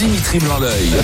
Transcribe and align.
Dimitri. 0.00 0.38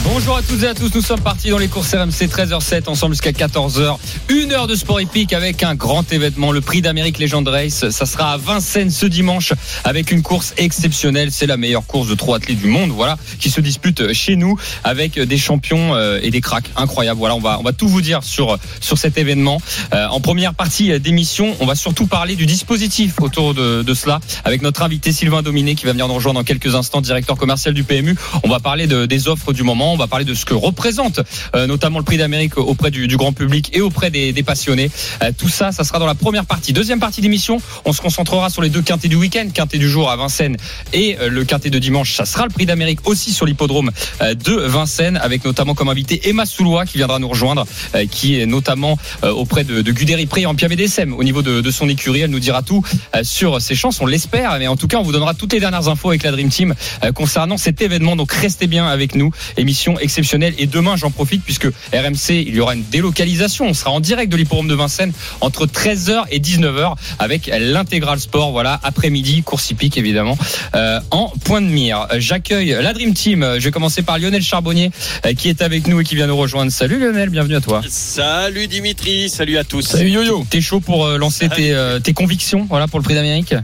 Bonjour 0.04 0.38
à 0.38 0.42
toutes 0.42 0.62
et 0.62 0.68
à 0.68 0.74
tous, 0.74 0.90
nous 0.94 1.02
sommes 1.02 1.20
partis 1.20 1.50
dans 1.50 1.58
les 1.58 1.68
courses 1.68 1.94
RMC 1.94 2.29
13h07 2.29 2.88
ensemble 2.88 3.14
jusqu'à 3.14 3.32
14h. 3.32 3.98
Une 4.30 4.52
heure 4.52 4.66
de 4.66 4.74
sport 4.74 5.00
épique 5.00 5.34
avec 5.34 5.62
un 5.62 5.74
grand 5.74 6.11
événement, 6.12 6.50
le 6.50 6.62
prix 6.62 6.80
d'Amérique 6.80 7.18
Legend 7.18 7.46
Race. 7.46 7.90
Ça 7.90 8.06
sera 8.06 8.32
à 8.32 8.36
Vincennes 8.38 8.90
ce 8.90 9.04
dimanche 9.04 9.52
avec 9.84 10.11
une 10.11 10.22
course 10.22 10.54
exceptionnelle. 10.56 11.30
C'est 11.30 11.46
la 11.46 11.58
meilleure 11.58 11.86
course 11.86 12.08
de 12.08 12.14
trois 12.14 12.38
athlètes 12.38 12.58
du 12.58 12.68
monde, 12.68 12.90
voilà, 12.90 13.18
qui 13.38 13.50
se 13.50 13.61
dispute 13.61 14.14
chez 14.14 14.36
nous 14.36 14.57
avec 14.82 15.21
des 15.21 15.38
champions 15.38 15.94
euh, 15.94 16.18
et 16.22 16.30
des 16.30 16.40
cracks 16.40 16.71
incroyables. 16.76 17.18
Voilà, 17.18 17.35
on 17.35 17.40
va, 17.40 17.58
on 17.60 17.63
va 17.63 17.72
tout 17.72 17.88
vous 17.88 18.00
dire 18.00 18.22
sur, 18.22 18.58
sur 18.80 18.96
cet 18.96 19.18
événement. 19.18 19.60
Euh, 19.93 20.07
en 20.07 20.21
première 20.21 20.54
partie 20.54 20.99
d'émission, 21.00 21.54
on 21.60 21.66
va 21.66 21.74
surtout 21.74 22.07
parler 22.07 22.35
du 22.35 22.46
dispositif 22.46 23.21
autour 23.21 23.52
de, 23.52 23.82
de 23.82 23.94
cela 23.94 24.21
avec 24.44 24.63
notre 24.63 24.82
invité 24.82 25.13
Sylvain 25.13 25.43
Dominé 25.43 25.74
qui 25.74 25.85
va 25.85 25.93
venir 25.93 26.08
nous 26.08 26.14
rejoindre 26.14 26.40
dans 26.40 26.44
quelques 26.44 26.74
instants, 26.74 27.02
directeur 27.02 27.36
commercial 27.36 27.74
du 27.74 27.85
PMU. 27.85 28.16
On 28.43 28.49
va 28.49 28.58
parler 28.58 28.86
de, 28.86 29.07
des 29.07 29.29
offres 29.29 29.53
du 29.53 29.63
moment, 29.63 29.93
on 29.93 29.96
va 29.96 30.07
parler 30.07 30.25
de 30.25 30.35
ce 30.35 30.45
que 30.45 30.54
représente 30.54 31.21
euh, 31.54 31.67
notamment 31.67 31.99
le 31.99 32.05
prix 32.05 32.17
d'Amérique 32.17 32.58
auprès 32.58 32.91
du, 32.91 33.06
grand 33.17 33.33
public 33.33 33.70
et 33.75 33.81
auprès 33.81 34.11
des, 34.11 34.33
passionnés. 34.42 34.91
Euh, 35.22 35.33
tout 35.36 35.48
ça, 35.48 35.72
ça 35.72 35.84
sera 35.84 35.98
dans 35.98 36.06
la 36.06 36.14
première 36.14 36.44
partie. 36.44 36.72
Deuxième 36.72 37.00
partie 37.00 37.20
d'émission, 37.20 37.61
on 37.84 37.92
se 37.92 38.00
concentrera 38.00 38.50
sur 38.50 38.62
les 38.62 38.69
deux 38.69 38.83
quintés 38.83 39.08
du 39.08 39.17
week-end, 39.17 39.48
quintet 39.53 39.78
du 39.78 39.89
jour 39.89 40.11
à 40.11 40.17
Vincennes 40.17 40.56
et 40.92 41.17
euh, 41.20 41.28
le 41.28 41.44
quintet 41.44 41.70
de 41.70 41.78
dimanche. 41.78 42.14
Ça 42.14 42.25
sera 42.25 42.44
le 42.44 42.50
prix 42.50 42.67
d'Amérique 42.67 43.08
aussi 43.08 43.33
sur 43.33 43.47
l'hippodrome 43.47 43.91
de 44.20 44.52
Vincennes 44.52 45.16
avec 45.16 45.44
notamment 45.44 45.75
comme 45.75 45.88
invité 45.88 46.28
Emma 46.28 46.47
Soulois 46.47 46.86
qui 46.86 46.98
viendra 46.98 47.19
nous 47.19 47.28
rejoindre, 47.28 47.66
qui 48.10 48.38
est 48.38 48.47
notamment 48.47 48.98
auprès 49.22 49.64
de, 49.64 49.82
de 49.82 49.92
Guderi 49.92 50.27
Pré 50.27 50.47
en 50.47 50.55
PMDSM 50.55 51.12
au 51.12 51.22
niveau 51.22 51.42
de, 51.42 51.70
son 51.70 51.88
écurie. 51.88 52.20
Elle 52.20 52.30
nous 52.30 52.41
dira 52.41 52.62
tout 52.62 52.82
sur 53.22 53.60
ses 53.60 53.75
chances, 53.75 54.00
on 54.00 54.06
l'espère, 54.06 54.58
mais 54.58 54.66
en 54.66 54.77
tout 54.77 54.88
cas, 54.88 54.98
on 54.98 55.03
vous 55.03 55.12
donnera 55.12 55.34
toutes 55.34 55.53
les 55.53 55.60
dernières 55.60 55.88
infos 55.88 56.08
avec 56.10 56.22
la 56.22 56.32
Dream 56.32 56.48
Team 56.48 56.75
concernant 57.14 57.56
cet 57.56 57.80
événement. 57.82 58.16
Donc 58.16 58.32
restez 58.32 58.66
bien 58.66 58.75
avec 58.84 59.14
nous. 59.14 59.30
Émission 59.56 59.98
exceptionnelle. 59.98 60.55
Et 60.58 60.66
demain, 60.66 60.96
j'en 60.96 61.10
profite 61.10 61.42
puisque 61.42 61.66
RMC, 61.92 62.30
il 62.30 62.55
y 62.55 62.60
aura 62.60 62.74
une 62.74 62.84
délocalisation. 62.84 63.66
On 63.66 63.74
sera 63.74 63.91
en 63.91 64.00
direct 64.00 64.30
de 64.30 64.36
l'hipporome 64.36 64.69
de 64.69 64.74
Vincennes 64.74 65.12
entre 65.41 65.66
13h 65.66 66.24
et 66.30 66.41
19h 66.41 66.94
avec 67.19 67.50
l'intégral 67.58 68.20
sport. 68.20 68.52
Voilà, 68.52 68.78
après-midi, 68.82 69.42
course 69.42 69.70
hippique 69.70 69.97
évidemment, 69.97 70.36
euh, 70.74 71.00
en 71.10 71.32
point 71.44 71.60
de 71.60 71.66
mire. 71.66 72.06
J'accueille 72.19 72.77
la 72.80 72.92
Dream 72.92 73.14
Team. 73.14 73.56
Je 73.58 73.64
vais 73.64 73.70
commencer 73.70 74.02
par 74.02 74.19
Lionel 74.19 74.42
Charbonnier 74.42 74.91
euh, 75.24 75.34
qui 75.34 75.48
est 75.48 75.62
avec 75.62 75.86
nous 75.86 76.00
et 76.00 76.04
qui 76.04 76.14
vient 76.14 76.27
nous 76.27 76.36
rejoindre. 76.36 76.70
Salut 76.70 76.98
Lionel, 76.98 77.30
bienvenue 77.30 77.56
à 77.56 77.60
toi. 77.60 77.80
Salut 77.88 78.66
Dimitri, 78.66 79.28
salut 79.28 79.58
à 79.58 79.64
tous. 79.64 79.82
Salut 79.82 80.10
Yo-Yo. 80.10 80.47
T'es 80.50 80.60
chaud 80.60 80.80
pour 80.80 81.06
euh, 81.06 81.19
lancer 81.19 81.48
tes, 81.48 81.77
tes 82.02 82.12
convictions 82.12 82.66
voilà, 82.69 82.88
pour 82.88 82.98
le 82.98 83.04
prix 83.04 83.14
d'Amérique? 83.14 83.54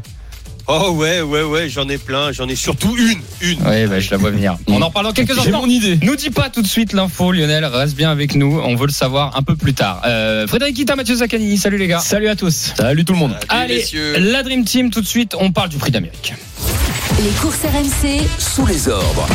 Oh 0.69 0.91
ouais, 0.93 1.21
ouais, 1.21 1.43
ouais, 1.43 1.69
j'en 1.69 1.89
ai 1.89 1.99
plein, 1.99 2.31
j'en 2.33 2.49
ai 2.49 2.55
surtout 2.57 2.97
une, 2.97 3.21
une. 3.41 3.59
Oui, 3.67 3.87
bah, 3.87 4.01
je 4.01 4.11
la 4.11 4.17
vois 4.17 4.31
venir. 4.31 4.57
On 4.69 4.81
en 4.81 4.91
parle 4.91 5.07
dans 5.07 5.13
quelques 5.13 5.31
instants. 5.33 5.45
J'ai 5.45 5.51
mon 5.53 5.67
idée. 5.67 5.99
Nous 6.03 6.15
dis 6.17 6.31
pas 6.31 6.51
tout 6.51 6.63
de 6.63 6.67
suite 6.67 6.93
l'info, 6.93 7.33
Lionel, 7.33 7.65
reste 7.65 7.97
bien 7.97 8.11
avec 8.11 8.35
nous, 8.37 8.61
on 8.65 8.75
veut 8.77 8.87
le 8.87 8.93
savoir 8.93 9.37
un 9.37 9.43
peu 9.43 9.57
plus 9.57 9.75
tard. 9.75 10.03
Euh, 10.07 10.47
Frédéric 10.47 10.77
Kita, 10.77 10.95
Mathieu 10.97 11.17
Zaccanini, 11.17 11.59
salut 11.59 11.79
les 11.79 11.89
gars. 11.89 11.99
Salut 11.99 12.29
à 12.29 12.37
tous. 12.37 12.73
Salut 12.77 13.05
tout 13.05 13.13
le 13.13 13.19
monde. 13.19 13.37
Salut, 13.49 13.63
Allez, 13.65 13.77
messieurs. 13.79 14.15
la 14.19 14.43
Dream 14.43 14.65
Team, 14.65 14.91
tout 14.91 15.01
de 15.01 15.07
suite, 15.07 15.35
on 15.39 15.51
parle 15.53 15.69
du 15.69 15.79
prix 15.79 15.91
d'Amérique. 15.91 16.35
Les 17.19 17.31
courses 17.41 17.63
RMC, 17.65 18.21
Sous 18.39 18.67
les 18.67 18.89
ordres. 18.89 19.27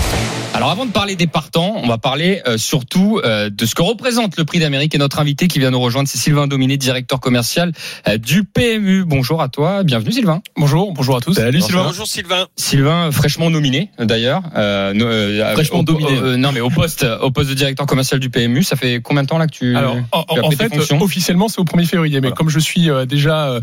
Alors 0.54 0.72
avant 0.72 0.86
de 0.86 0.92
parler 0.92 1.16
des 1.16 1.28
partants, 1.28 1.76
on 1.78 1.88
va 1.88 1.98
parler 1.98 2.42
euh, 2.48 2.58
surtout 2.58 3.20
euh, 3.24 3.50
de 3.52 3.66
ce 3.66 3.76
que 3.76 3.82
représente 3.84 4.38
le 4.38 4.46
prix 4.46 4.60
d'Amérique 4.60 4.96
et 4.96 4.98
notre 4.98 5.20
invité 5.20 5.48
qui 5.48 5.60
vient 5.60 5.70
nous 5.70 5.80
rejoindre, 5.80 6.10
c'est 6.10 6.18
Sylvain 6.18 6.48
Dominé, 6.48 6.78
directeur 6.78 7.20
commercial 7.20 7.72
euh, 8.08 8.18
du 8.18 8.44
PMU. 8.44 9.04
Bonjour 9.06 9.42
à 9.42 9.50
toi, 9.50 9.84
bienvenue 9.84 10.12
Sylvain. 10.12 10.42
Bonjour, 10.58 10.92
bonjour 10.94 11.18
à 11.18 11.22
tous. 11.22 11.34
Salut 11.36 11.60
Bonjour 11.72 12.08
Sylvain. 12.08 12.48
Sylvain, 12.56 13.12
fraîchement 13.12 13.50
nominé 13.52 13.92
d'ailleurs. 14.00 14.42
Euh, 14.56 14.94
euh, 15.00 15.54
Fraîchement 15.54 15.80
au- 15.80 15.84
dominé. 15.84 16.18
euh, 16.18 16.38
non 16.38 16.52
mais 16.52 16.62
au 16.62 16.70
poste, 16.72 17.06
au 17.22 17.30
poste 17.30 17.50
de 17.50 17.54
directeur 17.56 17.86
commercial 17.86 18.20
du 18.20 18.30
PMU, 18.32 18.64
ça 18.64 18.76
fait 18.76 19.02
combien 19.02 19.24
de 19.24 19.28
temps 19.28 19.38
là 19.38 19.46
que 19.48 19.54
tu 19.54 19.76
Alors, 19.78 19.98
en, 20.12 20.24
tu 20.24 20.40
as 20.40 20.44
en 20.44 20.48
pris 20.48 20.58
tes 20.58 20.64
fait, 20.70 20.76
fonctions 20.76 21.02
officiellement, 21.02 21.48
c'est 21.50 21.60
au 21.60 21.66
1er 21.66 21.86
février. 21.86 22.16
Mais 22.16 22.30
Voilà. 22.30 22.36
comme 22.36 22.50
je 22.50 22.60
suis 22.60 22.90
euh, 22.90 23.06
déjà 23.06 23.60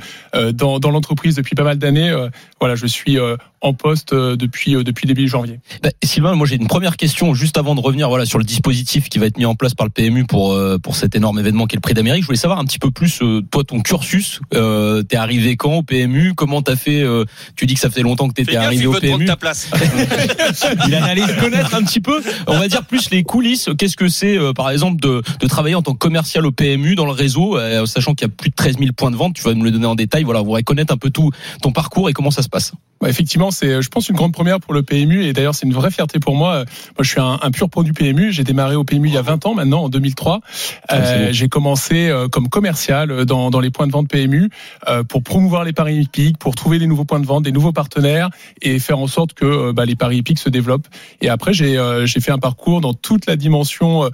dans, 0.52 0.78
dans 0.78 0.91
l'entreprise 0.91 1.34
depuis 1.34 1.54
pas 1.56 1.64
mal 1.64 1.78
d'années, 1.78 2.10
euh, 2.10 2.28
voilà, 2.60 2.76
je 2.76 2.86
suis 2.86 3.19
euh, 3.19 3.36
en 3.60 3.72
poste 3.75 4.03
euh, 4.12 4.37
depuis 4.37 4.75
euh, 4.75 4.84
depuis 4.84 5.06
début 5.06 5.28
janvier. 5.28 5.60
Bah, 5.82 5.91
Sylvain, 6.03 6.34
moi 6.34 6.47
j'ai 6.47 6.56
une 6.56 6.66
première 6.66 6.97
question 6.97 7.34
juste 7.34 7.59
avant 7.59 7.75
de 7.75 7.81
revenir 7.81 8.09
voilà 8.09 8.26
sur 8.26 8.38
le 8.38 8.44
dispositif 8.44 9.09
qui 9.09 9.19
va 9.19 9.26
être 9.26 9.38
mis 9.38 9.47
en 9.47 9.54
place 9.54 9.75
par 9.75 9.87
le 9.87 9.91
PMU 9.91 10.25
pour 10.25 10.53
euh, 10.53 10.78
pour 10.78 10.97
cet 10.97 11.15
énorme 11.15 11.38
événement 11.38 11.66
qui 11.66 11.75
est 11.75 11.78
le 11.78 11.82
Prix 11.82 11.94
d'Amérique. 11.94 12.22
Je 12.22 12.26
voulais 12.26 12.38
savoir 12.38 12.59
un 12.59 12.64
petit 12.64 12.78
peu 12.78 12.91
plus 12.91 13.22
euh, 13.22 13.43
toi 13.50 13.64
ton 13.64 13.81
cursus. 13.81 14.41
Euh, 14.54 15.03
t'es 15.03 15.16
arrivé 15.16 15.56
quand 15.56 15.75
au 15.75 15.82
PMU 15.82 16.34
Comment 16.34 16.62
t'as 16.62 16.76
fait 16.76 17.03
euh, 17.03 17.25
Tu 17.56 17.66
dis 17.66 17.75
que 17.75 17.81
ça 17.81 17.91
faisait 17.91 18.03
longtemps 18.03 18.28
que 18.28 18.34
t'étais 18.34 18.56
arrivé 18.56 18.82
il 18.82 18.88
au 18.88 18.93
PMU. 18.93 19.25
ta 19.25 19.37
place. 19.37 19.70
Il 20.87 20.94
a 20.94 21.04
allé 21.04 21.22
connaître 21.41 21.75
un 21.75 21.82
petit 21.82 22.00
peu. 22.00 22.22
On 22.47 22.59
va 22.59 22.69
dire 22.69 22.84
plus 22.84 23.10
les 23.10 23.22
coulisses. 23.22 23.69
Qu'est-ce 23.78 23.97
que 23.97 24.09
c'est 24.09 24.37
euh, 24.37 24.53
par 24.53 24.70
exemple 24.70 25.00
de 25.00 25.22
de 25.41 25.47
travailler 25.47 25.75
en 25.75 25.82
tant 25.82 25.93
que 25.93 25.98
commercial 25.98 26.47
au 26.47 26.53
PMU 26.53 26.94
dans 26.94 27.06
le 27.06 27.12
réseau, 27.12 27.56
euh, 27.56 27.87
sachant 27.87 28.14
qu'il 28.14 28.26
y 28.26 28.31
a 28.31 28.34
plus 28.34 28.50
de 28.50 28.54
13 28.54 28.78
000 28.78 28.93
points 28.93 29.10
de 29.10 29.16
vente? 29.16 29.34
Tu 29.34 29.43
vas 29.43 29.54
me 29.54 29.64
le 29.64 29.70
donner 29.70 29.87
en 29.87 29.94
détail. 29.94 30.25
Voilà, 30.25 30.43
on 30.43 30.53
va 30.53 30.62
connaître 30.62 30.93
un 30.93 30.97
peu 30.97 31.10
tout 31.10 31.31
ton 31.62 31.72
parcours 31.72 32.09
et 32.09 32.12
comment 32.12 32.31
ça 32.31 32.43
se 32.43 32.48
passe. 32.48 32.72
Bah, 33.00 33.09
effectivement, 33.09 33.50
c'est, 33.50 33.82
je 33.82 33.88
pense, 33.94 34.09
une 34.09 34.16
grande 34.16 34.32
première 34.32 34.60
pour 34.60 34.75
le 34.75 34.82
PMU. 34.82 35.25
Et 35.25 35.32
d'ailleurs, 35.32 35.55
c'est 35.55 35.66
une 35.66 35.72
vraie 35.72 35.91
fierté 35.91 36.19
pour 36.19 36.37
moi. 36.37 36.56
Moi, 36.56 36.65
je 37.00 37.09
suis 37.09 37.21
un, 37.21 37.38
un 37.41 37.50
pur 37.50 37.71
produit 37.71 37.93
PMU. 37.93 38.32
J'ai 38.32 38.44
démarré 38.44 38.75
au 38.77 38.84
PMU 38.84 39.09
il 39.09 39.15
y 39.15 39.19
a 39.19 39.22
20 39.22 39.47
ans 39.47 39.55
maintenant, 39.55 39.84
en 39.84 39.88
2003. 39.88 40.41
Ah, 40.88 40.97
Euh, 40.97 41.28
j'ai 41.32 41.49
commencé 41.49 42.09
euh, 42.09 42.28
comme 42.28 42.49
commercial 42.49 43.10
euh, 43.10 43.25
dans, 43.25 43.50
dans 43.50 43.60
les 43.60 43.71
points 43.71 43.87
de 43.87 43.93
vente 43.93 44.09
PMU 44.09 44.50
euh, 44.88 45.05
pour 45.05 45.22
promouvoir 45.22 45.65
les 45.65 45.72
paris 45.72 45.97
hippiques, 45.97 46.38
pour 46.38 46.55
trouver 46.55 46.78
des 46.78 46.87
nouveaux 46.87 47.05
points 47.05 47.21
de 47.21 47.27
vente, 47.27 47.44
des 47.44 47.53
nouveaux 47.53 47.72
partenaires 47.72 48.31
et 48.62 48.78
faire 48.78 48.99
en 48.99 49.06
sorte 49.06 49.34
que 49.34 49.72
bah, 49.72 49.84
les 49.84 49.97
paris 49.97 50.19
hippiques 50.19 50.38
se 50.38 50.49
développent. 50.49 50.88
Et 51.21 51.28
après, 51.28 51.53
j'ai 51.53 51.78
euh, 51.78 52.06
fait 52.06 52.32
un 52.32 52.38
parcours 52.38 52.81
dans 52.81 52.94
toute 52.94 53.26
la 53.26 53.37
dimension 53.37 54.09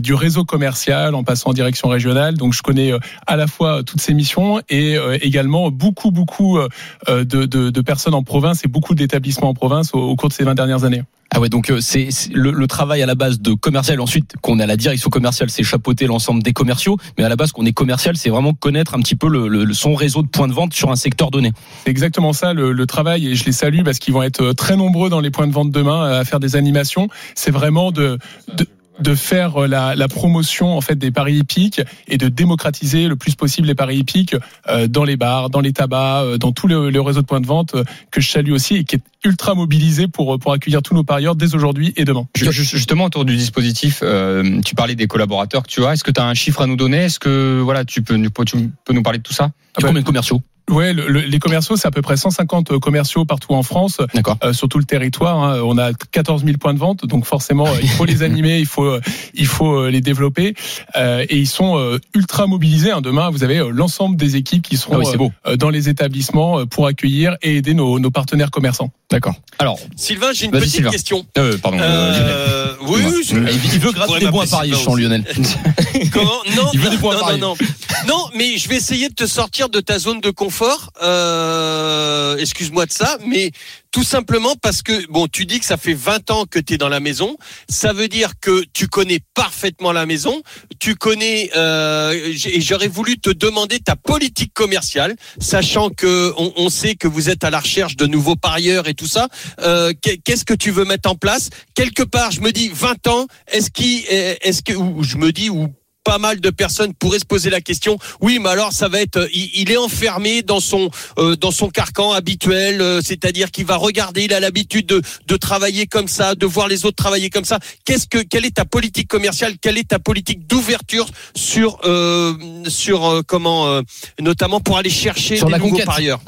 du 0.00 0.14
réseau 0.14 0.44
commercial, 0.44 1.14
en 1.14 1.22
passant 1.22 1.50
en 1.50 1.52
direction 1.52 1.88
régionale. 1.88 2.36
Donc, 2.36 2.52
je 2.52 2.62
connais 2.62 2.92
à 3.26 3.36
la 3.36 3.46
fois 3.46 3.82
toutes 3.84 4.00
ces 4.00 4.14
missions 4.14 4.60
et 4.68 4.96
également 5.20 5.70
beaucoup, 5.70 6.10
beaucoup 6.10 6.58
de, 7.06 7.22
de, 7.22 7.70
de 7.70 7.80
personnes 7.80 8.14
en 8.14 8.22
province 8.22 8.64
et 8.64 8.68
beaucoup 8.68 8.94
d'établissements 9.14 9.50
en 9.50 9.54
province 9.54 9.94
au, 9.94 10.00
au 10.00 10.16
cours 10.16 10.28
de 10.28 10.34
ces 10.34 10.44
20 10.44 10.54
dernières 10.54 10.84
années. 10.84 11.02
Ah 11.30 11.40
ouais, 11.40 11.48
donc 11.48 11.70
euh, 11.70 11.80
c'est 11.80 12.08
le, 12.32 12.52
le 12.52 12.66
travail 12.66 13.02
à 13.02 13.06
la 13.06 13.16
base 13.16 13.40
de 13.40 13.54
commercial. 13.54 14.00
Ensuite, 14.00 14.34
qu'on 14.40 14.60
a 14.60 14.66
la 14.66 14.76
direction 14.76 15.10
commerciale, 15.10 15.50
c'est 15.50 15.64
chapeauter 15.64 16.06
l'ensemble 16.06 16.42
des 16.42 16.52
commerciaux. 16.52 16.96
Mais 17.18 17.24
à 17.24 17.28
la 17.28 17.34
base, 17.34 17.50
qu'on 17.50 17.66
est 17.66 17.72
commercial, 17.72 18.16
c'est 18.16 18.30
vraiment 18.30 18.54
connaître 18.54 18.94
un 18.94 19.00
petit 19.00 19.16
peu 19.16 19.28
le, 19.28 19.72
son 19.72 19.94
réseau 19.94 20.22
de 20.22 20.28
points 20.28 20.46
de 20.46 20.52
vente 20.52 20.74
sur 20.74 20.92
un 20.92 20.96
secteur 20.96 21.32
donné. 21.32 21.50
C'est 21.84 21.90
exactement 21.90 22.32
ça 22.32 22.52
le, 22.52 22.72
le 22.72 22.86
travail 22.86 23.26
et 23.26 23.34
je 23.34 23.44
les 23.44 23.52
salue 23.52 23.82
parce 23.84 23.98
qu'ils 23.98 24.14
vont 24.14 24.22
être 24.22 24.42
euh, 24.42 24.52
très 24.52 24.76
nombreux 24.76 25.10
dans 25.10 25.20
les 25.20 25.30
points 25.30 25.48
de 25.48 25.52
vente 25.52 25.72
demain 25.72 26.04
euh, 26.04 26.20
à 26.20 26.24
faire 26.24 26.38
des 26.38 26.54
animations. 26.54 27.08
C'est 27.34 27.50
vraiment 27.50 27.90
de, 27.90 28.18
de 28.56 28.66
de 29.00 29.14
faire 29.14 29.62
euh, 29.62 29.66
la, 29.66 29.94
la 29.94 30.08
promotion 30.08 30.76
en 30.76 30.80
fait 30.80 30.96
des 30.96 31.10
paris 31.10 31.36
hippiques 31.36 31.80
et 32.08 32.16
de 32.16 32.28
démocratiser 32.28 33.08
le 33.08 33.16
plus 33.16 33.34
possible 33.34 33.68
les 33.68 33.74
paris 33.74 33.98
hippiques 33.98 34.36
euh, 34.68 34.86
dans 34.86 35.04
les 35.04 35.16
bars, 35.16 35.50
dans 35.50 35.60
les 35.60 35.72
tabacs, 35.72 36.24
euh, 36.24 36.38
dans 36.38 36.52
tout 36.52 36.66
le, 36.66 36.90
le 36.90 37.00
réseau 37.00 37.22
de 37.22 37.26
points 37.26 37.40
de 37.40 37.46
vente 37.46 37.74
que 38.10 38.20
je 38.20 38.30
salue 38.30 38.52
aussi 38.52 38.76
et 38.76 38.84
qui 38.84 38.96
est 38.96 39.02
ultra 39.24 39.54
mobilisé 39.54 40.06
pour 40.08 40.38
pour 40.38 40.52
accueillir 40.52 40.82
tous 40.82 40.94
nos 40.94 41.04
parieurs 41.04 41.34
dès 41.36 41.54
aujourd'hui 41.54 41.92
et 41.96 42.04
demain. 42.04 42.26
Ju- 42.36 42.50
ju- 42.52 42.64
Justement 42.64 43.04
autour 43.04 43.24
du 43.24 43.36
dispositif, 43.36 44.00
euh, 44.02 44.60
tu 44.64 44.74
parlais 44.74 44.94
des 44.94 45.06
collaborateurs 45.06 45.62
que 45.62 45.68
tu 45.68 45.84
as. 45.84 45.92
Est-ce 45.94 46.04
que 46.04 46.10
tu 46.10 46.20
as 46.20 46.26
un 46.26 46.34
chiffre 46.34 46.60
à 46.62 46.66
nous 46.66 46.76
donner? 46.76 46.98
Est-ce 47.04 47.18
que 47.18 47.60
voilà, 47.62 47.84
tu 47.84 48.02
peux, 48.02 48.16
nous- 48.16 48.30
tu 48.44 48.56
peux 48.84 48.92
nous 48.92 49.02
parler 49.02 49.18
de 49.18 49.22
tout 49.24 49.32
ça? 49.34 49.50
Ah 49.76 49.80
bah, 49.80 49.88
Combien 49.88 50.02
de 50.02 50.06
commerciaux? 50.06 50.40
Ouais, 50.70 50.94
le- 50.94 51.08
le- 51.08 51.20
les 51.20 51.38
commerciaux, 51.38 51.76
c'est 51.76 51.86
à 51.86 51.90
peu 51.90 52.00
près 52.00 52.16
150 52.16 52.78
commerciaux 52.78 53.26
partout 53.26 53.52
en 53.52 53.62
France. 53.62 53.98
D'accord. 54.14 54.38
euh, 54.42 54.54
sur 54.54 54.66
tout 54.66 54.78
le 54.78 54.84
territoire. 54.86 55.42
hein. 55.42 55.60
On 55.62 55.76
a 55.76 55.92
14 55.92 56.42
000 56.42 56.56
points 56.56 56.72
de 56.72 56.78
vente, 56.78 57.04
donc 57.04 57.26
forcément, 57.26 57.66
euh, 57.66 57.76
il 57.82 57.88
faut 57.88 58.06
les 58.06 58.22
animer, 58.22 58.60
il 58.60 58.64
faut, 58.66 58.84
euh, 58.86 59.00
il 59.34 59.44
faut 59.46 59.74
euh, 59.80 59.90
les 59.90 60.00
développer. 60.00 60.54
Euh, 60.96 61.26
et 61.28 61.36
ils 61.36 61.46
sont 61.48 61.76
euh, 61.78 61.98
ultra 62.14 62.46
mobilisés. 62.46 62.92
hein. 62.92 63.02
Demain, 63.02 63.28
vous 63.28 63.44
avez 63.44 63.58
euh, 63.58 63.68
l'ensemble 63.70 64.16
des 64.16 64.36
équipes 64.36 64.62
qui 64.62 64.76
Ah 64.76 64.78
seront 64.78 64.96
oui, 65.00 65.04
c'est 65.10 65.18
beau. 65.18 65.32
euh, 65.46 65.56
dans 65.56 65.68
les 65.68 65.90
établissements 65.90 66.60
euh, 66.60 66.64
pour 66.64 66.86
accueillir 66.86 67.36
et 67.42 67.56
aider 67.56 67.74
nos, 67.74 67.98
nos 67.98 68.10
partenaires 68.10 68.50
commerçants. 68.50 68.90
D'accord. 69.14 69.36
Alors, 69.60 69.78
Sylvain, 69.94 70.32
j'ai 70.32 70.46
une 70.46 70.50
petite 70.50 70.70
Sylvain. 70.72 70.90
question. 70.90 71.24
euh, 71.38 71.56
pardon. 71.58 71.78
Euh, 71.80 72.74
oui, 72.88 73.00
oui, 73.06 73.22
je- 73.24 73.36
Il, 73.36 73.74
il 73.74 73.78
veut 73.78 73.92
gratter 73.92 74.18
des 74.18 74.28
points 74.28 74.44
à 74.44 74.48
Paris, 74.48 74.72
je. 74.74 74.96
Lionel. 75.00 75.24
Comment 76.12 76.42
Non, 76.56 76.68
Il 76.72 76.80
veut 76.80 76.86
non, 76.86 76.90
des 76.90 76.98
points 76.98 77.12
à 77.14 77.18
non, 77.18 77.24
Paris. 77.24 77.38
non, 77.38 77.54
non. 77.60 77.66
Non, 78.08 78.24
mais 78.34 78.58
je 78.58 78.68
vais 78.68 78.74
essayer 78.76 79.08
de 79.08 79.14
te 79.14 79.26
sortir 79.26 79.68
de 79.68 79.78
ta 79.78 80.00
zone 80.00 80.20
de 80.20 80.30
confort. 80.30 80.90
Euh, 81.02 82.36
Excuse-moi 82.38 82.86
de 82.86 82.92
ça, 82.92 83.18
mais 83.24 83.52
tout 83.94 84.02
simplement 84.02 84.56
parce 84.60 84.82
que, 84.82 85.06
bon, 85.08 85.28
tu 85.28 85.46
dis 85.46 85.60
que 85.60 85.64
ça 85.64 85.76
fait 85.76 85.94
20 85.94 86.32
ans 86.32 86.46
que 86.50 86.58
tu 86.58 86.74
es 86.74 86.78
dans 86.78 86.88
la 86.88 86.98
maison. 86.98 87.36
Ça 87.68 87.92
veut 87.92 88.08
dire 88.08 88.32
que 88.40 88.64
tu 88.72 88.88
connais 88.88 89.20
parfaitement 89.34 89.92
la 89.92 90.04
maison. 90.04 90.42
Tu 90.80 90.96
connais, 90.96 91.52
euh, 91.54 92.10
et 92.12 92.60
j'aurais 92.60 92.88
voulu 92.88 93.20
te 93.20 93.30
demander 93.30 93.78
ta 93.78 93.94
politique 93.94 94.52
commerciale, 94.52 95.14
sachant 95.40 95.90
que 95.90 96.32
on, 96.36 96.68
sait 96.70 96.96
que 96.96 97.06
vous 97.06 97.30
êtes 97.30 97.44
à 97.44 97.50
la 97.50 97.60
recherche 97.60 97.94
de 97.94 98.06
nouveaux 98.06 98.34
parieurs 98.34 98.88
et 98.88 98.94
tout 98.94 99.06
ça. 99.06 99.28
Euh, 99.60 99.92
qu'est- 100.02 100.18
Qu'est-ce 100.24 100.44
que 100.44 100.54
tu 100.54 100.72
veux 100.72 100.84
mettre 100.84 101.08
en 101.08 101.14
place? 101.14 101.50
Quelque 101.76 102.02
part, 102.02 102.32
je 102.32 102.40
me 102.40 102.50
dis 102.50 102.70
20 102.74 103.06
ans, 103.06 103.28
est-ce 103.52 103.70
qui, 103.70 104.04
est-ce 104.08 104.62
que, 104.62 104.72
ou 104.72 105.04
je 105.04 105.18
me 105.18 105.30
dis, 105.30 105.50
ou 105.50 105.68
pas 106.04 106.18
mal 106.18 106.40
de 106.40 106.50
personnes 106.50 106.92
pourraient 106.94 107.18
se 107.18 107.24
poser 107.24 107.50
la 107.50 107.60
question. 107.60 107.98
Oui, 108.20 108.38
mais 108.40 108.50
alors 108.50 108.72
ça 108.72 108.88
va 108.88 109.00
être, 109.00 109.16
euh, 109.16 109.28
il, 109.32 109.50
il 109.54 109.70
est 109.72 109.76
enfermé 109.78 110.42
dans 110.42 110.60
son 110.60 110.90
euh, 111.18 111.34
dans 111.34 111.50
son 111.50 111.70
carcan 111.70 112.12
habituel, 112.12 112.80
euh, 112.80 113.00
c'est-à-dire 113.02 113.50
qu'il 113.50 113.64
va 113.64 113.76
regarder, 113.76 114.24
il 114.24 114.34
a 114.34 114.40
l'habitude 114.40 114.86
de 114.86 115.02
de 115.26 115.36
travailler 115.36 115.86
comme 115.86 116.08
ça, 116.08 116.34
de 116.34 116.46
voir 116.46 116.68
les 116.68 116.84
autres 116.84 116.96
travailler 116.96 117.30
comme 117.30 117.46
ça. 117.46 117.58
Qu'est-ce 117.84 118.06
que 118.06 118.18
quelle 118.18 118.44
est 118.44 118.56
ta 118.56 118.66
politique 118.66 119.08
commerciale? 119.08 119.54
Quelle 119.60 119.78
est 119.78 119.88
ta 119.88 119.98
politique 119.98 120.46
d'ouverture 120.46 121.06
sur 121.34 121.78
euh, 121.84 122.34
sur 122.68 123.06
euh, 123.06 123.22
comment 123.26 123.66
euh, 123.66 123.80
notamment 124.20 124.60
pour 124.60 124.76
aller 124.76 124.90
chercher 124.90 125.38
Sur 125.38 125.46
des 125.46 125.52
la 125.52 125.58
nouveaux 125.58 125.78
parieurs? 125.78 126.20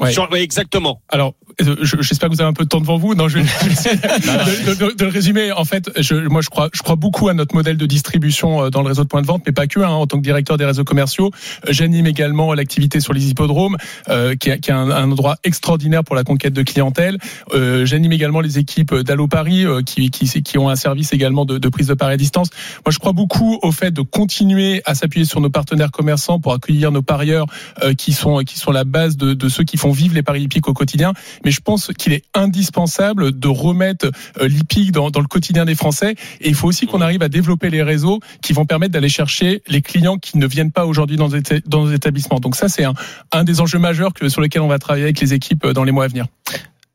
Ouais. 0.00 0.12
Sur- 0.12 0.30
ouais, 0.32 0.42
exactement. 0.42 1.00
Alors, 1.08 1.34
j'espère 1.60 2.28
que 2.28 2.34
vous 2.34 2.40
avez 2.40 2.48
un 2.50 2.52
peu 2.52 2.64
de 2.64 2.68
temps 2.68 2.80
devant 2.80 2.96
vous. 2.98 3.14
Non, 3.14 3.28
je 3.28 3.38
vais 3.38 3.44
de, 4.66 4.74
de- 4.74 4.74
de- 4.90 4.96
de 4.96 5.04
le 5.04 5.10
résumer. 5.10 5.52
En 5.52 5.64
fait, 5.64 5.90
je, 5.98 6.14
moi, 6.28 6.40
je 6.40 6.48
crois, 6.48 6.68
je 6.72 6.82
crois 6.82 6.96
beaucoup 6.96 7.28
à 7.28 7.34
notre 7.34 7.54
modèle 7.54 7.76
de 7.76 7.86
distribution 7.86 8.64
euh, 8.64 8.70
dans 8.70 8.82
le 8.82 8.88
réseau 8.88 9.04
de 9.04 9.08
points 9.08 9.22
de 9.22 9.26
vente, 9.26 9.42
mais 9.46 9.52
pas 9.52 9.66
que. 9.66 9.80
hein. 9.80 9.88
en 9.88 10.06
tant 10.06 10.18
que 10.18 10.22
directeur 10.22 10.56
des 10.56 10.64
réseaux 10.64 10.84
commerciaux, 10.84 11.30
euh, 11.66 11.72
j'anime 11.72 12.06
également 12.06 12.52
l'activité 12.54 13.00
sur 13.00 13.12
les 13.12 13.28
hippodromes, 13.30 13.76
euh, 14.08 14.34
qui, 14.34 14.50
est- 14.50 14.60
qui 14.60 14.70
est 14.70 14.74
un, 14.74 14.90
un 14.90 15.10
endroit 15.10 15.36
extraordinaire 15.44 16.04
pour 16.04 16.16
la 16.16 16.24
conquête 16.24 16.52
de 16.52 16.62
clientèle. 16.62 17.18
Euh, 17.54 17.84
j'anime 17.86 18.12
également 18.12 18.40
les 18.40 18.58
équipes 18.58 18.94
d'Allo 18.94 19.26
Paris, 19.28 19.64
euh, 19.64 19.82
qui, 19.82 20.10
qui, 20.10 20.26
qui 20.42 20.58
ont 20.58 20.68
un 20.68 20.76
service 20.76 21.12
également 21.12 21.44
de, 21.44 21.58
de 21.58 21.68
prise 21.68 21.86
de 21.88 21.94
paris 21.94 22.14
à 22.14 22.16
distance. 22.16 22.48
Moi, 22.84 22.92
je 22.92 22.98
crois 22.98 23.12
beaucoup 23.12 23.58
au 23.62 23.72
fait 23.72 23.90
de 23.90 24.02
continuer 24.02 24.82
à 24.84 24.94
s'appuyer 24.94 25.24
sur 25.26 25.40
nos 25.40 25.50
partenaires 25.50 25.90
commerçants 25.90 26.40
pour 26.40 26.52
accueillir 26.52 26.92
nos 26.92 27.02
parieurs 27.02 27.46
euh, 27.82 27.94
qui 27.94 28.12
sont 28.12 28.38
qui 28.44 28.58
sont 28.58 28.70
la 28.72 28.84
base 28.84 29.16
de, 29.16 29.34
de 29.34 29.48
ceux 29.48 29.64
qui 29.64 29.76
font 29.76 29.90
vivre 29.92 30.14
les 30.14 30.22
paris 30.22 30.42
hippiques 30.42 30.68
au 30.68 30.72
quotidien. 30.74 31.12
Mais 31.44 31.50
je 31.50 31.60
pense 31.60 31.90
qu'il 31.98 32.12
est 32.12 32.24
indispensable 32.34 33.38
de 33.38 33.48
remettre 33.48 34.10
euh, 34.40 34.48
l'hippique 34.48 34.92
dans, 34.92 35.10
dans 35.10 35.20
le 35.20 35.26
quotidien 35.26 35.64
des 35.64 35.74
Français. 35.74 36.14
Et 36.40 36.48
il 36.48 36.54
faut 36.54 36.68
aussi 36.68 36.86
qu'on 36.86 37.00
arrive 37.00 37.22
à 37.22 37.28
développer 37.28 37.70
les 37.70 37.82
réseaux 37.82 38.20
qui 38.40 38.52
vont 38.52 38.64
permettre 38.66 38.92
d'aller 38.92 39.08
chercher 39.08 39.62
les 39.68 39.82
clients 39.82 40.18
qui 40.18 40.38
ne 40.38 40.46
viennent 40.46 40.72
pas 40.72 40.86
aujourd'hui 40.86 41.16
dans, 41.16 41.28
nos 41.28 41.36
éta- 41.36 41.62
dans 41.66 41.84
nos 41.84 41.92
établissements. 41.92 42.40
Donc 42.40 42.56
ça, 42.56 42.68
c'est 42.68 42.84
un, 42.84 42.94
un 43.32 43.44
des 43.44 43.60
enjeux 43.60 43.78
majeurs 43.78 44.12
que, 44.14 44.28
sur 44.28 44.40
lesquels 44.40 44.62
on 44.62 44.68
va 44.68 44.78
travailler 44.78 45.04
avec 45.04 45.20
les 45.20 45.34
équipes 45.34 45.64
euh, 45.64 45.72
dans 45.72 45.84
les 45.84 45.92
mois 45.92 46.04
à 46.04 46.08
venir. 46.08 46.26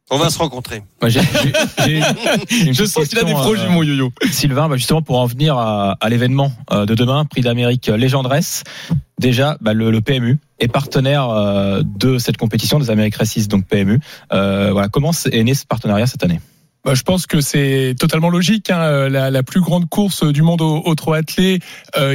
On 0.09 0.18
va 0.18 0.30
se 0.30 0.38
rencontrer. 0.38 0.83
Moi, 1.01 1.09
j'ai- 1.09 1.19
j'ai- 1.19 1.54
j'ai 1.86 2.65
une 2.65 2.74
Je 2.74 2.86
sens 2.86 3.07
qu'il 3.09 3.19
a 3.19 3.24
des 3.24 3.33
projets, 3.33 3.65
euh, 3.65 3.69
mon 3.69 3.83
yo-yo. 3.83 4.12
Sylvain, 4.31 4.69
bah, 4.69 4.77
justement 4.77 5.01
pour 5.01 5.19
en 5.19 5.25
venir 5.25 5.57
à, 5.57 5.98
à 6.00 6.09
l'événement 6.09 6.51
euh, 6.71 6.86
de 6.86 6.95
demain, 6.95 7.25
Prix 7.25 7.42
d'Amérique 7.42 7.88
Légendresse. 7.88 8.63
Déjà, 9.19 9.57
bah, 9.59 9.74
le, 9.74 9.92
le 9.92 10.00
PMU 10.01 10.38
est 10.59 10.69
partenaire 10.69 11.30
euh, 11.30 11.81
de 11.83 12.19
cette 12.19 12.38
compétition 12.38 12.80
des 12.80 12.89
Amériques 12.89 13.15
Races, 13.15 13.48
donc 13.50 13.65
PMU. 13.65 14.00
Euh, 14.31 14.69
voilà, 14.71 14.88
comment 14.88 15.12
est 15.31 15.44
né 15.44 15.54
ce 15.54 15.65
partenariat 15.65 16.07
cette 16.07 16.24
année? 16.24 16.39
Bah, 16.88 16.94
je 16.94 17.04
pense 17.04 17.28
que 17.28 17.42
c'est 17.42 17.95
totalement 18.00 18.30
logique. 18.30 18.69
Hein, 18.69 18.80
euh, 18.80 19.10
la, 19.10 19.30
la 19.30 19.44
plus 19.44 19.60
grande 19.60 19.89
course 19.89 20.24
du 20.24 20.42
monde 20.42 20.62
au, 20.62 20.81
au 20.86 20.95
trot 20.95 21.16
euh, 21.16 21.22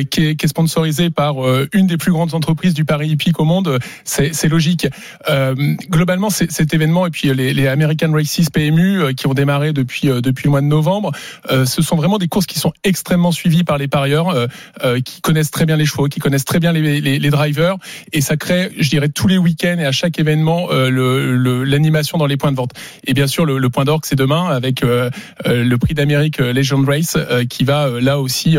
qui, 0.03 0.27
est, 0.29 0.35
qui 0.35 0.47
est 0.47 0.49
sponsorisée 0.49 1.11
par 1.11 1.47
euh, 1.47 1.69
une 1.75 1.87
des 1.87 1.99
plus 1.99 2.11
grandes 2.11 2.33
entreprises 2.33 2.73
du 2.73 2.87
pari 2.87 3.11
hippique 3.11 3.39
au 3.39 3.45
monde, 3.45 3.79
c'est 4.05 4.49
logique. 4.49 4.87
Euh, 5.29 5.55
globalement, 5.91 6.31
cet 6.31 6.73
événement 6.73 7.07
et 7.07 7.11
puis 7.11 7.35
les, 7.35 7.53
les 7.53 7.69
American 7.69 8.13
Races 8.13 8.49
PMU 8.51 9.03
euh, 9.03 9.13
qui 9.13 9.27
ont 9.27 9.35
démarré 9.35 9.75
depuis 9.75 10.09
euh, 10.09 10.23
depuis 10.23 10.45
le 10.45 10.51
mois 10.53 10.63
de 10.63 10.67
novembre, 10.67 11.13
euh, 11.51 11.67
ce 11.67 11.83
sont 11.83 11.97
vraiment 11.97 12.17
des 12.17 12.29
courses 12.29 12.47
qui 12.47 12.59
sont 12.59 12.73
extrêmement 12.83 13.31
suivies 13.31 13.65
par 13.65 13.77
les 13.77 13.89
parieurs, 13.89 14.31
euh, 14.31 14.47
euh, 14.85 15.01
qui 15.01 15.21
connaissent 15.21 15.51
très 15.51 15.67
bien 15.67 15.77
les 15.77 15.85
chevaux, 15.85 16.07
qui 16.09 16.19
connaissent 16.19 16.47
très 16.47 16.61
bien 16.61 16.73
les, 16.73 17.03
les, 17.03 17.19
les 17.19 17.31
drivers, 17.31 17.77
et 18.15 18.23
ça 18.23 18.39
crée, 18.39 18.71
je 18.79 18.89
dirais, 18.89 19.11
tous 19.11 19.29
les 19.29 19.37
week-ends 19.37 19.77
et 19.79 19.85
à 19.85 19.93
chaque 19.93 20.19
événement 20.19 20.69
euh, 20.71 20.89
le- 20.89 21.37
le- 21.37 21.65
l'animation 21.65 22.17
dans 22.17 22.27
les 22.27 22.39
points 22.39 22.53
de 22.53 22.57
vente. 22.57 22.73
Et 23.07 23.13
bien 23.13 23.27
sûr, 23.27 23.45
le, 23.45 23.59
le 23.59 23.69
point 23.69 23.85
d'orgue, 23.85 24.05
c'est 24.07 24.17
demain 24.17 24.62
avec 24.64 24.82
euh, 24.82 25.11
euh, 25.47 25.64
le 25.64 25.79
prix 25.79 25.94
d'Amérique 25.94 26.41
euh, 26.41 26.53
Legend 26.53 26.87
Race 26.87 27.17
qui 27.49 27.64
va 27.64 27.88
là 28.00 28.20
aussi 28.20 28.56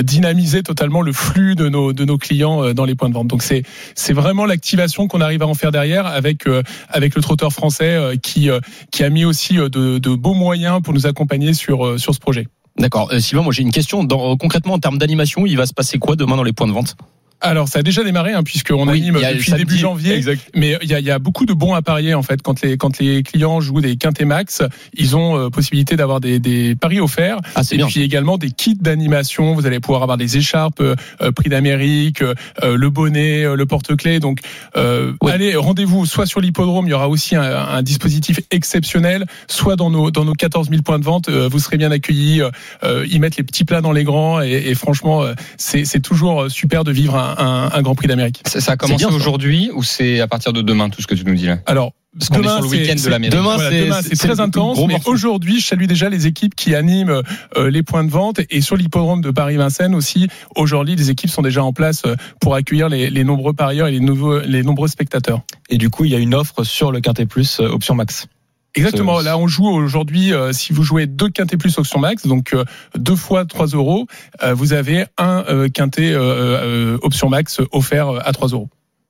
dynamiser 0.00 0.62
totalement 0.62 1.02
le 1.02 1.12
flux 1.12 1.54
de 1.54 1.68
nos 1.68 1.92
de 1.92 2.04
nos 2.04 2.18
clients 2.18 2.72
dans 2.74 2.84
les 2.84 2.94
points 2.94 3.08
de 3.08 3.14
vente. 3.14 3.28
Donc 3.28 3.42
c'est 3.42 3.62
c'est 3.94 4.12
vraiment 4.12 4.46
l'activation 4.46 5.08
qu'on 5.08 5.20
arrive 5.20 5.42
à 5.42 5.46
en 5.46 5.54
faire 5.54 5.72
derrière 5.72 6.06
avec 6.06 6.44
avec 6.88 7.14
le 7.14 7.22
trotteur 7.22 7.52
français 7.52 8.18
qui 8.22 8.48
qui 8.90 9.04
a 9.04 9.10
mis 9.10 9.24
aussi 9.24 9.54
de, 9.54 10.14
beaux 10.14 10.34
moyens 10.34 10.80
pour 10.82 10.94
nous 10.94 11.06
accompagner 11.06 11.54
sur 11.54 11.98
sur 11.98 12.14
ce 12.14 12.20
projet. 12.20 12.46
D'accord. 12.78 13.10
Euh, 13.12 13.20
Sylvain, 13.20 13.42
moi 13.42 13.52
j'ai 13.52 13.62
une 13.62 13.70
question. 13.70 14.06
Concrètement, 14.06 14.74
en 14.74 14.78
termes 14.78 14.98
d'animation, 14.98 15.46
il 15.46 15.56
va 15.56 15.66
se 15.66 15.74
passer 15.74 15.98
quoi 15.98 16.16
demain 16.16 16.36
dans 16.36 16.42
les 16.42 16.52
points 16.52 16.66
de 16.66 16.72
vente? 16.72 16.96
Alors 17.42 17.68
ça 17.68 17.80
a 17.80 17.82
déjà 17.82 18.04
démarré 18.04 18.32
hein, 18.32 18.42
puisqu'on 18.42 18.86
Oui, 18.88 18.98
anime 19.00 19.14
depuis 19.14 19.50
samedi. 19.50 19.64
début 19.64 19.76
janvier. 19.78 20.14
Exact. 20.14 20.40
Mais 20.54 20.78
il 20.82 20.88
y 20.90 20.94
a, 20.94 21.00
y 21.00 21.10
a 21.10 21.18
beaucoup 21.18 21.44
de 21.44 21.52
bons 21.52 21.74
à 21.74 21.82
parier 21.82 22.14
en 22.14 22.22
fait 22.22 22.40
quand 22.42 22.62
les 22.62 22.76
quand 22.76 22.98
les 22.98 23.22
clients 23.22 23.60
jouent 23.60 23.80
des 23.80 23.96
quintés 23.96 24.24
max, 24.24 24.62
ils 24.94 25.16
ont 25.16 25.36
euh, 25.36 25.50
possibilité 25.50 25.96
d'avoir 25.96 26.20
des, 26.20 26.38
des 26.38 26.74
paris 26.76 27.00
offerts 27.00 27.38
Ah, 27.54 27.62
et 27.70 27.76
bien. 27.76 27.86
puis 27.86 28.02
également 28.02 28.38
des 28.38 28.50
kits 28.50 28.76
d'animation. 28.80 29.54
Vous 29.54 29.66
allez 29.66 29.80
pouvoir 29.80 30.02
avoir 30.02 30.16
des 30.18 30.36
écharpes, 30.36 30.80
euh, 30.80 30.94
euh, 31.20 31.32
prix 31.32 31.48
d'Amérique, 31.48 32.22
euh, 32.22 32.34
euh, 32.62 32.76
le 32.76 32.90
bonnet, 32.90 33.44
euh, 33.44 33.56
le 33.56 33.66
porte-clés. 33.66 34.20
Donc 34.20 34.38
euh, 34.76 35.12
Oui. 35.22 35.32
allez 35.32 35.56
rendez-vous 35.56 36.06
soit 36.06 36.26
sur 36.26 36.40
l'hippodrome, 36.40 36.86
il 36.86 36.90
y 36.90 36.94
aura 36.94 37.08
aussi 37.08 37.34
un, 37.36 37.42
un 37.42 37.82
dispositif 37.82 38.40
exceptionnel, 38.50 39.26
soit 39.48 39.76
dans 39.76 39.90
nos 39.90 40.10
dans 40.10 40.24
nos 40.24 40.34
14 40.34 40.70
000 40.70 40.82
points 40.82 40.98
de 40.98 41.04
vente, 41.04 41.28
euh, 41.28 41.48
vous 41.50 41.58
serez 41.58 41.76
bien 41.76 41.90
accueillis. 41.90 42.40
Euh, 42.42 42.50
euh, 42.84 43.06
ils 43.10 43.20
mettent 43.20 43.36
les 43.36 43.42
petits 43.44 43.64
plats 43.64 43.80
dans 43.80 43.92
les 43.92 44.04
grands 44.04 44.40
et, 44.40 44.50
et 44.68 44.74
franchement 44.74 45.22
euh, 45.22 45.34
c'est 45.56 45.84
c'est 45.84 46.00
toujours 46.00 46.50
super 46.50 46.84
de 46.84 46.92
vivre 46.92 47.16
un, 47.16 47.31
un, 47.38 47.70
un 47.72 47.82
Grand 47.82 47.94
Prix 47.94 48.08
d'Amérique. 48.08 48.40
Ça, 48.46 48.60
ça 48.60 48.72
a 48.72 48.76
commencé 48.76 49.04
aujourd'hui 49.06 49.70
ou 49.74 49.82
c'est 49.82 50.20
à 50.20 50.26
partir 50.26 50.52
de 50.52 50.62
demain 50.62 50.88
tout 50.90 51.00
ce 51.02 51.06
que 51.06 51.14
tu 51.14 51.24
nous 51.24 51.34
dis 51.34 51.46
là? 51.46 51.58
Alors, 51.66 51.92
Parce 52.18 52.28
qu'on 52.28 52.42
est 52.42 52.48
sur 52.48 52.60
le 52.62 52.68
c'est- 52.68 52.76
week-end 52.76 52.94
de 52.94 52.98
c'est- 52.98 53.10
l'Amérique. 53.10 53.32
Demain, 53.36 53.54
Voilà, 53.54 53.70
c'est- 53.70 53.84
demain, 53.84 54.02
c'est- 54.02 54.08
c'est 54.10 54.16
c'est 54.16 54.28
très 54.28 54.40
intense, 54.40 54.76
gros 54.76 54.86
mais 54.86 54.94
morceau. 54.94 55.10
aujourd'hui, 55.12 55.60
je 55.60 55.66
salue 55.66 55.84
déjà 55.86 56.08
les 56.10 56.26
équipes 56.26 56.54
qui 56.54 56.74
animent 56.74 57.22
euh, 57.56 57.70
les 57.70 57.82
points 57.82 58.04
de 58.04 58.10
vente 58.10 58.40
et 58.50 58.60
sur 58.60 58.76
l'hippodrome 58.76 59.22
de 59.22 59.30
Paris-Vincennes 59.30 59.94
aussi. 59.94 60.28
Aujourd'hui, 60.56 60.94
les 60.94 61.10
équipes 61.10 61.30
sont 61.30 61.42
déjà 61.42 61.64
en 61.64 61.72
place 61.72 62.02
euh, 62.04 62.14
pour 62.40 62.54
accueillir 62.54 62.88
les, 62.90 63.08
les 63.08 63.24
nombreux 63.24 63.54
parieurs 63.54 63.86
et 63.88 63.92
les, 63.92 64.00
nouveaux, 64.00 64.40
les 64.40 64.62
nombreux 64.62 64.88
spectateurs. 64.88 65.40
Et 65.70 65.78
du 65.78 65.88
coup, 65.88 66.04
il 66.04 66.10
y 66.10 66.14
a 66.14 66.18
une 66.18 66.34
offre 66.34 66.64
sur 66.64 66.92
le 66.92 67.00
Quintet 67.00 67.24
Plus 67.26 67.60
euh, 67.60 67.68
option 67.68 67.94
max. 67.94 68.26
Exactement. 68.74 69.20
Là, 69.20 69.36
on 69.38 69.46
joue 69.48 69.66
aujourd'hui. 69.66 70.32
euh, 70.32 70.52
si 70.52 70.72
vous 70.72 70.82
jouez 70.82 71.06
deux 71.06 71.28
quintés 71.28 71.56
plus 71.56 71.76
option 71.78 71.98
max, 71.98 72.26
donc 72.26 72.54
euh, 72.54 72.64
deux 72.96 73.16
fois 73.16 73.44
3 73.44 73.66
euros, 73.68 74.06
euh, 74.42 74.54
vous 74.54 74.72
avez 74.72 75.04
un 75.18 75.44
euh, 75.48 75.68
quintet 75.68 76.12
euh, 76.12 76.20
euh, 76.20 76.98
option 77.02 77.28
max 77.28 77.60
offert 77.72 78.08
à 78.26 78.32
3 78.32 78.48
euros. 78.48 78.68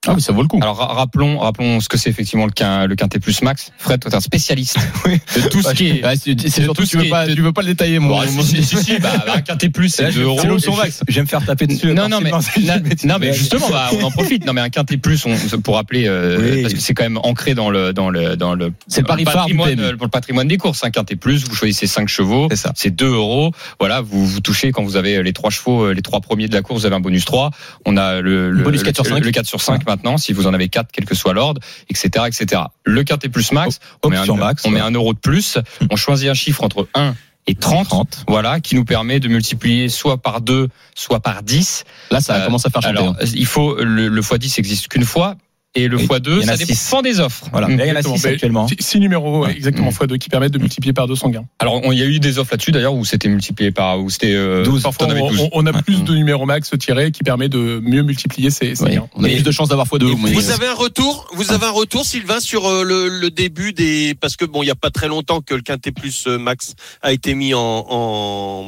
Ah 0.08 0.14
oui, 0.14 0.20
ça 0.20 0.32
vaut 0.32 0.42
le 0.42 0.48
coup. 0.48 0.58
Alors 0.60 0.76
ra- 0.78 0.94
rappelons, 0.94 1.38
rappelons 1.38 1.78
ce 1.80 1.88
que 1.88 1.96
c'est 1.96 2.10
effectivement 2.10 2.44
le, 2.46 2.50
quin- 2.50 2.86
le 2.86 2.96
quintet 2.96 3.20
plus 3.20 3.40
max. 3.42 3.70
Fred, 3.78 4.00
toi 4.00 4.10
t'es 4.10 4.16
un 4.16 4.20
spécialiste 4.20 4.76
de 5.36 5.48
tout 5.48 5.62
ce 5.62 5.72
qui 5.74 5.88
est. 5.90 6.04
Ouais, 6.04 6.14
c'est 6.16 6.48
surtout 6.48 6.82
tout 6.82 6.88
tu 6.88 6.98
veux 6.98 7.08
pas, 7.08 7.26
tu 7.28 7.40
veux 7.40 7.52
pas 7.52 7.60
le 7.62 7.68
détailler, 7.68 8.00
mon. 8.00 8.08
Mon- 8.08 8.42
si, 8.42 8.64
si, 8.64 8.98
bah, 8.98 9.10
bah, 9.24 9.34
un 9.36 9.40
quintet 9.42 9.68
plus 9.68 9.90
c'est 9.90 10.02
Là, 10.02 10.10
je- 10.10 10.18
2 10.18 10.22
euros. 10.24 10.38
c'est 10.40 10.48
l'option 10.48 10.76
max. 10.76 11.02
Je 11.06 11.14
vais 11.14 11.20
me 11.20 11.26
faire 11.26 11.44
taper 11.44 11.68
dessus. 11.68 11.94
Non, 11.94 12.08
non, 12.08 12.18
mais, 12.20 12.30
non, 13.04 13.16
mais 13.20 13.32
justement, 13.32 13.68
bah, 13.70 13.90
on 14.00 14.02
en 14.02 14.10
profite. 14.10 14.44
Non, 14.44 14.52
mais 14.54 14.60
un 14.60 14.70
quintet 14.70 14.96
plus, 14.96 15.24
on, 15.24 15.36
pour 15.60 15.76
rappeler, 15.76 16.06
euh, 16.08 16.36
Oui. 16.56 16.62
parce 16.62 16.74
que 16.74 16.80
c'est 16.80 16.94
quand 16.94 17.04
même 17.04 17.18
ancré 17.22 17.54
dans 17.54 17.70
le, 17.70 17.92
dans 17.92 18.10
le, 18.10 18.36
dans 18.36 18.54
le, 18.54 18.72
C'est 18.88 19.02
le 19.02 19.06
patrimoine, 19.06 19.76
pour 19.96 20.06
le 20.06 20.10
patrimoine 20.10 20.48
des 20.48 20.56
courses. 20.58 20.82
Un 20.82 20.90
quintet 20.90 21.14
plus, 21.14 21.44
vous 21.44 21.54
choisissez 21.54 21.86
5 21.86 22.08
chevaux, 22.08 22.48
C'est 22.50 22.56
ça. 22.56 22.72
c'est 22.74 22.90
2 22.90 23.06
euros. 23.06 23.52
Voilà, 23.78 24.00
vous, 24.00 24.26
vous 24.26 24.40
touchez 24.40 24.72
quand 24.72 24.82
vous 24.82 24.96
avez 24.96 25.22
les 25.22 25.32
trois 25.32 25.50
chevaux, 25.50 25.84
euh, 25.84 25.92
les 25.94 26.02
trois 26.02 26.20
premiers 26.20 26.48
de 26.48 26.54
la 26.54 26.62
course, 26.62 26.80
vous 26.80 26.86
avez 26.86 26.96
un 26.96 27.00
bonus 27.00 27.24
3. 27.24 27.50
On 27.86 27.96
a 27.96 28.20
le, 28.20 28.50
le 28.50 28.64
Bonus 28.64 28.82
4 28.82 28.96
sur 28.96 29.04
le- 29.04 29.10
5. 29.10 29.24
le 29.24 29.30
4 29.30 29.46
sur 29.46 29.60
5 29.60 29.84
maintenant, 29.92 30.16
si 30.18 30.32
vous 30.32 30.46
en 30.46 30.54
avez 30.54 30.68
4, 30.68 30.88
quel 30.92 31.04
que 31.04 31.14
soit 31.14 31.34
l'ordre, 31.34 31.60
etc., 31.90 32.24
etc. 32.26 32.62
Le 32.84 33.04
quintet 33.04 33.28
plus 33.28 33.52
max, 33.52 33.78
on 34.02 34.08
met, 34.08 34.16
un, 34.16 34.26
max, 34.34 34.64
on 34.64 34.70
met 34.70 34.80
un 34.80 34.90
euro 34.92 35.12
de 35.12 35.18
plus. 35.18 35.58
On 35.90 35.96
choisit 35.96 36.28
un 36.28 36.34
chiffre 36.34 36.64
entre 36.64 36.88
1 36.94 37.14
et 37.46 37.54
30, 37.54 37.86
30. 37.88 38.24
voilà, 38.28 38.60
qui 38.60 38.74
nous 38.76 38.84
permet 38.84 39.18
de 39.20 39.28
multiplier 39.28 39.88
soit 39.88 40.16
par 40.22 40.40
2, 40.40 40.68
soit 40.94 41.20
par 41.20 41.42
10. 41.42 41.84
Là, 42.10 42.20
ça 42.20 42.34
Euh, 42.36 42.44
commence 42.46 42.64
à 42.66 42.70
faire 42.70 42.82
chanter. 42.82 42.98
Alors, 42.98 43.16
il 43.34 43.46
faut 43.46 43.76
le, 43.82 44.08
le 44.08 44.20
x10 44.22 44.58
existe 44.58 44.88
qu'une 44.88 45.04
fois 45.04 45.36
et 45.74 45.88
le 45.88 45.96
Oui, 45.96 46.04
x2 46.04 46.20
il 46.26 46.46
y 46.46 46.50
en 46.50 46.56
ça 46.56 46.56
dépend 46.64 47.02
des 47.02 47.20
offres. 47.20 47.46
Voilà. 47.50 47.68
Mm. 47.68 47.76
Là, 47.78 47.84
il 47.86 47.88
y 47.88 47.92
en 47.92 47.94
a 47.94 47.98
Exactement. 48.00 48.16
6 48.16 48.24
Mais 48.26 48.32
actuellement. 48.32 48.68
Six- 48.68 48.76
Six 48.80 49.00
numéros, 49.00 49.44
Ouais. 49.44 49.52
exactement, 49.52 49.88
Mm. 49.88 49.92
fois 49.92 50.06
deux, 50.06 50.16
qui 50.18 50.28
permettent 50.28 50.52
de 50.52 50.58
multiplier 50.58 50.92
par 50.92 51.06
200 51.06 51.30
gains. 51.30 51.44
Alors, 51.60 51.80
on- 51.84 51.92
il 51.92 51.98
y 51.98 52.02
a 52.02 52.06
eu 52.06 52.18
des 52.20 52.38
offres 52.38 52.52
là-dessus 52.52 52.72
d'ailleurs 52.72 52.94
où 52.94 53.04
c'était 53.06 53.28
multiplié 53.28 53.70
par 53.70 53.98
où 53.98 54.10
c'était 54.10 54.34
euh, 54.34 54.64
12. 54.64 54.82
Parfois, 54.82 55.06
t'en 55.06 55.12
avais 55.12 55.22
on, 55.22 55.30
12. 55.30 55.40
on- 55.40 55.50
on 55.52 55.66
a 55.66 55.72
plus 55.72 56.04
de 56.04 56.14
numéros 56.14 56.44
max 56.44 56.70
tirés 56.78 57.10
qui 57.10 57.22
permet 57.22 57.48
de 57.48 57.80
mieux 57.82 58.02
multiplier 58.02 58.50
ces, 58.50 58.74
ces 58.74 58.84
Oui, 58.84 58.90
gains. 58.96 59.08
on 59.14 59.20
a 59.24 59.28
Mais- 59.28 59.34
plus 59.36 59.42
de 59.44 59.50
chances 59.50 59.68
d'avoir 59.70 59.86
fois 59.86 59.98
deux. 59.98 60.10
Et 60.10 60.16
mais- 60.16 60.32
Vous 60.32 60.50
avez 60.50 60.66
un 60.66 60.74
retour, 60.74 61.26
vous 61.34 61.52
avez 61.52 61.64
un 61.66 61.70
retour, 61.70 62.04
Sylvain, 62.04 62.40
sur 62.40 62.66
euh, 62.66 62.82
le, 62.84 63.08
le 63.08 63.30
début 63.30 63.72
des, 63.72 64.14
parce 64.20 64.36
que 64.36 64.44
bon, 64.44 64.62
il 64.62 64.66
y 64.66 64.70
a 64.70 64.74
pas 64.74 64.90
très 64.90 65.08
longtemps 65.08 65.40
que 65.40 65.54
le 65.54 65.62
Quintet 65.62 65.92
Plus 65.92 66.24
euh, 66.26 66.36
Max 66.38 66.74
a 67.00 67.12
été 67.12 67.34
mis 67.34 67.54
en 67.54 67.62
en, 67.88 68.66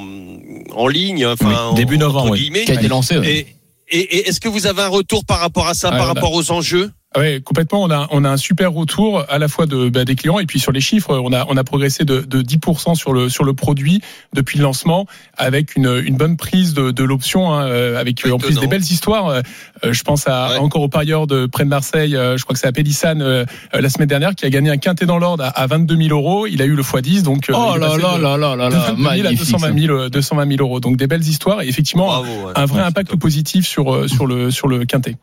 en 0.75 0.87
ligne, 0.89 1.27
enfin 1.27 1.49
Oui, 1.49 1.55
en- 1.55 1.75
début 1.75 1.99
novembre, 1.99 2.25
entre 2.27 2.33
oui. 2.33 2.41
guillemets. 2.41 2.65
qui 2.65 2.71
a 2.73 2.75
été 2.75 2.89
lancé. 2.89 3.47
Et, 3.89 4.29
est-ce 4.29 4.41
que 4.41 4.49
vous 4.49 4.67
avez 4.67 4.83
un 4.83 4.89
retour 4.89 5.25
par 5.25 5.41
rapport 5.41 5.67
à 5.67 5.75
ça, 5.75 5.91
Ouais, 5.91 5.99
par 5.99 6.07
rapport 6.07 6.33
aux 6.33 6.51
enjeux? 6.51 6.91
Ah 7.15 7.21
Ouais, 7.21 7.41
complètement. 7.45 7.83
On 7.83 7.91
a, 7.91 8.09
on 8.11 8.25
a 8.25 8.31
un 8.31 8.37
super 8.37 8.73
retour 8.73 9.25
à 9.29 9.39
la 9.39 9.49
fois 9.49 9.67
de, 9.67 9.89
bah, 9.89 10.05
des 10.05 10.15
clients 10.17 10.39
et 10.41 10.47
puis 10.47 10.59
sur 10.59 10.73
les 10.73 10.81
chiffres. 10.81 11.17
On 11.17 11.33
a, 11.33 11.47
on 11.49 11.57
a 11.57 11.65
progressé 11.65 12.05
de, 12.05 12.21
de 12.21 12.43
10% 12.43 12.95
sur 12.97 13.13
le, 13.13 13.29
sur 13.29 13.45
le 13.45 13.55
produit 13.55 14.01
depuis 14.35 14.59
le 14.59 14.65
lancement 14.65 15.07
avec 15.37 15.77
une, 15.77 16.03
une 16.05 16.17
bonne 16.17 16.37
prise 16.37 16.75
de, 16.75 16.91
de 16.91 17.05
l'option, 17.05 17.53
hein, 17.55 17.67
euh, 17.67 18.01
avec 18.01 18.27
en 18.27 18.39
plus 18.39 18.59
des 18.59 18.67
belles 18.67 18.83
histoires. 18.83 19.29
Euh, 19.29 19.43
Je 19.93 20.03
pense 20.03 20.27
à, 20.29 20.51
Ouais. 20.51 20.59
encore 20.59 20.83
au 20.83 20.89
parieur 20.89 21.27
de 21.27 21.47
près 21.47 21.65
de 21.65 21.69
Marseille, 21.69 22.17
euh, 22.17 22.37
je 22.37 22.43
crois 22.45 22.55
que 22.55 22.61
c'est 22.61 22.67
à 22.67 22.73
Pélissane 22.73 23.23
la 23.73 23.89
semaine 23.89 24.09
dernière, 24.09 24.35
qui 24.35 24.45
a 24.45 24.51
gagné 24.51 24.71
un 24.71 24.77
quintet 24.77 25.07
dans 25.07 25.19
l'ordre 25.19 25.45
à, 25.45 25.49
à 25.49 25.67
22 25.67 25.97
000 25.97 26.09
euros. 26.11 26.47
Il 26.47 26.61
a 26.61 26.65
eu 26.65 26.75
le 26.75 26.83
x10, 26.83 27.23
donc. 27.23 27.49
euh, 27.49 27.55
Oh 27.57 27.77
là 27.79 27.97
là 27.97 28.19
là 28.19 28.37
là 28.37 28.57
là 28.57 28.69
de 28.69 28.75
là, 28.75 28.81
22 28.93 29.03
000 29.03 29.09
à 29.09 29.23
magnifique. 29.23 29.39
220 29.53 29.79
000, 29.87 29.95
euh, 29.99 30.09
220 30.09 30.49
000 30.57 30.61
euros. 30.61 30.81
Donc 30.81 30.97
des 30.97 31.07
belles 31.07 31.23
histoires 31.23 31.63
et 31.63 31.69
effectivement 31.69 32.07
Bravo. 32.07 32.27
ouais. 32.47 32.53
un 32.57 32.65
vrai 32.67 32.83
impact 32.83 33.17
positif 33.17 33.67
sur, 33.67 34.09
sur 34.09 34.27
le, 34.27 34.51
sur 34.51 34.67
le 34.69 34.85
quintet. 34.85 35.17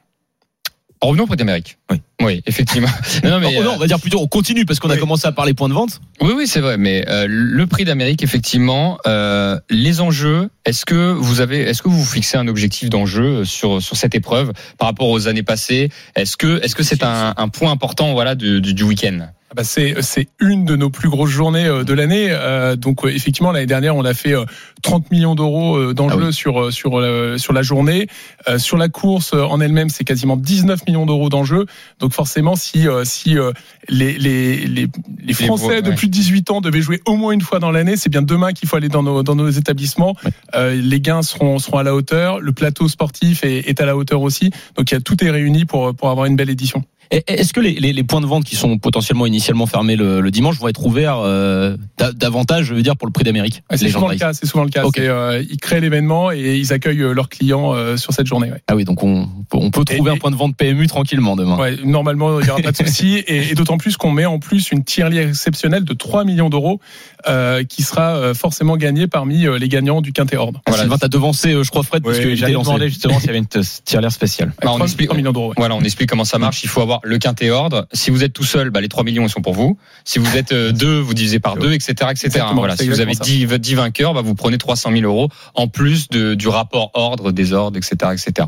Revenons 1.02 1.24
au 1.24 1.28
Prix 1.28 1.38
d'Amérique. 1.38 1.78
Oui. 1.90 1.98
Oui, 2.22 2.44
effectivement. 2.46 2.88
Non, 3.24 3.40
mais, 3.40 3.56
non, 3.56 3.72
euh, 3.72 3.76
on 3.76 3.78
va 3.78 3.88
dire 3.88 4.00
plutôt 4.00 4.20
on 4.20 4.28
continue 4.28 4.66
parce 4.66 4.80
qu'on 4.80 4.90
a 4.90 4.98
commencé 4.98 5.28
à 5.28 5.32
parler 5.32 5.54
points 5.54 5.70
de 5.70 5.74
vente. 5.74 6.00
Oui, 6.22 6.34
oui, 6.36 6.48
c'est 6.48 6.60
vrai. 6.60 6.78
Mais 6.78 7.04
euh, 7.08 7.26
le 7.28 7.66
prix 7.66 7.86
d'Amérique, 7.86 8.24
effectivement, 8.24 8.98
euh, 9.08 9.60
les 9.70 10.02
enjeux. 10.02 10.50
Est-ce 10.66 10.86
que 10.86 11.12
vous 11.12 11.42
avez, 11.42 11.62
est-ce 11.62 11.82
que 11.82 11.90
vous 11.90 12.00
vous 12.00 12.12
fixez 12.12 12.38
un 12.38 12.48
objectif 12.48 12.90
d'enjeu 12.90 13.46
sur 13.46 13.82
sur 13.82 13.98
cette 13.98 14.14
épreuve 14.16 14.54
par 14.78 14.88
rapport 14.88 15.10
aux 15.10 15.28
années 15.28 15.44
passées? 15.44 15.90
Est-ce 16.16 16.38
que 16.38 16.64
est-ce 16.64 16.76
que 16.76 16.84
c'est 16.84 17.04
un, 17.04 17.34
un 17.36 17.50
point 17.50 17.72
important, 17.72 18.14
voilà, 18.14 18.36
du, 18.36 18.62
du, 18.62 18.74
du 18.74 18.84
week-end? 18.84 19.28
Ah 19.52 19.54
bah, 19.54 19.64
c'est 19.66 20.30
une 20.40 20.64
de 20.64 20.78
nos 20.78 20.90
plus 20.90 21.10
grosses 21.10 21.30
journées 21.30 21.66
euh, 21.66 21.84
de 21.84 21.94
l'année. 21.94 22.28
Euh, 22.30 22.78
donc 22.78 23.04
euh, 23.04 23.10
effectivement 23.10 23.52
l'année 23.52 23.66
dernière 23.66 23.98
on 23.98 24.06
a 24.06 24.14
fait 24.14 24.32
euh, 24.34 24.46
30 24.82 25.12
millions 25.12 25.36
d'euros 25.36 25.76
euh, 25.76 25.94
d'enjeux 25.94 26.20
Ah 26.22 26.26
oui. 26.28 26.34
sur 26.34 26.58
euh, 26.62 26.72
sur 26.72 26.98
euh, 26.98 27.38
sur 27.38 27.52
la 27.52 27.62
journée. 27.62 28.08
Euh, 28.48 28.58
sur 28.60 28.78
la 28.78 28.88
course 28.88 29.34
euh, 29.34 29.44
en 29.44 29.60
elle-même 29.60 29.90
c'est 29.90 30.06
quasiment 30.06 30.38
19 30.38 30.88
millions 30.88 31.06
d'euros 31.06 31.28
d'enjeux. 31.28 31.66
Donc 32.00 32.14
forcément 32.14 32.56
si 32.56 32.88
euh, 32.88 33.04
si 33.04 33.38
euh, 33.38 33.52
les 33.90 34.18
les 34.18 34.66
les, 34.68 34.88
les 35.22 35.34
Français 35.34 35.68
ouais. 35.68 35.82
de 35.82 35.92
plus 35.92 36.08
de 36.08 36.14
18 36.14 36.50
ans 36.52 36.62
devaient 36.62 36.82
jouer 36.82 37.02
au 37.06 37.18
moins 37.18 37.34
une 37.34 37.42
fois 37.42 37.60
dans 37.60 37.72
l'année, 37.72 37.98
c'est 37.98 38.10
bien 38.10 38.22
demain 38.22 38.54
qu'il 38.54 38.70
faut 38.70 38.78
aller 38.78 38.88
dans 38.88 39.04
nos 39.04 39.22
dans 39.22 39.36
nos 39.36 39.50
établissements. 39.50 40.16
Euh, 40.56 40.76
les 40.82 41.02
gains 41.02 41.24
seront 41.24 41.60
seront 41.60 41.80
à 41.80 41.84
la 41.84 41.94
hauteur. 41.94 42.40
Le 42.40 42.54
plateau 42.54 42.88
sportif 42.88 43.44
est, 43.44 43.68
est 43.68 43.82
à 43.82 43.86
la 43.86 43.98
hauteur 43.98 44.22
aussi. 44.22 44.50
Donc 44.78 44.92
il 44.92 44.94
y 44.94 44.98
a 44.98 45.02
tout 45.02 45.22
est 45.26 45.30
réuni 45.30 45.66
pour 45.66 45.94
pour 45.94 46.10
avoir 46.10 46.26
une 46.26 46.38
belle 46.38 46.50
édition. 46.50 46.86
Est-ce 47.12 47.52
que 47.54 47.60
les, 47.60 47.74
les, 47.74 47.92
les 47.94 48.04
points 48.04 48.22
de 48.22 48.26
vente 48.26 48.46
qui 48.46 48.56
sont 48.56 48.78
potentiellement 48.78 49.26
initialement 49.26 49.66
fermés 49.66 49.96
le, 49.98 50.22
le 50.22 50.32
dimanche 50.32 50.58
vont 50.60 50.70
être 50.70 50.86
ouverts 50.86 51.18
euh, 51.20 51.76
da- 51.98 52.14
davantage, 52.14 52.66
je 52.66 52.74
veux 52.74 52.82
dire, 52.82 52.96
pour 52.96 53.06
le 53.06 53.12
prix 53.12 53.26
d'Amérique 53.26 53.64
Ouais, 53.70 53.78
C'est 53.78 53.90
souvent 53.90 54.08
le 54.08 54.16
cas. 54.16 54.32
C'est 54.34 54.46
souvent 54.46 54.64
le 54.64 54.70
cas. 54.70 54.86
Ok. 54.86 54.94
C'est, 54.96 55.08
euh, 55.08 55.44
ils 55.50 55.58
créent 55.58 55.82
l'événement 55.82 56.32
et 56.32 56.56
ils 56.58 56.72
accueillent 56.72 57.02
euh, 57.02 57.14
leurs 57.14 57.28
clients 57.30 57.74
euh, 57.74 57.98
sur 57.98 58.14
cette 58.14 58.28
journée. 58.28 58.50
Ouais. 58.52 58.62
Ah 58.68 58.76
oui, 58.76 58.86
donc 58.86 59.04
on, 59.04 59.28
on 59.54 59.72
peut 59.72 59.84
trouver 59.84 60.12
Et- 60.12 60.14
un 60.14 60.18
point 60.18 60.32
de 60.32 60.38
vente 60.38 60.56
PMU 60.56 60.88
tranquillement 60.88 61.36
demain. 61.36 61.58
Ouais, 61.58 61.76
normalement, 61.84 62.40
il 62.40 62.46
n'y 62.46 62.50
aura 62.50 62.62
pas 62.62 62.72
de 62.72 62.78
souci. 62.88 63.16
Et, 63.28 63.52
et 63.52 63.56
d'autant 63.56 63.78
plus 63.78 63.98
qu'on 63.98 64.12
met 64.12 64.26
en 64.26 64.40
plus 64.40 64.72
une 64.72 64.84
tirelire 64.86 65.28
exceptionnelle 65.28 65.84
de 65.84 65.94
3 65.94 66.24
millions 66.24 66.50
d'euros 66.50 66.80
euh, 67.28 67.64
qui 67.66 67.84
sera 67.84 68.34
forcément 68.34 68.78
gagnée 68.78 69.08
parmi 69.08 69.46
les 69.60 69.68
gagnants 69.68 70.02
du 70.02 70.14
Quintet 70.14 70.38
Ordre. 70.38 70.62
Ah, 70.66 70.72
Sylvain, 70.74 70.98
t'as 70.98 71.08
devancé, 71.10 71.52
euh, 71.54 71.64
je 71.64 71.70
crois, 71.72 71.84
Fred, 71.84 72.04
parce 72.04 72.18
Oui, 72.20 72.24
que 72.24 72.36
j'allais 72.36 72.54
demander 72.54 72.88
justement 72.88 73.20
s'il 73.20 73.28
y 73.28 73.30
avait 73.32 73.40
une 73.40 73.46
tirelire 73.86 74.12
spéciale. 74.14 74.54
Bah, 74.62 74.70
on 74.72 74.76
3, 74.76 74.86
explique- 74.88 75.08
3 75.10 75.18
millions 75.18 75.34
d'euros. 75.34 75.50
ouais. 75.50 75.56
Voilà, 75.58 75.76
on 75.76 75.82
explique 75.82 76.10
comment 76.10 76.24
ça 76.26 76.38
marche. 76.40 76.64
Il 76.64 76.70
faut 76.70 76.82
avoir 76.82 77.01
le 77.04 77.18
quintet 77.18 77.50
ordre. 77.50 77.88
Si 77.94 78.10
vous 78.12 78.24
êtes 78.24 78.34
tout 78.34 78.44
seul, 78.44 78.70
bah, 78.70 78.82
les 78.82 78.90
3 78.90 79.04
millions 79.04 79.26
ils 79.26 79.30
sont 79.30 79.42
pour 79.42 79.54
vous. 79.54 79.78
Si 80.06 80.20
vous 80.20 80.38
êtes 80.38 80.52
euh, 80.52 80.72
deux, 80.72 81.00
vous 81.00 81.14
divisez 81.14 81.40
par 81.40 81.56
deux, 81.58 81.74
etc., 81.74 81.92
etc. 82.10 82.26
Exactement, 82.28 82.54
Voilà. 82.56 82.76
c'est 82.78 82.84
Si 82.84 82.90
vous 82.90 83.00
avez 83.02 83.12
exactement 83.12 83.58
10, 83.58 83.60
10 83.60 83.76
vainqueurs, 83.76 84.14
bah, 84.14 84.22
vous 84.22 84.36
prenez 84.36 84.58
300 84.58 84.92
000 84.92 85.04
euros 85.04 85.30
en 85.56 85.68
plus 85.68 86.10
de, 86.10 86.34
du 86.34 86.48
rapport 86.48 86.92
ordre, 86.94 87.32
désordre, 87.32 87.78
etc., 87.78 88.12
etc. 88.14 88.48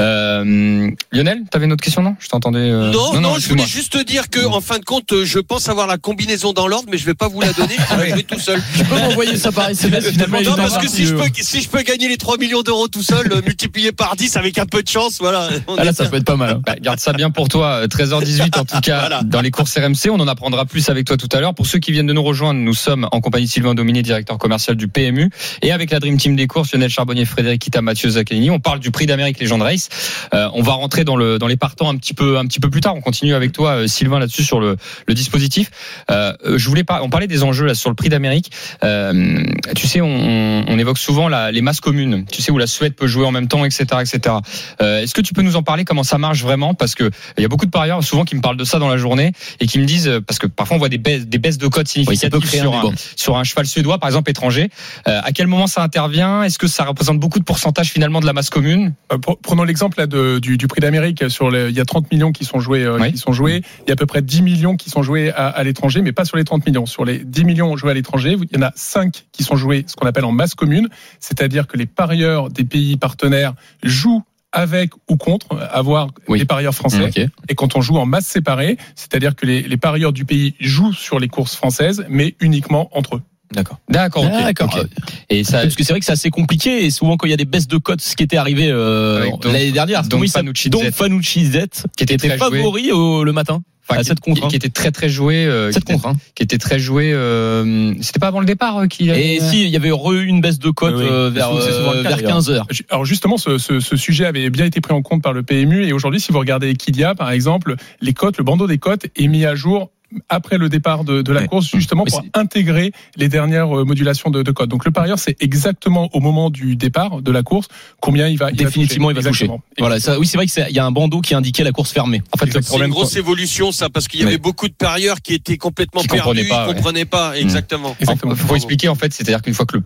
Euh, 0.00 0.90
Lionel, 1.12 1.42
t'avais 1.50 1.64
une 1.66 1.72
autre 1.72 1.82
question, 1.84 2.02
non? 2.02 2.16
Je 2.18 2.28
t'entendais. 2.28 2.58
euh, 2.58 2.90
Non, 2.92 3.20
non, 3.20 3.38
je 3.38 3.48
voulais 3.48 3.66
juste 3.66 3.92
te 3.92 4.02
dire 4.02 4.28
que, 4.30 4.44
en 4.46 4.60
fin 4.60 4.78
de 4.78 4.84
compte, 4.84 5.12
euh, 5.12 5.24
je 5.24 5.38
pense 5.38 5.68
avoir 5.68 5.86
la 5.86 5.98
combinaison 5.98 6.52
dans 6.52 6.68
l'ordre, 6.68 6.88
mais 6.90 6.98
je 6.98 7.06
vais 7.06 7.14
pas 7.14 7.28
vous 7.28 7.40
la 7.40 7.52
donner. 7.52 7.76
Je 7.90 7.96
vais 7.96 8.10
jouer 8.12 8.22
tout 8.24 8.38
seul. 8.38 8.60
Tu 8.76 8.84
peux 8.84 8.96
m'envoyer 8.96 9.36
ça 9.36 9.52
par 9.52 9.68
SMS 9.70 10.08
finalement. 10.10 10.40
Non, 10.42 10.56
parce 10.56 10.78
que 10.78 10.88
si 10.88 11.06
je 11.06 11.14
peux, 11.14 11.28
si 11.40 11.60
je 11.62 11.68
peux 11.68 11.82
gagner 11.82 12.08
les 12.08 12.16
3 12.16 12.38
millions 12.38 12.62
d'euros 12.62 12.88
tout 12.88 13.02
seul, 13.02 13.28
multiplié 13.44 13.92
par 13.92 14.16
10 14.16 14.36
avec 14.36 14.58
un 14.58 14.66
peu 14.66 14.82
de 14.82 14.88
chance, 14.88 15.16
voilà. 15.18 15.48
Ah 15.78 15.84
là, 15.84 15.92
ça 15.92 16.06
peut 16.06 16.16
être 16.16 16.24
pas 16.24 16.36
mal. 16.36 16.50
hein. 16.50 16.62
Bah, 16.64 16.74
garde 16.80 17.00
ça 17.00 17.12
bien 17.12 17.30
pour 17.30 17.48
toi. 17.48 17.85
Euh, 17.86 18.04
13h18 18.04 18.58
en 18.58 18.64
tout 18.64 18.80
cas 18.80 19.00
Voilà. 19.00 19.22
dans 19.24 19.40
les 19.40 19.50
courses 19.50 19.76
RMC. 19.76 20.10
On 20.10 20.20
en 20.20 20.28
apprendra 20.28 20.64
plus 20.64 20.88
avec 20.88 21.06
toi 21.06 21.16
tout 21.16 21.28
à 21.32 21.40
l'heure. 21.40 21.54
Pour 21.54 21.66
ceux 21.66 21.78
qui 21.78 21.92
viennent 21.92 22.06
de 22.06 22.12
nous 22.12 22.22
rejoindre, 22.22 22.60
nous 22.60 22.74
sommes 22.74 23.08
en 23.12 23.20
compagnie 23.20 23.46
de 23.46 23.50
Sylvain 23.50 23.74
Dominé, 23.74 24.02
directeur 24.02 24.38
commercial 24.38 24.76
du 24.76 24.88
PMU, 24.88 25.30
et 25.62 25.72
avec 25.72 25.90
la 25.90 26.00
Dream 26.00 26.16
Team 26.16 26.36
des 26.36 26.46
courses, 26.46 26.72
Lionel 26.72 26.90
Charbonnier, 26.90 27.24
Frédéric 27.24 27.62
Kita, 27.62 27.82
Mathieu 27.82 28.10
Zaccanini. 28.10 28.50
On 28.50 28.60
parle 28.60 28.80
du 28.80 28.90
prix 28.90 29.06
d'Amérique 29.06 29.40
Legend 29.40 29.62
Race. 29.62 29.88
Euh, 30.34 30.48
on 30.54 30.62
va 30.62 30.72
rentrer 30.72 31.04
dans 31.04 31.16
le 31.16 31.38
dans 31.38 31.46
les 31.46 31.56
partants 31.56 31.88
un 31.90 31.96
petit 31.96 32.14
peu 32.14 32.38
un 32.38 32.46
petit 32.46 32.60
peu 32.60 32.70
plus 32.70 32.80
tard. 32.80 32.94
On 32.96 33.00
continue 33.00 33.34
avec 33.34 33.52
toi, 33.52 33.70
euh, 33.72 33.86
Sylvain, 33.86 34.18
là-dessus 34.18 34.44
sur 34.44 34.60
le, 34.60 34.76
le 35.06 35.14
dispositif. 35.14 35.70
Euh, 36.10 36.32
je 36.56 36.68
voulais 36.68 36.84
pas. 36.84 37.00
On 37.02 37.10
parlait 37.10 37.26
des 37.26 37.42
enjeux 37.42 37.66
là 37.66 37.74
sur 37.74 37.90
le 37.90 37.96
prix 37.96 38.08
d'Amérique. 38.08 38.50
Euh, 38.84 39.42
tu 39.74 39.86
sais, 39.86 40.00
on, 40.00 40.64
on 40.66 40.78
évoque 40.78 40.98
souvent 40.98 41.28
la, 41.28 41.50
les 41.52 41.62
masses 41.62 41.80
communes. 41.80 42.24
Tu 42.30 42.42
sais 42.42 42.50
où 42.52 42.58
la 42.58 42.66
Suède 42.66 42.94
peut 42.94 43.06
jouer 43.06 43.26
en 43.26 43.32
même 43.32 43.48
temps, 43.48 43.64
etc., 43.64 43.84
etc. 44.00 44.36
Euh, 44.80 45.00
Est-ce 45.02 45.14
que 45.14 45.20
tu 45.20 45.32
peux 45.34 45.42
nous 45.42 45.56
en 45.56 45.62
parler 45.62 45.84
Comment 45.84 46.04
ça 46.04 46.18
marche 46.18 46.42
vraiment? 46.42 46.74
Parce 46.74 46.94
que 46.94 47.10
il 47.38 47.42
y 47.42 47.44
a 47.44 47.48
beaucoup 47.48 47.65
de 47.66 47.70
parieurs 47.70 48.02
souvent 48.02 48.24
qui 48.24 48.34
me 48.36 48.40
parlent 48.40 48.56
de 48.56 48.64
ça 48.64 48.78
dans 48.78 48.88
la 48.88 48.96
journée 48.96 49.32
et 49.60 49.66
qui 49.66 49.78
me 49.78 49.84
disent 49.84 50.08
euh, 50.08 50.20
parce 50.20 50.38
que 50.38 50.46
parfois 50.46 50.76
on 50.76 50.78
voit 50.78 50.88
des 50.88 50.98
baisses, 50.98 51.26
des 51.26 51.38
baisses 51.38 51.58
de 51.58 51.68
cotes 51.68 51.88
significatives 51.88 52.44
sur, 52.48 52.74
un, 52.74 52.82
débat. 52.84 52.94
sur 53.16 53.36
un 53.36 53.44
cheval 53.44 53.66
suédois, 53.66 53.98
par 53.98 54.08
exemple 54.08 54.30
étranger. 54.30 54.70
Euh, 55.08 55.20
à 55.22 55.32
quel 55.32 55.46
moment 55.46 55.66
ça 55.66 55.82
intervient? 55.82 56.42
Est-ce 56.42 56.58
que 56.58 56.66
ça 56.66 56.84
représente 56.84 57.18
beaucoup 57.18 57.38
de 57.38 57.44
pourcentage 57.44 57.90
finalement 57.90 58.20
de 58.20 58.26
la 58.26 58.32
masse 58.32 58.50
commune? 58.50 58.94
Euh, 59.12 59.18
pre- 59.18 59.36
Prenons 59.42 59.64
l'exemple 59.64 59.98
là, 59.98 60.06
de- 60.06 60.38
du, 60.38 60.56
du 60.56 60.66
prix 60.66 60.80
d'Amérique. 60.80 61.24
Sur 61.30 61.50
les, 61.50 61.68
il 61.68 61.76
y 61.76 61.80
a 61.80 61.84
30 61.84 62.10
millions 62.12 62.32
qui 62.32 62.44
sont 62.44 62.60
joués. 62.60 62.84
euh, 62.84 62.98
Oui. 63.00 63.12
qui 63.12 63.18
sont 63.18 63.32
joués. 63.32 63.62
Il 63.86 63.88
y 63.88 63.90
a 63.90 63.94
à 63.94 63.96
peu 63.96 64.06
près 64.06 64.22
10 64.22 64.42
millions 64.42 64.76
qui 64.76 64.90
sont 64.90 65.02
joués 65.02 65.30
à, 65.32 65.48
à 65.48 65.62
l'étranger, 65.64 66.02
mais 66.02 66.12
pas 66.12 66.24
sur 66.24 66.36
les 66.36 66.44
30 66.44 66.66
millions. 66.66 66.86
Sur 66.86 67.04
les 67.04 67.18
10 67.24 67.44
millions 67.44 67.76
joués 67.76 67.90
à 67.90 67.94
l'étranger, 67.94 68.36
il 68.40 68.56
y 68.56 68.58
en 68.62 68.66
a 68.66 68.72
5 68.74 69.24
qui 69.32 69.42
sont 69.44 69.56
joués, 69.56 69.84
ce 69.86 69.94
qu'on 69.96 70.06
appelle 70.06 70.24
en 70.24 70.32
masse 70.32 70.54
commune, 70.54 70.88
c'est-à-dire 71.20 71.66
que 71.66 71.76
les 71.76 71.86
parieurs 71.86 72.50
des 72.50 72.64
pays 72.64 72.96
partenaires 72.96 73.54
jouent 73.82 74.22
avec 74.52 74.92
ou 75.08 75.16
contre, 75.16 75.46
avoir 75.72 76.08
Oui. 76.28 76.38
les 76.38 76.44
parieurs 76.44 76.74
français. 76.74 77.10
Et 77.48 77.54
quand 77.54 77.76
on 77.76 77.80
joue 77.80 77.96
en 77.98 78.06
masse 78.06 78.26
séparée, 78.26 78.78
c'est-à-dire 78.94 79.34
que 79.36 79.44
les, 79.46 79.62
les 79.62 79.76
parieurs 79.76 80.12
du 80.12 80.24
pays 80.24 80.54
jouent 80.60 80.92
sur 80.94 81.18
les 81.18 81.28
courses 81.28 81.54
françaises, 81.56 82.06
mais 82.08 82.34
uniquement 82.40 82.88
entre 82.96 83.16
eux. 83.16 83.22
D'accord. 83.52 83.78
D'accord. 83.88 84.24
ok, 84.24 84.30
D'accord. 84.32 84.76
ok. 84.80 84.86
Et 85.30 85.44
ça. 85.44 85.62
Parce 85.62 85.76
que 85.76 85.84
c'est 85.84 85.92
vrai 85.92 86.00
que 86.00 86.06
c'est 86.06 86.10
assez 86.12 86.30
compliqué 86.30 86.84
et 86.84 86.90
souvent 86.90 87.16
quand 87.16 87.26
il 87.28 87.30
y 87.30 87.34
a 87.34 87.36
des 87.36 87.44
baisses 87.44 87.68
de 87.68 87.76
cotes, 87.78 88.00
ce 88.00 88.16
qui 88.16 88.24
était 88.24 88.36
arrivé 88.38 88.68
euh, 88.70 89.24
l'année 89.44 89.70
dernière, 89.70 90.02
Don 90.02 90.08
comment 90.10 90.24
il 90.24 90.28
s'appelle 90.28 90.46
Fanucci 90.46 90.70
Don 90.70 90.82
Z. 90.82 90.90
Fanucci 90.92 91.44
Z, 91.46 91.58
Qui 91.96 92.02
était 92.04 92.36
favori 92.36 92.90
au- 92.90 93.22
le 93.22 93.32
matin. 93.32 93.62
Enfin, 93.88 94.00
à 94.00 94.02
qui, 94.02 94.08
7 94.08 94.20
contre 94.20 94.40
qui- 94.40 94.46
1. 94.46 94.48
qui 94.48 94.56
était 94.56 94.68
très 94.68 94.90
très 94.90 95.08
joué. 95.08 95.46
euh, 95.46 95.70
7 95.70 95.84
qui, 95.84 95.92
contre 95.92 96.08
1. 96.08 96.12
était, 96.12 96.20
qui 96.34 96.42
était 96.42 96.58
très 96.58 96.78
joué. 96.78 97.12
euh, 97.12 97.94
C'était 98.00 98.18
pas 98.18 98.26
avant 98.28 98.40
le 98.40 98.46
départ 98.46 98.78
euh, 98.78 98.86
qu'il 98.86 99.10
avait- 99.10 99.36
Et 99.36 99.40
si, 99.40 99.62
il 99.64 99.68
y 99.70 99.76
avait 99.76 99.90
re 99.92 100.12
une 100.14 100.40
baisse 100.40 100.58
de 100.58 100.70
cote 100.70 100.94
Oui, 100.96 101.02
oui. 101.04 101.08
euh, 101.10 101.30
vers, 101.30 101.50
C'est 101.62 101.72
souvent 101.72 101.92
le 101.92 101.98
euh, 101.98 102.02
cas, 102.02 102.08
vers 102.08 102.16
d'ailleurs. 102.18 102.30
15 102.32 102.50
heures. 102.50 102.66
Alors 102.90 103.04
justement, 103.04 103.36
ce, 103.36 103.58
ce- 103.58 103.78
ce 103.80 103.96
sujet 103.96 104.26
avait 104.26 104.50
bien 104.50 104.64
été 104.64 104.80
pris 104.80 104.92
en 104.92 105.02
compte 105.02 105.22
par 105.22 105.32
le 105.32 105.42
PMU 105.42 105.84
et 105.86 105.92
aujourd'hui, 105.92 106.20
si 106.20 106.32
vous 106.32 106.38
regardez 106.40 106.68
Equidia, 106.70 107.14
par 107.14 107.30
exemple, 107.30 107.76
les 108.00 108.12
cotes, 108.12 108.38
le 108.38 108.44
bandeau 108.44 108.66
des 108.66 108.78
cotes 108.78 109.06
est 109.16 109.28
mis 109.28 109.44
à 109.44 109.54
jour 109.54 109.90
après 110.28 110.58
le 110.58 110.68
départ 110.68 111.04
de, 111.04 111.22
de 111.22 111.32
la 111.32 111.40
Ouais. 111.42 111.48
course, 111.48 111.66
justement 111.74 112.04
Mais 112.04 112.10
pour 112.10 112.22
intégrer 112.34 112.92
les 113.16 113.28
dernières 113.28 113.76
euh, 113.76 113.84
modulations 113.84 114.30
de, 114.30 114.42
de 114.42 114.50
cotes. 114.52 114.70
Donc 114.70 114.84
le 114.84 114.90
parieur, 114.90 115.18
c'est 115.18 115.36
exactement 115.42 116.08
au 116.14 116.20
moment 116.20 116.50
du 116.50 116.76
départ 116.76 117.20
de 117.22 117.30
la 117.32 117.42
course 117.42 117.68
combien 118.00 118.28
il 118.28 118.38
va. 118.38 118.50
il 118.50 118.56
va 118.56 118.64
Définitivement, 118.64 119.10
il 119.10 119.14
va 119.16 119.22
toucher. 119.22 119.44
Exactement. 119.44 119.62
Voilà, 119.78 120.00
ça, 120.00 120.18
oui, 120.18 120.26
c'est 120.26 120.36
vrai 120.38 120.46
qu'il 120.46 120.74
y 120.74 120.78
a 120.78 120.84
un 120.86 120.90
bandeau 120.92 121.20
qui 121.20 121.34
indiquait 121.34 121.64
la 121.64 121.72
course 121.72 121.92
fermée. 121.92 122.22
En 122.32 122.38
fait, 122.38 122.52
le 122.54 122.62
C'est 122.62 122.76
une 122.78 122.86
grosse 122.88 123.16
évolution, 123.16 123.72
ça, 123.72 123.90
parce 123.90 124.08
qu'il 124.08 124.20
y 124.20 124.24
avait 124.24 124.38
beaucoup 124.38 124.68
de 124.68 124.74
parieurs 124.74 125.20
qui 125.20 125.34
étaient 125.34 125.58
complètement 125.58 126.00
Qui 126.02 126.08
perdus, 126.08 126.22
comprenaient 126.24 126.48
pas, 126.48 126.64
ils 126.64 126.68
ouais. 126.68 126.74
comprenaient 126.76 127.04
pas, 127.04 127.36
exactement. 127.38 127.96
Exactement. 128.00 128.32
Il 128.32 128.38
faut 128.38 128.56
expliquer 128.56 128.88
en 128.88 128.94
fait, 128.94 129.12
c'est-à-dire 129.12 129.42
qu'une 129.42 129.54
fois 129.54 129.66
que 129.66 129.76
le 129.76 129.82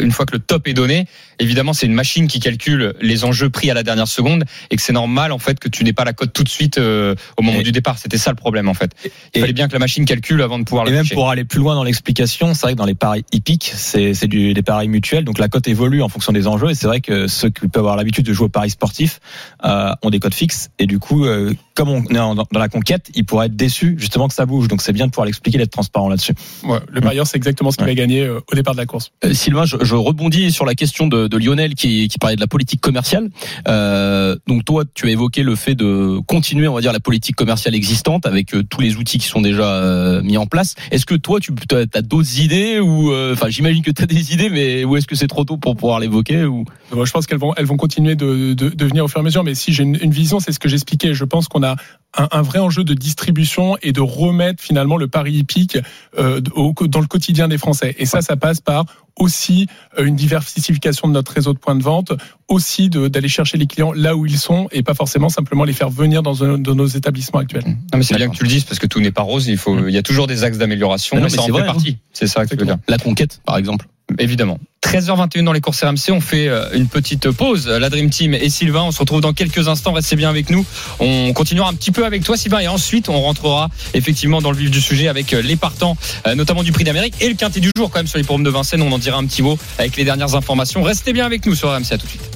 une 0.00 0.10
fois 0.12 0.26
que 0.26 0.32
le 0.32 0.38
top 0.38 0.68
est 0.68 0.74
donné, 0.74 1.06
évidemment 1.38 1.72
c'est 1.72 1.86
une 1.86 1.94
machine 1.94 2.26
qui 2.28 2.40
calcule 2.40 2.94
les 3.00 3.24
enjeux 3.24 3.50
pris 3.50 3.70
à 3.70 3.74
la 3.74 3.82
dernière 3.82 4.08
seconde 4.08 4.44
et 4.70 4.76
que 4.76 4.82
c'est 4.82 4.92
normal 4.92 5.32
en 5.32 5.38
fait 5.38 5.58
que 5.58 5.68
tu 5.68 5.84
n'aies 5.84 5.92
pas 5.92 6.04
la 6.04 6.12
cote 6.12 6.32
tout 6.32 6.44
de 6.44 6.48
suite 6.48 6.78
euh, 6.78 7.14
au 7.36 7.42
moment 7.42 7.60
Et- 7.60 7.62
du 7.62 7.72
départ. 7.72 7.98
C'était 7.98 8.18
ça 8.18 8.30
le 8.30 8.36
problème 8.36 8.68
en 8.68 8.74
fait. 8.74 8.92
Il 9.04 9.10
Et- 9.34 9.40
fallait 9.40 9.52
bien 9.52 9.68
que 9.68 9.72
la 9.72 9.78
machine 9.78 10.04
calcule 10.04 10.42
avant 10.42 10.58
de 10.58 10.64
pouvoir 10.64 10.86
Et 10.88 10.90
même 10.90 11.02
toucher. 11.02 11.14
pour 11.14 11.30
aller 11.30 11.44
plus 11.44 11.58
loin 11.60 11.74
dans 11.74 11.84
l'explication, 11.84 12.54
c'est 12.54 12.62
vrai 12.62 12.72
que 12.72 12.78
dans 12.78 12.86
les 12.86 12.94
paris 12.94 13.24
hippiques, 13.32 13.72
c'est 13.74 14.12
des 14.26 14.62
paris 14.62 14.88
mutuels, 14.88 15.24
donc 15.24 15.38
la 15.38 15.48
cote 15.48 15.66
évolue 15.68 16.02
en 16.02 16.08
fonction 16.08 16.32
des 16.32 16.46
enjeux. 16.46 16.70
Et 16.70 16.74
c'est 16.74 16.86
vrai 16.86 17.00
que 17.00 17.26
ceux 17.26 17.50
qui 17.50 17.68
peuvent 17.68 17.80
avoir 17.82 17.96
l'habitude 17.96 18.24
de 18.26 18.32
jouer 18.32 18.46
au 18.46 18.50
paris 18.50 18.70
sportif 18.70 19.20
euh, 19.64 19.92
ont 20.02 20.10
des 20.10 20.20
cotes 20.20 20.34
fixes. 20.34 20.70
Et 20.78 20.86
du 20.86 20.98
coup, 20.98 21.24
euh, 21.24 21.52
comme 21.74 21.88
on 21.88 22.02
est 22.04 22.18
en- 22.18 22.34
dans 22.34 22.46
la 22.58 22.68
conquête, 22.68 23.10
ils 23.14 23.24
pourraient 23.24 23.46
être 23.46 23.56
déçus 23.56 23.96
justement 23.98 24.28
que 24.28 24.34
ça 24.34 24.46
bouge. 24.46 24.68
Donc 24.68 24.82
c'est 24.82 24.92
bien 24.92 25.06
de 25.06 25.10
pouvoir 25.10 25.26
l'expliquer, 25.26 25.58
d'être 25.58 25.70
transparent 25.72 26.08
là-dessus. 26.08 26.34
Ouais, 26.64 26.78
le 26.88 27.00
parieur, 27.00 27.26
c'est 27.26 27.36
exactement 27.36 27.70
ce 27.70 27.76
qu'il 27.76 27.86
va 27.86 27.94
gagner 27.94 28.22
euh, 28.22 28.40
au 28.50 28.54
départ 28.54 28.74
de 28.74 28.80
la 28.80 28.86
course. 28.86 29.12
Euh, 29.24 29.32
Sylvain, 29.34 29.64
je, 29.78 29.84
je 29.84 29.94
rebondis 29.94 30.52
sur 30.52 30.64
la 30.64 30.74
question 30.74 31.06
de, 31.06 31.28
de 31.28 31.36
Lionel 31.36 31.74
qui, 31.74 32.08
qui 32.08 32.18
parlait 32.18 32.36
de 32.36 32.40
la 32.40 32.46
politique 32.46 32.80
commerciale. 32.80 33.30
Euh, 33.68 34.36
donc 34.46 34.64
toi, 34.64 34.84
tu 34.94 35.06
as 35.06 35.10
évoqué 35.10 35.42
le 35.42 35.56
fait 35.56 35.74
de 35.74 36.18
continuer, 36.26 36.68
on 36.68 36.74
va 36.74 36.80
dire, 36.80 36.92
la 36.92 37.00
politique 37.00 37.36
commerciale 37.36 37.74
existante 37.74 38.26
avec 38.26 38.54
euh, 38.54 38.62
tous 38.62 38.80
les 38.80 38.96
outils 38.96 39.18
qui 39.18 39.26
sont 39.26 39.40
déjà 39.40 39.64
euh, 39.64 40.22
mis 40.22 40.36
en 40.36 40.46
place. 40.46 40.74
Est-ce 40.90 41.06
que 41.06 41.14
toi, 41.14 41.40
tu 41.40 41.52
as, 41.72 42.02
d'autres 42.02 42.40
idées 42.40 42.80
ou 42.80 43.12
euh, 43.12 43.34
enfin, 43.34 43.48
j'imagine 43.48 43.82
que 43.82 43.90
tu 43.90 44.02
as 44.02 44.06
des 44.06 44.32
idées, 44.32 44.50
mais 44.50 44.84
où 44.84 44.96
est-ce 44.96 45.06
que 45.06 45.14
c'est 45.16 45.28
trop 45.28 45.44
tôt 45.44 45.56
pour 45.56 45.76
pouvoir 45.76 46.00
l'évoquer 46.00 46.44
ou? 46.44 46.64
Je 46.92 47.10
pense 47.10 47.26
qu'elles 47.26 47.38
vont, 47.38 47.54
elles 47.56 47.66
vont 47.66 47.76
continuer 47.76 48.14
de, 48.14 48.54
de, 48.54 48.68
de 48.68 48.84
venir 48.84 49.04
au 49.04 49.08
fur 49.08 49.18
et 49.18 49.20
à 49.20 49.24
mesure. 49.24 49.44
Mais 49.44 49.54
si 49.54 49.72
j'ai 49.72 49.82
une, 49.82 49.98
une 50.00 50.12
vision, 50.12 50.40
c'est 50.40 50.52
ce 50.52 50.58
que 50.58 50.68
j'expliquais. 50.68 51.14
Je 51.14 51.24
pense 51.24 51.48
qu'on 51.48 51.62
a 51.62 51.76
un, 52.16 52.28
un 52.30 52.42
vrai 52.42 52.58
enjeu 52.58 52.84
de 52.84 52.94
distribution 52.94 53.76
et 53.82 53.92
de 53.92 54.00
remettre 54.00 54.62
finalement 54.62 54.96
le 54.96 55.08
pari 55.08 55.32
hippique 55.32 55.78
euh, 56.18 56.40
au- 56.54 56.74
dans 56.86 57.00
le 57.00 57.06
quotidien 57.06 57.48
des 57.48 57.58
Français. 57.58 57.94
Et 57.98 58.06
ça, 58.06 58.20
ça 58.22 58.36
passe 58.36 58.60
par 58.60 58.84
aussi 59.18 59.66
euh, 59.98 60.04
une 60.04 60.16
diversification 60.16 61.08
de 61.08 61.12
notre 61.12 61.32
réseau 61.32 61.52
de 61.52 61.58
points 61.58 61.74
de 61.74 61.82
vente, 61.82 62.12
aussi 62.48 62.88
de- 62.90 63.08
d'aller 63.08 63.28
chercher 63.28 63.56
les 63.58 63.66
clients 63.66 63.92
là 63.92 64.16
où 64.16 64.26
ils 64.26 64.38
sont 64.38 64.68
et 64.72 64.82
pas 64.82 64.94
forcément 64.94 65.28
simplement 65.28 65.64
les 65.64 65.72
faire 65.72 65.90
venir 65.90 66.22
dans, 66.22 66.44
un, 66.44 66.58
dans 66.58 66.74
nos 66.74 66.86
établissements 66.86 67.40
actuels. 67.40 67.64
Non, 67.66 67.76
mais 67.98 68.02
c'est 68.02 68.16
bien 68.16 68.28
que 68.28 68.36
tu 68.36 68.42
le 68.44 68.48
dises 68.48 68.64
parce 68.64 68.78
que 68.78 68.86
tout 68.86 69.00
n'est 69.00 69.10
pas 69.12 69.22
rose. 69.22 69.46
Il 69.48 69.56
faut, 69.58 69.86
il 69.88 69.94
y 69.94 69.98
a 69.98 70.02
toujours 70.02 70.26
des 70.26 70.44
axes 70.44 70.58
d'amélioration. 70.58 71.16
Mais 71.16 71.22
non, 71.22 71.26
mais 71.26 71.32
mais 71.32 71.36
ça 71.36 71.42
en 71.42 71.46
fait 71.46 71.52
vrai, 71.52 71.64
partie. 71.66 71.98
C'est 72.12 72.26
ça 72.26 72.44
que 72.46 72.54
je 72.54 72.60
veux 72.60 72.66
dire. 72.66 72.78
La 72.88 72.98
conquête, 72.98 73.40
par 73.46 73.56
exemple. 73.56 73.86
Évidemment. 74.18 74.58
13h21 74.82 75.44
dans 75.44 75.52
les 75.52 75.60
courses 75.60 75.82
RMC, 75.82 76.10
on 76.10 76.20
fait 76.20 76.48
euh, 76.48 76.68
une 76.74 76.86
petite 76.86 77.30
pause. 77.30 77.66
La 77.68 77.88
Dream 77.88 78.10
Team 78.10 78.34
et 78.34 78.50
Sylvain, 78.50 78.82
on 78.82 78.90
se 78.90 78.98
retrouve 78.98 79.20
dans 79.20 79.32
quelques 79.32 79.68
instants. 79.68 79.92
Restez 79.92 80.16
bien 80.16 80.28
avec 80.28 80.50
nous. 80.50 80.66
On 80.98 81.32
continuera 81.32 81.70
un 81.70 81.74
petit 81.74 81.92
peu 81.92 82.04
avec 82.04 82.24
toi, 82.24 82.36
Sylvain, 82.36 82.58
et 82.58 82.68
ensuite 82.68 83.08
on 83.08 83.20
rentrera 83.20 83.70
effectivement 83.94 84.42
dans 84.42 84.50
le 84.50 84.56
vif 84.56 84.70
du 84.70 84.80
sujet 84.80 85.08
avec 85.08 85.32
euh, 85.32 85.40
les 85.40 85.56
partants, 85.56 85.96
euh, 86.26 86.34
notamment 86.34 86.62
du 86.62 86.72
Prix 86.72 86.84
d'Amérique 86.84 87.14
et 87.20 87.28
le 87.28 87.34
quintet 87.34 87.60
du 87.60 87.70
jour 87.76 87.90
quand 87.90 88.00
même 88.00 88.06
sur 88.06 88.18
les 88.18 88.24
forums 88.24 88.44
de 88.44 88.50
Vincennes. 88.50 88.82
On 88.82 88.92
en 88.92 88.98
dira 88.98 89.18
un 89.18 89.24
petit 89.24 89.42
mot 89.42 89.58
avec 89.78 89.96
les 89.96 90.04
dernières 90.04 90.34
informations. 90.34 90.82
Restez 90.82 91.12
bien 91.12 91.26
avec 91.26 91.46
nous 91.46 91.54
sur 91.54 91.70
RMC. 91.70 91.92
À 91.92 91.98
tout 91.98 92.06
de 92.06 92.10
suite. 92.10 92.30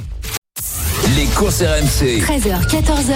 Les 1.17 1.27
courses 1.27 1.63
RMC. 1.63 2.23
13h, 2.23 2.67
14h. 2.69 3.13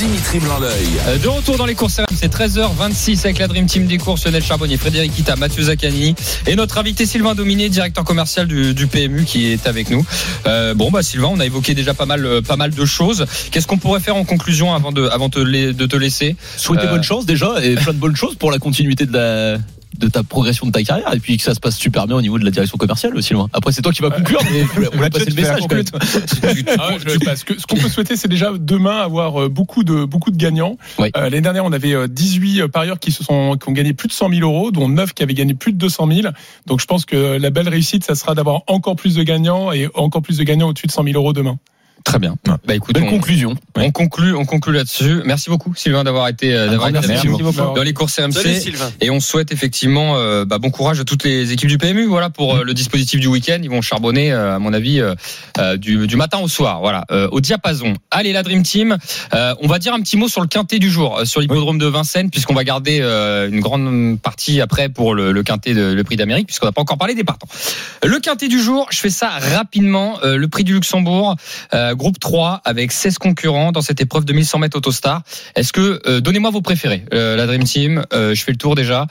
Dimitri 0.00 0.38
Blanc-L'œil. 0.38 0.86
Euh, 1.08 1.18
De 1.18 1.28
retour 1.28 1.58
dans 1.58 1.66
les 1.66 1.74
courses 1.74 1.98
RMC, 2.00 2.28
13h26 2.30 3.20
avec 3.24 3.38
la 3.38 3.48
Dream 3.48 3.66
Team 3.66 3.86
des 3.86 3.98
courses, 3.98 4.24
Lionel 4.24 4.42
Charbonnier, 4.42 4.78
Frédéric 4.78 5.14
Kita, 5.14 5.36
Mathieu 5.36 5.62
Zaccanini 5.64 6.14
et 6.46 6.56
notre 6.56 6.78
invité 6.78 7.04
Sylvain 7.04 7.34
Dominé, 7.34 7.68
directeur 7.68 8.02
commercial 8.04 8.46
du, 8.46 8.72
du 8.72 8.86
PMU 8.86 9.24
qui 9.26 9.48
est 9.52 9.66
avec 9.66 9.90
nous. 9.90 10.02
Euh, 10.46 10.72
bon 10.72 10.90
bah 10.90 11.02
Sylvain, 11.02 11.28
on 11.30 11.38
a 11.38 11.44
évoqué 11.44 11.74
déjà 11.74 11.92
pas 11.92 12.06
mal, 12.06 12.24
euh, 12.24 12.40
pas 12.40 12.56
mal 12.56 12.70
de 12.70 12.84
choses. 12.86 13.26
Qu'est-ce 13.50 13.66
qu'on 13.66 13.76
pourrait 13.76 14.00
faire 14.00 14.16
en 14.16 14.24
conclusion 14.24 14.74
avant 14.74 14.90
de, 14.90 15.06
avant 15.08 15.28
de, 15.28 15.42
les- 15.42 15.74
de 15.74 15.84
te 15.84 15.96
laisser? 15.96 16.34
Souhaiter 16.56 16.86
Euh, 16.86 16.90
bonne 16.92 17.02
chance 17.02 17.26
déjà 17.26 17.56
et 17.62 17.74
plein 17.74 17.92
de 17.92 17.98
bonnes 17.98 18.16
choses 18.16 18.36
pour 18.36 18.50
la 18.50 18.58
continuité 18.58 19.04
de 19.04 19.12
la 19.12 19.58
de 20.00 20.08
ta 20.08 20.22
progression 20.24 20.66
de 20.66 20.72
ta 20.72 20.82
carrière 20.82 21.14
et 21.14 21.20
puis 21.20 21.36
que 21.36 21.42
ça 21.44 21.54
se 21.54 21.60
passe 21.60 21.76
super 21.76 22.06
bien 22.06 22.16
au 22.16 22.22
niveau 22.22 22.38
de 22.38 22.44
la 22.44 22.50
direction 22.50 22.76
commerciale 22.78 23.14
aussi 23.14 23.32
loin. 23.34 23.48
Après 23.52 23.70
c'est 23.72 23.82
toi 23.82 23.92
qui 23.92 24.02
vas 24.02 24.10
conclure 24.10 24.40
mais 24.52 24.64
on 24.92 24.96
va 24.98 25.10
passer 25.10 25.30
le 25.30 25.34
message 25.36 25.60
quand 25.68 25.74
même. 25.76 25.84
Ah 26.78 26.88
ouais, 26.90 26.96
je- 27.06 27.24
parce 27.24 27.44
que 27.44 27.58
ce 27.60 27.66
qu'on 27.66 27.76
peut 27.76 27.88
souhaiter, 27.88 28.16
c'est 28.16 28.28
déjà 28.28 28.52
demain 28.58 28.98
avoir 28.98 29.42
euh, 29.42 29.48
beaucoup 29.48 29.84
de 29.84 30.04
beaucoup 30.04 30.30
de 30.30 30.36
gagnants. 30.36 30.76
Oui. 30.98 31.10
Euh, 31.16 31.24
L'année 31.24 31.40
dernière, 31.40 31.64
on 31.64 31.72
avait 31.72 31.94
euh, 31.94 32.08
18 32.08 32.68
parieurs 32.68 32.98
qui 32.98 33.12
se 33.12 33.22
sont 33.22 33.56
qui 33.60 33.68
ont 33.68 33.72
gagné 33.72 33.92
plus 33.92 34.08
de 34.08 34.12
100 34.12 34.30
000 34.30 34.40
euros, 34.42 34.70
dont 34.70 34.88
9 34.88 35.12
qui 35.14 35.22
avaient 35.22 35.34
gagné 35.34 35.54
plus 35.54 35.72
de 35.72 35.78
200 35.78 36.08
000. 36.10 36.28
Donc, 36.66 36.80
je 36.80 36.86
pense 36.86 37.04
que 37.04 37.38
la 37.38 37.50
belle 37.50 37.68
réussite, 37.68 38.04
ça 38.04 38.14
sera 38.14 38.34
d'avoir 38.34 38.62
encore 38.66 38.96
plus 38.96 39.14
de 39.14 39.22
gagnants 39.22 39.72
et 39.72 39.88
encore 39.94 40.22
plus 40.22 40.38
de 40.38 40.44
gagnants 40.44 40.68
au-dessus 40.68 40.86
de 40.86 40.92
100 40.92 41.04
000 41.04 41.16
euros 41.16 41.32
demain. 41.32 41.58
Très 42.04 42.18
bien. 42.18 42.34
Bah 42.66 42.74
écoute, 42.74 42.94
Belle 42.94 43.04
on, 43.04 43.10
conclusion. 43.10 43.54
on 43.76 43.90
conclut, 43.92 44.34
on 44.34 44.44
conclut 44.44 44.72
là-dessus. 44.72 45.20
Merci 45.24 45.50
beaucoup 45.50 45.74
Sylvain 45.74 46.02
d'avoir 46.02 46.28
été, 46.28 46.54
euh, 46.54 46.68
d'avoir 46.68 46.88
été 46.88 46.94
grand 46.98 47.04
avec 47.04 47.10
merci 47.10 47.28
nous 47.28 47.38
beaucoup. 47.52 47.74
dans 47.74 47.82
les 47.82 47.92
courses 47.92 48.18
RMC. 48.18 48.32
Salut 48.32 48.54
Sylvain. 48.60 48.90
Et 49.00 49.10
on 49.10 49.20
souhaite 49.20 49.52
effectivement 49.52 50.16
euh, 50.16 50.44
bah, 50.44 50.58
bon 50.58 50.70
courage 50.70 50.98
à 51.00 51.04
toutes 51.04 51.24
les 51.24 51.52
équipes 51.52 51.68
du 51.68 51.78
PMU 51.78 52.06
voilà 52.06 52.30
pour 52.30 52.56
euh, 52.56 52.64
le 52.64 52.74
dispositif 52.74 53.20
du 53.20 53.26
week-end. 53.26 53.58
Ils 53.62 53.70
vont 53.70 53.82
charbonner 53.82 54.32
euh, 54.32 54.56
à 54.56 54.58
mon 54.58 54.72
avis 54.72 55.00
du, 55.78 56.06
du 56.06 56.16
matin 56.16 56.38
au 56.38 56.48
soir 56.48 56.80
voilà 56.80 57.04
euh, 57.10 57.28
au 57.32 57.40
diapason. 57.40 57.94
Allez 58.10 58.32
la 58.32 58.42
Dream 58.42 58.62
Team. 58.62 58.96
Euh, 59.34 59.54
on 59.60 59.68
va 59.68 59.78
dire 59.78 59.94
un 59.94 60.00
petit 60.00 60.16
mot 60.16 60.28
sur 60.28 60.40
le 60.40 60.46
quintet 60.48 60.78
du 60.78 60.90
jour 60.90 61.20
sur 61.24 61.40
l'hippodrome 61.40 61.78
de 61.78 61.86
Vincennes 61.86 62.30
puisqu'on 62.30 62.54
va 62.54 62.64
garder 62.64 63.00
euh, 63.02 63.48
une 63.48 63.60
grande 63.60 64.18
partie 64.20 64.60
après 64.60 64.88
pour 64.88 65.14
le, 65.14 65.32
le 65.32 65.42
quintet 65.42 65.74
de, 65.74 65.92
le 65.92 66.04
prix 66.04 66.16
d'Amérique 66.16 66.46
puisqu'on 66.46 66.66
n'a 66.66 66.72
pas 66.72 66.80
encore 66.80 66.98
parlé 66.98 67.14
des 67.14 67.24
partants. 67.24 67.48
Le 68.04 68.18
quintet 68.18 68.48
du 68.48 68.60
jour, 68.60 68.86
je 68.90 68.98
fais 68.98 69.10
ça 69.10 69.30
rapidement. 69.56 70.18
Euh, 70.24 70.36
le 70.36 70.48
prix 70.48 70.64
du 70.64 70.74
Luxembourg, 70.74 71.36
euh, 71.74 71.89
groupe 71.94 72.18
3 72.18 72.60
avec 72.64 72.92
16 72.92 73.18
concurrents 73.18 73.72
dans 73.72 73.82
cette 73.82 74.00
épreuve 74.00 74.24
de 74.24 74.32
1100 74.32 74.58
mètres 74.58 74.76
Autostar. 74.76 75.22
Est-ce 75.56 75.72
que 75.72 76.00
euh, 76.06 76.20
donnez-moi 76.20 76.50
vos 76.50 76.60
préférés, 76.62 77.04
euh, 77.14 77.36
la 77.36 77.46
Dream 77.46 77.64
Team. 77.64 78.04
Euh, 78.12 78.34
je 78.34 78.42
fais 78.42 78.52
le 78.52 78.58
tour 78.58 78.74
déjà. 78.74 79.06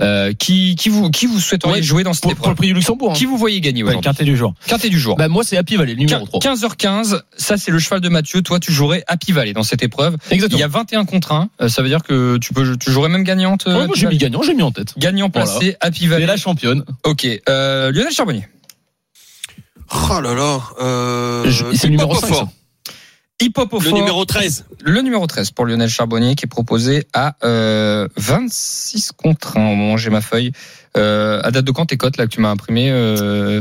Euh, 0.00 0.32
qui, 0.32 0.76
qui 0.76 0.90
vous 0.90 1.10
qui 1.10 1.26
vous 1.26 1.40
souhaiteriez 1.40 1.74
Ouais, 1.78 1.82
jouer 1.82 2.04
dans 2.04 2.12
cette 2.12 2.22
Pour, 2.22 2.30
pour 2.30 2.38
le 2.46 2.52
épreuve 2.52 2.54
prix 2.56 2.66
du 2.68 2.74
Luxembourg. 2.74 3.10
hein. 3.10 3.14
Qui 3.16 3.24
vous 3.24 3.36
voyez 3.36 3.60
gagner 3.60 3.82
Ouais, 3.82 3.88
aujourd'hui 3.88 4.04
quintet 4.04 4.22
du 4.24 4.36
jour. 4.36 4.54
Quintet 4.68 4.90
du 4.90 4.98
jour. 5.00 5.16
Bah 5.16 5.26
moi 5.26 5.42
c'est 5.42 5.56
Happy 5.56 5.74
Valley 5.74 5.94
le 5.94 5.98
numéro 5.98 6.24
3. 6.24 6.38
15h15, 6.38 7.20
ça 7.36 7.56
c'est 7.56 7.72
le 7.72 7.80
cheval 7.80 8.00
de 8.00 8.08
Mathieu. 8.08 8.40
Toi, 8.42 8.60
tu 8.60 8.70
jouerais 8.70 9.02
Happy 9.08 9.32
Valley 9.32 9.54
dans 9.54 9.64
cette 9.64 9.82
épreuve. 9.82 10.16
Il 10.30 10.34
Exactement. 10.34 10.60
y 10.60 10.62
a 10.62 10.68
21 10.68 11.04
contre 11.04 11.32
1. 11.32 11.48
Euh, 11.62 11.68
Ça 11.68 11.82
veut 11.82 11.88
dire 11.88 12.04
que 12.04 12.38
tu 12.38 12.54
peux, 12.54 12.76
tu 12.76 12.92
jouerais 12.92 13.08
même 13.08 13.24
gagnante. 13.24 13.66
euh, 13.66 13.70
Ouais, 13.72 13.76
moi 13.78 13.84
Happy 13.86 13.98
j'ai 14.00 14.06
mis 14.06 14.18
gagnant, 14.18 14.40
j'ai 14.42 14.54
mis 14.54 14.62
en 14.62 14.70
tête. 14.70 14.94
Gagnant 14.98 15.30
placé, 15.30 15.74
Happy 15.80 16.04
Et 16.04 16.06
Valley. 16.06 16.26
la 16.26 16.36
championne. 16.36 16.84
Ok. 17.02 17.26
Euh, 17.48 17.90
Lionel 17.90 18.12
Charbonnier. 18.12 18.46
Oh 19.92 20.20
là 20.20 20.34
là. 20.34 20.60
Euh, 20.80 21.50
c'est 21.74 21.84
le 21.84 21.90
numéro 21.90 22.12
Hip-Hop 22.12 22.20
5 22.20 22.26
fort. 22.28 22.38
ça. 22.48 22.92
Hip 23.40 23.52
Hop 23.56 23.72
au 23.72 23.78
Le 23.78 23.84
fort. 23.90 23.98
numéro 23.98 24.24
13. 24.24 24.64
Le 24.82 25.00
numéro 25.00 25.26
13 25.26 25.52
pour 25.52 25.64
Lionel 25.66 25.88
Charbonnier 25.88 26.34
qui 26.34 26.44
est 26.46 26.48
proposé 26.48 27.06
à 27.14 27.36
euh, 27.44 28.08
26 28.16 29.12
contre 29.12 29.56
1 29.56 29.60
au 29.60 29.74
moment 29.76 29.92
où 29.94 29.98
j'ai 29.98 30.10
ma 30.10 30.20
feuille. 30.20 30.52
Euh, 30.96 31.40
à 31.44 31.50
date 31.50 31.64
de 31.64 31.70
quand 31.70 31.86
tes 31.86 31.96
cotes 31.96 32.16
là 32.16 32.26
que 32.26 32.30
tu 32.32 32.40
m'as 32.40 32.48
imprimé 32.50 32.88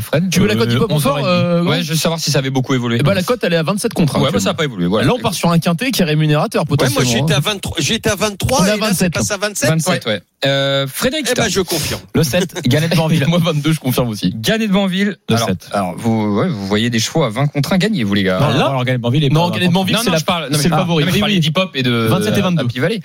Fred 0.01 0.29
Tu 0.31 0.39
veux 0.39 0.47
la 0.47 0.55
cote 0.55 0.69
Euh, 0.69 0.75
hip 0.77 0.81
hop 0.81 0.91
11 0.91 1.03
fort 1.03 1.17
heures 1.17 1.27
et 1.27 1.29
euh, 1.29 1.61
Ouais, 1.63 1.69
ouais. 1.69 1.83
je 1.83 1.89
veux 1.91 1.97
savoir 1.97 2.19
si 2.19 2.31
ça 2.31 2.39
avait 2.39 2.49
beaucoup 2.49 2.73
évolué. 2.73 2.97
Eh 2.99 3.03
ben, 3.03 3.13
la 3.13 3.23
cote 3.23 3.39
elle 3.43 3.53
est 3.53 3.57
à 3.57 3.63
27 3.63 3.93
contre 3.93 4.15
1. 4.17 4.21
ouais, 4.21 4.31
bah, 4.31 4.39
ça 4.39 4.49
n'a 4.49 4.53
pas 4.53 4.63
évolué. 4.63 4.87
Voilà. 4.87 5.07
Là 5.07 5.13
on 5.15 5.19
part 5.19 5.33
sur 5.33 5.51
un 5.51 5.59
quintet 5.59 5.91
qui 5.91 6.01
est 6.01 6.05
rémunérateur 6.05 6.61
Ouais, 6.63 6.67
moi 6.69 6.77
potentiellement. 6.77 7.27
j'étais 7.27 7.33
à 7.33 7.37
hein. 7.37 7.41
23, 7.43 7.75
j'étais 7.79 8.09
à 8.09 8.15
23 8.15 8.59
On 8.61 8.65
est 8.65 8.69
à 8.69 8.75
et 8.75 8.79
là 8.79 8.87
27, 8.87 9.13
ça 9.13 9.19
passe 9.19 9.31
à 9.31 9.37
27. 9.37 9.69
27, 9.69 10.05
ouais. 10.05 10.21
Euh, 10.45 10.85
Frédéric 10.87 11.27
Eh 11.31 11.33
ben 11.35 11.49
je 11.49 11.61
confirme. 11.61 11.99
Le 12.13 12.23
7, 12.23 12.67
Galette 12.67 12.95
Banville. 12.95 13.25
Moi 13.27 13.39
22 13.43 13.71
je 13.73 13.79
confirme 13.79 14.09
aussi. 14.09 14.33
Gagné 14.35 14.67
de 14.67 14.73
Banville. 14.73 15.17
Le 15.29 15.35
alors, 15.35 15.47
7. 15.49 15.69
alors 15.73 15.95
vous, 15.97 16.35
ouais, 16.37 16.47
vous 16.47 16.67
voyez 16.67 16.89
des 16.91 16.99
chevaux 16.99 17.23
à 17.23 17.29
20 17.29 17.47
contre 17.47 17.73
1 17.73 17.77
gagnés, 17.79 18.03
vous 18.03 18.13
les 18.13 18.23
gars. 18.23 18.39
Non, 18.39 18.49
là- 18.49 18.67
alors 18.67 18.85
Galette 18.85 19.01
Banville 19.01 19.23
est 19.23 19.29
Non, 19.29 19.49
pas- 19.49 19.55
Galette 19.55 19.71
Banville 19.71 19.95
non, 19.95 20.01
c'est 20.03 20.11
la 20.11 20.17
je 20.17 20.25
parle, 20.25 20.43
non, 20.43 20.49
mais 20.51 20.57
c'est 20.57 20.69
le 20.69 20.75
favori. 20.75 21.03
non, 21.03 21.09
mais 21.11 21.15
je 21.15 21.19
parlais 21.19 21.33
oui. 21.35 21.39
d'hip-hop 21.39 21.71
et 21.73 21.81
de 21.83 21.91
27 21.91 22.37
et 22.37 22.41
22. 22.41 22.63
Happy 22.63 22.79
Valley. 22.79 22.99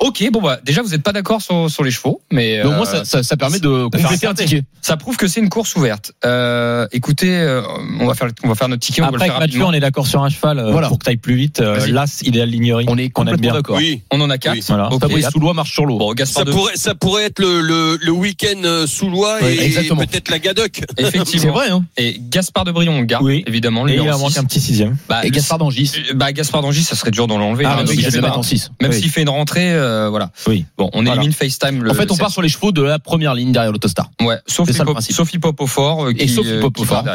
Ok, 0.00 0.28
bon 0.32 0.42
bah 0.42 0.58
déjà 0.64 0.82
vous 0.82 0.88
n'êtes 0.90 1.02
pas 1.04 1.12
d'accord 1.12 1.40
sur, 1.40 1.70
sur 1.70 1.84
les 1.84 1.90
chevaux, 1.92 2.20
mais 2.32 2.58
Mais 2.62 2.64
au 2.64 2.72
euh, 2.72 2.76
moins 2.76 2.84
ça, 2.84 3.04
ça, 3.04 3.22
ça 3.22 3.36
permet 3.36 3.60
de 3.62 3.88
faire 3.94 4.02
compléter 4.02 4.26
un 4.26 4.30
un 4.30 4.34
ticket. 4.34 4.62
ça 4.82 4.96
prouve 4.96 5.16
que 5.16 5.26
c'est 5.26 5.40
une 5.40 5.48
course 5.48 5.74
ouverte. 5.76 6.12
Euh, 6.24 6.86
écoutez, 6.92 7.34
euh, 7.38 7.62
on 8.00 8.06
va 8.06 8.14
faire 8.14 8.28
on 8.44 8.48
va 8.48 8.54
faire 8.54 8.68
notre 8.68 8.82
ticket, 8.82 9.00
on 9.02 9.04
va 9.04 9.08
Après, 9.08 9.26
le 9.26 9.32
faire 9.32 9.40
Mathieu, 9.40 9.52
rapidement. 9.60 9.68
on 9.68 9.72
est 9.72 9.80
d'accord 9.80 10.06
sur 10.06 10.22
un 10.22 10.28
cheval 10.28 10.58
euh, 10.58 10.70
Voilà. 10.72 10.88
pour 10.88 10.98
que 10.98 11.04
tu 11.04 11.10
ailles 11.10 11.16
plus 11.16 11.34
vite. 11.36 11.60
euh. 11.60 11.78
L'As, 11.88 12.22
idéal 12.22 12.48
lignerie. 12.50 12.84
On 12.88 12.98
est 12.98 13.08
complètement 13.10 13.40
bien. 13.40 13.52
d'accord. 13.54 13.76
Oui. 13.76 14.02
On 14.10 14.20
en 14.20 14.28
a 14.30 14.38
quatre. 14.38 14.54
Oui. 14.54 14.64
Voilà. 14.68 14.92
Ok. 14.92 15.00
Fabrice 15.00 15.28
Soulois 15.30 15.54
marche 15.54 15.72
sur 15.72 15.86
l'eau. 15.86 15.98
Bon, 15.98 16.12
Gaspard 16.12 16.42
Ça 16.42 16.44
de 16.44 16.52
pourrait, 16.52 16.76
ça 16.76 16.94
pourrait 16.94 17.24
être 17.24 17.38
le, 17.38 17.60
le, 17.60 17.98
le 18.00 18.10
week-end 18.12 18.84
sous 18.86 19.08
loi 19.08 19.38
Oui, 19.42 19.58
et 19.60 19.70
peut-être 19.88 20.30
la 20.30 20.38
Gadoc. 20.38 20.80
C'est 20.98 21.04
effectivement. 21.06 21.52
vrai 21.52 21.68
hein. 21.70 21.84
Et 21.96 22.16
Gaspard 22.18 22.64
de 22.64 22.72
Brion, 22.72 22.92
on 22.92 23.02
garde 23.02 23.24
Oui. 23.24 23.44
évidemment 23.46 23.84
le 23.84 23.92
Et 23.92 23.96
il 23.96 24.10
en 24.10 24.18
manque 24.18 24.32
6. 24.32 24.38
un 24.38 24.44
petit 24.44 24.60
sixième. 24.60 24.96
Bah, 25.08 25.20
Et 25.24 25.30
Gaspard 25.30 25.58
d'Angis. 25.58 25.92
Bah 26.14 26.32
Gaspard 26.32 26.62
d'Angis, 26.62 26.82
ça 26.82 26.96
serait 26.96 27.10
dur 27.10 27.26
de 27.26 27.34
l'enlever. 27.34 27.64
Ah 27.66 27.72
hein, 27.74 27.76
oui, 27.80 27.84
donc 27.84 27.90
je 27.94 27.96
vais 27.96 28.02
Gaspard, 28.04 28.20
le 28.22 28.26
mettre 28.28 28.38
en 28.38 28.42
6. 28.42 28.70
Même 28.80 28.92
s'il 28.92 29.10
fait 29.10 29.22
une 29.22 29.28
rentrée, 29.28 29.72
voilà. 30.08 30.30
Oui. 30.46 30.64
Bon, 30.76 30.90
on 30.92 31.06
élimine 31.06 31.32
FaceTime. 31.32 31.86
En 31.88 31.94
fait, 31.94 32.10
on 32.10 32.16
part 32.16 32.30
sur 32.30 32.42
les 32.42 32.48
chevaux 32.48 32.72
de 32.72 32.82
la 32.82 32.98
première 32.98 33.34
ligne 33.34 33.51
derrière 33.52 33.72
l'autostar. 33.72 34.10
Ouais, 34.20 34.36
sauf 34.46 34.66
C'est 34.66 34.72
ça, 34.72 34.78
le 34.80 34.84
Hip-Hop- 34.88 34.94
principe. 34.94 35.16
sauf 35.16 35.32
Hip-Hop 35.32 35.60
au 35.60 35.66
fort. 35.66 36.04
euh, 36.06 36.10
Et 36.10 36.14
qui, 36.26 36.28
sauf 36.28 36.46
euh, 36.46 36.60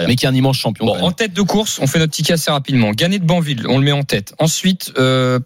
mais 0.07 0.15
qui 0.15 0.25
est 0.25 0.29
un 0.29 0.33
immense 0.35 0.57
champion. 0.57 0.85
Bon, 0.85 0.99
en 1.01 1.11
tête 1.11 1.33
de 1.33 1.41
course, 1.41 1.79
on 1.81 1.87
fait 1.87 1.99
notre 1.99 2.13
ticket 2.13 2.33
assez 2.33 2.51
rapidement. 2.51 2.91
Gagné 2.91 3.19
de 3.19 3.25
Banville, 3.25 3.65
on 3.67 3.77
le 3.79 3.83
met 3.85 3.91
en 3.91 4.03
tête. 4.03 4.33
Ensuite, 4.39 4.93
euh, 4.97 5.39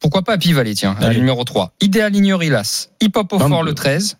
pourquoi 0.00 0.22
pas 0.22 0.32
Happy 0.34 0.52
Valley, 0.52 0.74
tiens, 0.74 0.96
Allez. 1.00 1.14
le 1.14 1.20
numéro 1.20 1.44
3. 1.44 1.72
Idéal 1.80 2.12
Lignerie 2.12 2.48
Las. 2.48 2.90
Hip 3.00 3.12
Hop 3.16 3.32
au 3.32 3.38
fort 3.38 3.48
22. 3.48 3.64
le 3.66 3.74
13. 3.74 4.16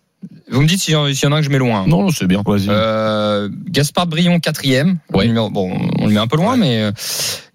Vous 0.51 0.61
me 0.61 0.67
dites 0.67 0.81
s'il 0.81 0.93
y, 0.93 0.97
en 0.97 1.07
s'il 1.07 1.23
y 1.23 1.25
en 1.27 1.31
a 1.31 1.37
un 1.37 1.39
que 1.39 1.45
je 1.45 1.49
mets 1.49 1.57
loin. 1.57 1.87
Non, 1.87 2.03
non, 2.03 2.09
c'est 2.11 2.27
bien. 2.27 2.43
Vas-y. 2.45 2.67
Euh, 2.69 3.49
Gaspard 3.69 4.05
Brion 4.07 4.39
quatrième. 4.39 4.97
Ouais. 5.13 5.25
Numéro- 5.25 5.49
bon, 5.49 5.71
on 5.97 6.05
le 6.07 6.13
met 6.13 6.19
un 6.19 6.27
peu 6.27 6.35
loin, 6.37 6.57
mais 6.57 6.81
euh, 6.83 6.91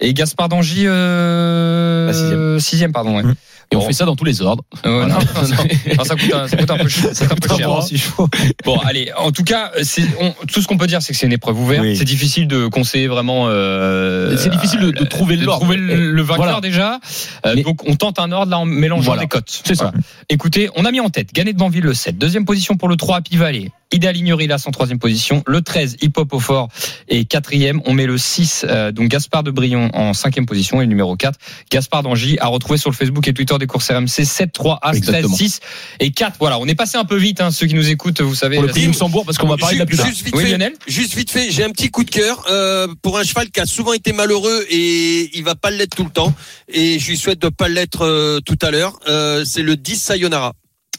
et 0.00 0.14
Gaspard 0.14 0.48
d'Angy 0.48 0.84
euh, 0.86 2.06
Bah, 2.06 2.12
sixième. 2.14 2.60
sixième, 2.60 2.92
pardon. 2.92 3.16
Ouais. 3.18 3.22
Mm. 3.22 3.34
Et 3.72 3.76
on 3.76 3.80
fait 3.80 3.92
ça 3.92 4.04
dans 4.04 4.14
tous 4.16 4.24
les 4.24 4.42
ordres. 4.42 4.62
Euh, 4.86 5.04
Voilà. 5.04 5.14
non, 5.14 5.20
non, 5.20 5.48
non, 5.48 5.94
non, 5.98 6.04
ça 6.04 6.14
coûte 6.14 6.32
un, 6.34 6.46
ça 6.48 6.56
coûte 6.56 6.70
un 6.70 6.78
peu 6.78 6.88
cher. 6.88 7.10
ça 7.14 7.26
coûte 7.26 7.44
un 7.44 7.48
peu 7.48 7.56
cher. 7.56 7.98
chevaux. 7.98 8.28
Bon, 8.64 8.78
allez. 8.78 9.10
En 9.18 9.32
tout 9.32 9.42
cas, 9.42 9.72
c'est, 9.82 10.04
on- 10.20 10.34
tout 10.46 10.62
ce 10.62 10.68
qu'on 10.68 10.78
peut 10.78 10.86
dire, 10.86 11.02
c'est 11.02 11.12
que 11.12 11.18
c'est 11.18 11.26
une 11.26 11.32
épreuve 11.32 11.58
ouverte. 11.60 11.82
Oui. 11.82 11.96
C'est 11.96 12.04
difficile 12.04 12.46
de 12.46 12.68
conseiller 12.68 13.08
vraiment. 13.08 13.46
Euh, 13.48 14.36
C'est 14.36 14.50
difficile 14.50 14.80
de, 14.80 14.90
de 14.92 15.04
trouver 15.04 15.36
de 15.36 15.44
trouver 15.46 15.76
le, 15.76 16.12
le 16.12 16.22
vainqueur 16.22 16.44
Voilà. 16.44 16.60
déjà. 16.60 17.00
Euh, 17.44 17.54
Mais- 17.56 17.62
donc 17.62 17.80
on 17.88 17.96
tente 17.96 18.18
un 18.20 18.30
ordre 18.32 18.50
là 18.50 18.58
en 18.58 18.64
mélangeant 18.66 19.02
Voilà. 19.02 19.22
les 19.22 19.28
cotes. 19.28 19.62
C'est 19.64 19.74
ça. 19.74 19.84
Voilà. 19.84 19.98
Écoutez, 20.28 20.70
on 20.76 20.84
a 20.84 20.90
mis 20.92 21.00
en 21.00 21.08
tête 21.10 21.32
Gagné 21.32 21.52
de 21.52 21.58
Banville 21.58 21.82
le 21.84 21.94
7, 21.94 22.18
deuxième 22.18 22.44
position 22.44 22.76
pour 22.76 22.88
le 22.88 22.96
3 22.96 23.16
Happy 23.16 23.36
Valley. 23.36 23.70
Idéal 23.92 24.14
Lignerie 24.14 24.46
là 24.46 24.56
en 24.66 24.70
troisième 24.70 24.98
position, 24.98 25.42
le 25.46 25.62
13 25.62 25.96
Hip 26.02 26.12
Hop 26.16 26.32
au 26.32 26.40
fort 26.40 26.68
et 27.08 27.24
quatrième. 27.24 27.80
On 27.84 27.92
met 27.92 28.06
le 28.06 28.18
6 28.18 28.66
euh, 28.68 28.90
donc 28.92 29.08
Gaspard 29.08 29.42
de 29.42 29.50
Brion 29.50 29.90
en 29.94 30.12
cinquième 30.12 30.46
position 30.46 30.80
et 30.80 30.84
le 30.84 30.88
numéro 30.88 31.14
4 31.16 31.38
Gaspard 31.70 32.02
d'Angy 32.02 32.36
à 32.40 32.48
retrouver 32.48 32.78
sur 32.78 32.90
le 32.90 32.96
Facebook 32.96 33.26
et 33.28 33.32
Twitter 33.32 33.56
des 33.58 33.66
courses 33.66 33.90
RMC 33.90 34.08
7 34.08 34.52
3 34.52 34.78
As 34.82 34.90
13 34.92 34.96
Exactement. 34.96 35.36
6 35.36 35.60
et 36.00 36.10
4. 36.10 36.36
Voilà, 36.40 36.58
on 36.58 36.66
est 36.66 36.74
passé 36.74 36.98
un 36.98 37.04
peu 37.04 37.16
vite 37.16 37.40
hein, 37.40 37.50
ceux 37.50 37.66
qui 37.66 37.74
nous 37.74 37.88
écoutent, 37.88 38.20
vous 38.20 38.34
savez. 38.34 38.56
Pour 38.56 38.64
le 38.64 38.70
prix 38.70 38.80
du 38.80 38.86
Luxembourg, 38.88 39.24
parce 39.24 39.38
qu'on 39.38 39.46
va 39.48 39.56
parler 39.56 39.78
de 39.78 39.84
la 39.84 39.86
Juste- 39.90 40.02
plus 40.02 40.08
juste 40.10 40.24
vite 40.24 40.34
Oui, 40.36 40.44
fait, 40.44 40.50
Lionel 40.50 40.72
Juste 40.86 41.14
vite 41.14 41.30
fait, 41.30 41.50
j'ai 41.50 41.64
un 41.64 41.70
petit 41.70 41.90
coup 41.90 42.04
de 42.04 42.10
cœur 42.10 42.44
euh, 42.50 42.88
pour 43.02 43.18
un 43.18 43.24
cheval 43.24 43.50
qui 43.50 43.60
a 43.60 43.66
souvent 43.66 43.92
été 43.92 44.12
malheureux 44.12 44.66
et 44.68 45.30
il 45.36 45.44
va 45.44 45.54
pas 45.54 45.70
l'être 45.70 45.94
tout 45.94 46.04
le 46.04 46.10
temps. 46.10 46.34
Et 46.68 46.98
je 46.98 47.08
lui 47.08 47.16
souhaite 47.16 47.40
de 47.40 47.48
pas 47.48 47.68
l'être 47.68 48.04
euh, 48.04 48.40
tout 48.40 48.58
à 48.62 48.70
l'heure. 48.70 48.98
Euh, 49.08 49.44
c'est 49.44 49.62
le 49.62 49.76
10 49.76 49.96
Sayonara. 49.96 50.54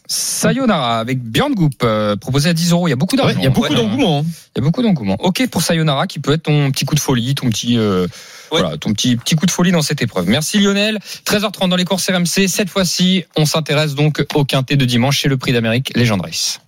Sayonara 0.07 0.99
avec 0.99 1.21
Björn 1.21 1.53
Goop 1.53 1.73
euh, 1.83 2.15
proposé 2.15 2.49
à 2.49 2.53
10 2.53 2.71
euros. 2.71 2.87
Il 2.87 2.91
y 2.91 2.93
a 2.93 2.95
beaucoup 2.97 3.15
d'argent. 3.15 3.33
Ouais, 3.35 3.39
il 3.41 3.43
y 3.43 3.47
a 3.47 3.49
beaucoup 3.49 3.67
Ouais. 3.69 3.75
d'engouement. 3.75 4.19
hein. 4.19 4.25
Il 4.55 4.59
y 4.59 4.61
a 4.61 4.63
beaucoup 4.63 4.81
d'engouement. 4.81 5.15
Ok 5.19 5.45
pour 5.51 5.61
Sayonara 5.61 6.07
qui 6.07 6.19
peut 6.19 6.33
être 6.33 6.43
ton 6.43 6.71
petit 6.71 6.85
coup 6.85 6.95
de 6.95 6.99
folie, 6.99 7.35
ton 7.35 7.49
petit 7.49 7.77
euh, 7.77 8.07
Ouais. 8.51 8.61
voilà, 8.61 8.77
ton 8.77 8.93
petit 8.93 9.15
petit 9.17 9.35
coup 9.35 9.45
de 9.45 9.51
folie 9.51 9.71
dans 9.71 9.81
cette 9.81 10.01
épreuve. 10.01 10.27
Merci 10.27 10.59
Lionel. 10.59 10.99
13h30 11.25 11.69
dans 11.69 11.75
les 11.75 11.85
courses 11.85 12.09
RMC. 12.09 12.47
Cette 12.47 12.69
fois-ci, 12.69 13.25
on 13.35 13.45
s'intéresse 13.45 13.95
donc 13.95 14.23
au 14.35 14.45
quintet 14.45 14.75
de 14.75 14.85
dimanche 14.85 15.17
chez 15.19 15.29
le 15.29 15.37
Prix 15.37 15.53
d'Amérique 15.53 15.91
Legend 15.95 16.21
Race. 16.21 16.59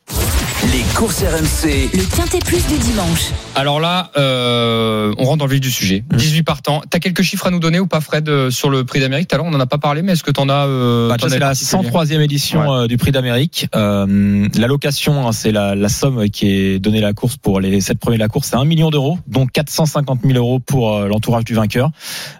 Les 0.73 0.81
courses 0.93 1.21
RMC. 1.23 1.89
Le 1.93 2.15
Quintet 2.15 2.39
Plus 2.39 2.65
du 2.67 2.77
dimanche. 2.79 3.29
Alors 3.55 3.79
là, 3.79 4.11
euh, 4.17 5.13
on 5.17 5.23
rentre 5.23 5.37
dans 5.37 5.45
le 5.45 5.51
vif 5.53 5.61
du 5.61 5.71
sujet. 5.71 6.03
18 6.11 6.43
partants. 6.43 6.81
T'as 6.89 6.99
quelques 6.99 7.21
chiffres 7.21 7.47
à 7.47 7.51
nous 7.51 7.59
donner 7.59 7.79
ou 7.79 7.87
pas, 7.87 8.01
Fred, 8.01 8.27
euh, 8.27 8.49
sur 8.51 8.69
le 8.69 8.83
Prix 8.83 8.99
d'Amérique? 8.99 9.29
Tout 9.29 9.35
à 9.35 9.37
l'heure, 9.37 9.47
on 9.47 9.53
en 9.53 9.59
a 9.59 9.67
pas 9.67 9.77
parlé, 9.77 10.01
mais 10.01 10.13
est-ce 10.13 10.23
que 10.23 10.31
t'en 10.31 10.49
as 10.49 10.67
euh, 10.67 11.07
Bah, 11.07 11.15
c'est 11.19 11.39
la 11.39 11.47
particulier 11.47 11.89
103e 11.89 12.19
édition 12.21 12.73
euh, 12.73 12.87
du 12.87 12.97
Prix 12.97 13.11
d'Amérique. 13.11 13.67
Euh, 13.75 14.47
L'allocation, 14.57 15.27
hein, 15.27 15.31
c'est 15.31 15.51
la, 15.53 15.75
la 15.75 15.87
somme 15.87 16.29
qui 16.29 16.49
est 16.49 16.79
donnée 16.79 16.97
à 16.97 17.03
la 17.03 17.13
course 17.13 17.37
pour 17.37 17.61
les 17.61 17.79
sept 17.79 17.97
premiers 17.99 18.17
de 18.17 18.23
la 18.23 18.27
course, 18.27 18.49
c'est 18.49 18.57
1 18.57 18.65
million 18.65 18.89
d'euros, 18.89 19.17
dont 19.27 19.45
450 19.47 20.19
000 20.25 20.33
euros 20.37 20.59
pour 20.59 20.93
euh, 20.93 21.07
l'entourage 21.07 21.45
du 21.45 21.53
vainqueur. 21.53 21.68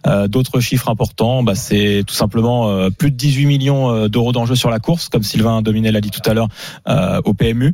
Euh, 0.08 0.28
D'autres 0.28 0.60
chiffres 0.60 0.90
importants, 0.90 1.44
bah, 1.44 1.56
c'est 1.56 2.04
tout 2.06 2.14
simplement 2.14 2.70
euh, 2.70 2.90
plus 2.90 3.12
de 3.12 3.16
18 3.16 3.46
millions 3.46 3.92
euh, 3.92 4.08
d'euros 4.08 4.32
d'enjeux 4.32 4.56
sur 4.56 4.70
la 4.70 4.80
course, 4.80 5.10
comme 5.10 5.24
Sylvain 5.24 5.62
Dominet 5.62 5.92
l'a 5.92 6.02
dit 6.02 6.12
tout 6.12 6.28
à 6.30 6.34
l'heure, 6.34 6.48
au 7.26 7.34
PMU. 7.34 7.74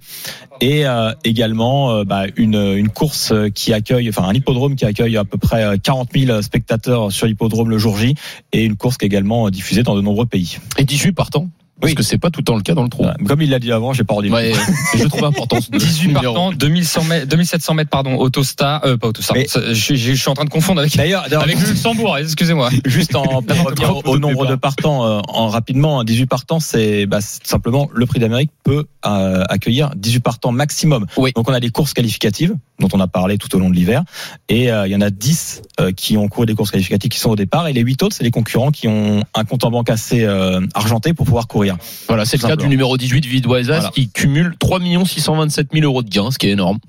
Et 0.62 0.84
également 1.24 2.04
bah, 2.04 2.24
une, 2.38 2.56
une 2.56 2.90
course 2.90 3.34
qui 3.54 3.74
accueille, 3.74 4.10
enfin 4.10 4.24
un 4.24 4.34
hippodrome 4.34 4.76
qui 4.76 4.86
accueille 4.86 5.18
à 5.18 5.26
peu 5.26 5.38
près 5.38 5.64
euh, 5.64 5.78
40 5.82 6.10
000 6.16 6.42
spectateurs 6.42 7.12
sur 7.12 7.28
l'hippodrome 7.28 7.70
le 7.70 7.78
jour 7.78 7.98
J, 7.98 8.16
et 8.54 8.64
une 8.64 8.76
course 8.76 8.98
qui 8.98 9.06
est 9.06 9.08
également 9.08 9.50
diffusée 9.50 9.84
dans 9.84 9.96
de 9.96 10.02
nombreux 10.02 10.26
pays. 10.26 10.58
Et 10.78 10.84
18 10.84 11.12
partants? 11.14 11.50
Parce 11.82 11.92
Oui. 11.92 11.96
que 11.96 12.04
c'est 12.04 12.18
pas 12.18 12.30
tout 12.32 12.40
le 12.40 12.46
temps 12.46 12.56
le 12.56 12.62
cas 12.62 12.74
dans 12.74 12.84
le 12.84 12.90
trou. 12.90 13.06
Comme 13.28 13.42
il 13.42 13.50
l'a 13.50 13.60
dit 13.60 13.72
avant, 13.72 13.92
j'ai 13.92 14.06
pas. 14.06 14.16
Ouais, 14.16 14.54
je 14.98 15.04
trouve 15.08 15.26
important. 15.26 15.60
ce 15.60 15.70
18 15.72 16.08
numéro. 16.08 16.24
partants, 16.34 16.52
2100 16.54 17.04
mètres, 17.04 17.28
2700 17.28 17.74
mètres, 17.74 17.90
pardon, 17.90 18.16
Autostar, 18.16 18.86
euh, 18.86 18.96
pas 18.96 19.08
Autostar. 19.10 19.36
Mais- 19.36 19.46
Je, 19.54 19.74
suis- 19.74 19.98
je 19.98 20.14
suis 20.14 20.30
en 20.30 20.34
train 20.36 20.46
de 20.46 20.50
confondre 20.50 20.80
avec, 20.80 20.96
D'ailleurs, 20.96 21.26
avec 21.34 21.60
le 21.60 21.68
Luxembourg, 21.68 22.18
excusez-moi. 22.18 22.70
juste 22.86 23.14
en 23.16 23.24
revenir 23.42 23.98
au, 23.98 24.02
au 24.10 24.18
nombre 24.20 24.46
de 24.48 24.56
partants 24.56 25.06
euh, 25.06 25.20
en 25.28 25.50
rapidement, 25.50 26.00
hein, 26.00 26.04
18 26.06 26.28
partants, 26.28 26.62
c'est 26.62 27.06
bah, 27.08 27.20
simplement 27.22 27.90
le 27.94 28.06
Prix 28.06 28.20
d'Amérique 28.22 28.52
peut 28.64 28.86
euh, 29.06 29.44
accueillir 29.50 29.92
18 29.98 30.22
partants 30.22 30.52
maximum. 30.54 31.06
Oui. 31.18 31.34
Donc 31.36 31.50
on 31.50 31.54
a 31.54 31.60
des 31.60 31.70
courses 31.72 31.94
qualificatives 31.94 32.56
dont 32.80 32.90
on 32.94 33.00
a 33.00 33.08
parlé 33.08 33.38
tout 33.38 33.54
au 33.56 33.60
long 33.60 33.70
de 33.70 33.76
l'hiver 33.76 34.04
et 34.50 34.72
euh, 34.72 34.86
il 34.88 34.92
y 34.92 34.96
en 34.96 35.02
a 35.02 35.10
10 35.10 35.62
euh, 35.80 35.92
qui 35.94 36.18
ont 36.18 36.28
couru 36.28 36.46
des 36.46 36.56
courses 36.56 36.72
qualificatives 36.72 37.10
qui 37.10 37.20
sont 37.20 37.30
au 37.30 37.36
départ 37.38 37.68
et 37.68 37.74
les 37.74 37.82
8 37.82 38.04
autres 38.04 38.16
c'est 38.18 38.24
les 38.26 38.32
concurrents 38.32 38.72
qui 38.72 38.88
ont 38.90 39.24
un 39.34 39.44
compte 39.46 39.64
en 39.64 39.72
banque 39.72 39.90
assez 39.90 40.24
euh, 40.26 40.60
argenté 40.74 41.14
pour 41.14 41.26
pouvoir 41.26 41.48
courir. 41.48 41.65
Voilà, 42.08 42.26
c'est 42.26 42.42
le 42.42 42.48
cas 42.48 42.56
du 42.56 42.68
numéro 42.68 42.98
18, 42.98 43.26
Vidoisas, 43.26 43.74
Voilà. 43.76 43.90
qui 43.94 44.10
cumule 44.10 44.56
3 44.60 44.80
627 45.06 45.68
000 45.74 45.86
euros 45.86 46.04
de 46.04 46.10
gains, 46.10 46.32
ce 46.32 46.38
qui 46.38 46.48
est 46.48 46.52
énorme. 46.52 46.80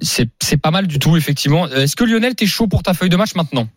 C'est, 0.00 0.28
c'est 0.42 0.56
pas 0.56 0.70
mal 0.72 0.86
du 0.88 0.98
tout, 0.98 1.16
effectivement. 1.16 1.66
Euh, 1.66 1.82
Est-ce 1.84 1.94
que 1.94 2.02
Lionel, 2.04 2.34
t'es 2.34 2.46
chaud 2.46 2.66
pour 2.66 2.82
ta 2.82 2.92
feuille 2.92 3.08
de 3.08 3.16
match 3.16 3.34
maintenant? 3.36 3.68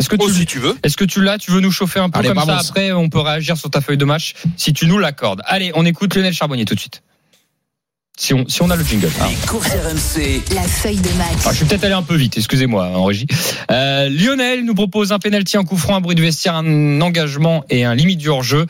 Est-ce 0.00 0.08
que 0.08 0.16
tu, 0.16 0.22
Oh, 0.24 0.28
si 0.30 0.44
tu 0.46 0.58
veux. 0.58 0.76
est-ce 0.82 0.96
que 0.96 1.04
tu 1.04 1.22
l'as? 1.22 1.38
Tu 1.38 1.50
veux 1.52 1.60
nous 1.60 1.70
chauffer 1.70 2.00
un 2.00 2.10
peu 2.10 2.18
Allez, 2.18 2.28
comme 2.30 2.44
ça? 2.44 2.58
Après, 2.58 2.90
on 2.92 3.08
peut 3.08 3.20
réagir 3.20 3.56
sur 3.56 3.70
ta 3.70 3.80
feuille 3.80 3.96
de 3.96 4.04
match 4.04 4.34
si 4.56 4.72
tu 4.72 4.86
nous 4.86 4.98
l'accordes. 4.98 5.40
Allez, 5.46 5.70
on 5.74 5.84
écoute 5.86 6.14
Lionel 6.16 6.32
Charbonnier 6.32 6.64
tout 6.64 6.74
de 6.74 6.80
suite. 6.80 7.02
Si 8.18 8.34
on, 8.34 8.48
si 8.48 8.62
on 8.62 8.70
a 8.70 8.74
le 8.74 8.82
jingle. 8.84 9.08
Ah. 9.20 9.28
Les 9.28 9.46
courses 9.46 9.68
RMC. 9.68 10.42
La 10.54 10.62
feuille 10.62 10.96
de 10.96 11.08
match. 11.10 11.36
Ah, 11.44 11.50
je 11.52 11.58
suis 11.58 11.66
peut-être 11.66 11.84
allé 11.84 11.94
un 11.94 12.02
peu 12.02 12.16
vite, 12.16 12.36
excusez-moi, 12.36 12.86
en 12.96 13.04
régie. 13.04 13.28
Euh, 13.70 14.08
Lionel 14.08 14.64
nous 14.64 14.74
propose 14.74 15.12
un 15.12 15.20
penalty, 15.20 15.56
un 15.56 15.62
coup 15.64 15.76
franc, 15.76 15.94
un 15.94 16.00
bruit 16.00 16.16
de 16.16 16.22
vestiaire, 16.22 16.56
un 16.56 17.00
engagement 17.00 17.64
et 17.70 17.84
un 17.84 17.94
limite 17.94 18.18
du 18.18 18.28
hors-jeu. 18.28 18.66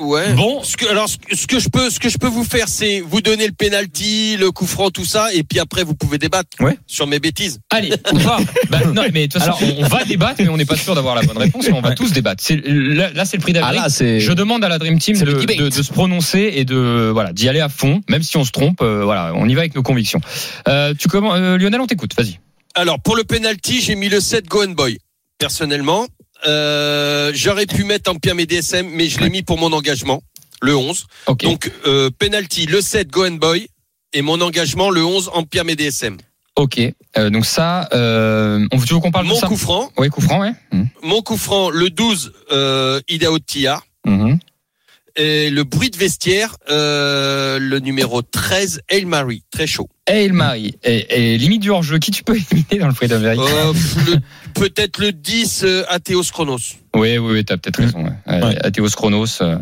Ouais. 0.00 0.32
Bon. 0.34 0.62
Ce 0.64 0.76
que, 0.76 0.86
alors, 0.86 1.08
ce 1.08 1.16
que- 1.18 1.36
ce 1.36 1.46
que 1.46 1.58
je 1.58 1.68
peux, 1.68 1.90
ce 1.90 2.00
que 2.00 2.08
je 2.08 2.18
peux 2.18 2.26
vous 2.28 2.44
faire, 2.44 2.68
c'est 2.68 3.00
vous 3.00 3.20
donner 3.20 3.46
le 3.46 3.52
penalty, 3.52 4.36
le 4.38 4.50
coup 4.50 4.66
franc, 4.66 4.90
tout 4.90 5.04
ça, 5.04 5.32
et 5.34 5.42
puis 5.42 5.58
après 5.60 5.82
vous 5.84 5.94
pouvez 5.94 6.18
débattre 6.18 6.48
Ouais. 6.60 6.76
sur 6.86 7.06
mes 7.06 7.18
bêtises. 7.18 7.60
Allez, 7.70 7.92
on 8.12 8.16
va. 8.18 8.38
Bah, 8.70 8.80
non, 8.94 9.02
mais 9.12 9.26
de 9.26 9.32
toute 9.32 9.42
façon, 9.42 9.64
on, 9.78 9.84
on 9.84 9.88
va 9.88 10.04
débattre, 10.04 10.36
mais 10.40 10.48
on 10.48 10.56
n'est 10.56 10.64
pas 10.64 10.76
sûr 10.76 10.94
d'avoir 10.94 11.14
la 11.14 11.22
bonne 11.22 11.38
réponse, 11.38 11.66
mais 11.66 11.72
on 11.74 11.80
va 11.80 11.94
tous 11.94 12.12
débattre. 12.12 12.42
C'est, 12.44 12.60
là, 12.66 13.10
là, 13.12 13.24
c'est 13.24 13.36
le 13.36 13.42
prix 13.42 13.52
Ah 13.62 13.72
là, 13.72 13.88
c'est. 13.88 14.20
Je 14.20 14.32
demande 14.32 14.64
à 14.64 14.68
la 14.68 14.78
Dream 14.78 14.98
Team 14.98 15.18
de, 15.18 15.70
se 15.70 15.92
prononcer 15.92 16.52
et 16.54 16.64
de 16.64 17.10
voilà 17.12 17.32
d'y 17.32 17.48
aller 17.48 17.60
à 17.60 17.68
fond, 17.68 18.00
même 18.08 18.22
si 18.22 18.36
on 18.36 18.44
se 18.44 18.50
trompe. 18.52 18.80
euh, 18.82 19.02
voilà, 19.04 19.32
on 19.34 19.48
y 19.48 19.54
va 19.54 19.60
avec 19.60 19.74
nos 19.74 19.82
convictions. 19.82 20.20
Euh, 20.68 20.94
tu 20.98 21.08
comment, 21.08 21.34
euh, 21.34 21.58
Lionel, 21.58 21.80
on 21.80 21.86
t'écoute. 21.86 22.12
Vas-y. 22.16 22.38
Alors 22.74 23.00
pour 23.00 23.16
le 23.16 23.24
penalty, 23.24 23.80
j'ai 23.80 23.94
mis 23.96 24.08
le 24.08 24.20
7 24.20 24.46
Go 24.46 24.62
and 24.64 24.70
Boy. 24.72 24.98
Personnellement, 25.38 26.06
euh, 26.46 27.30
j'aurais 27.34 27.66
pu 27.66 27.84
mettre 27.84 28.10
en 28.10 28.14
Pierre 28.16 28.34
DSM, 28.36 28.88
mais 28.92 29.08
je 29.08 29.20
l'ai 29.20 29.30
mis 29.30 29.42
pour 29.42 29.58
mon 29.58 29.72
engagement, 29.72 30.22
le 30.62 30.76
11. 30.76 31.06
Ok. 31.26 31.42
Donc 31.44 31.70
euh, 31.86 32.10
penalty, 32.18 32.66
le 32.66 32.80
7 32.80 33.08
Go 33.08 33.24
and 33.26 33.32
Boy, 33.32 33.68
et 34.12 34.22
mon 34.22 34.40
engagement, 34.40 34.90
le 34.90 35.04
11 35.04 35.30
en 35.34 35.42
Pierre 35.44 35.64
DSM. 35.64 36.16
ok. 36.56 36.80
Euh, 37.18 37.28
donc 37.30 37.44
ça, 37.44 37.88
euh, 37.92 38.64
on 38.72 38.78
tu 38.80 38.94
veux 38.94 39.00
qu'on 39.00 39.10
parle 39.10 39.26
Mon 39.26 39.34
de 39.34 39.38
ça 39.40 39.48
coup 39.48 39.56
franc, 39.56 39.90
Oui, 39.98 40.08
coup 40.10 40.20
franc, 40.20 40.40
ouais. 40.40 40.52
Mhm. 40.72 40.88
mon 41.02 41.22
coup 41.22 41.36
franc, 41.36 41.70
le 41.70 41.90
12 41.90 42.32
euh, 42.52 43.00
Idaho 43.08 43.38
Tia. 43.40 43.80
Mhm. 44.06 44.38
Et 45.16 45.50
le 45.50 45.64
bruit 45.64 45.90
de 45.90 45.96
vestiaire, 45.96 46.56
euh, 46.70 47.58
le 47.58 47.80
numéro 47.80 48.22
13, 48.22 48.80
Hail 48.88 49.06
Mary, 49.06 49.42
très 49.50 49.66
chaud. 49.66 49.88
Hail 50.06 50.30
Mary 50.30 50.76
et, 50.84 51.32
et 51.34 51.36
limite 51.36 51.60
du 51.62 51.70
hors-jeu. 51.70 51.98
Qui 51.98 52.12
tu 52.12 52.22
peux 52.22 52.36
éliminer 52.52 52.78
dans 52.78 52.86
le 52.86 52.94
prix 52.94 53.08
d'Amérique 53.08 53.40
Euh, 53.40 53.72
le- 54.06 54.20
Peut-être 54.54 54.98
le 54.98 55.12
10, 55.12 55.64
euh, 55.64 55.84
Athéos 55.88 56.22
Chronos. 56.32 56.79
Oui, 56.96 57.18
oui, 57.18 57.32
oui, 57.34 57.44
t'as 57.44 57.56
peut-être 57.56 57.76
raison. 57.78 58.04
Ouais. 58.04 58.42
Ouais, 58.42 58.90
Chronos. 58.96 59.26
euh. 59.42 59.58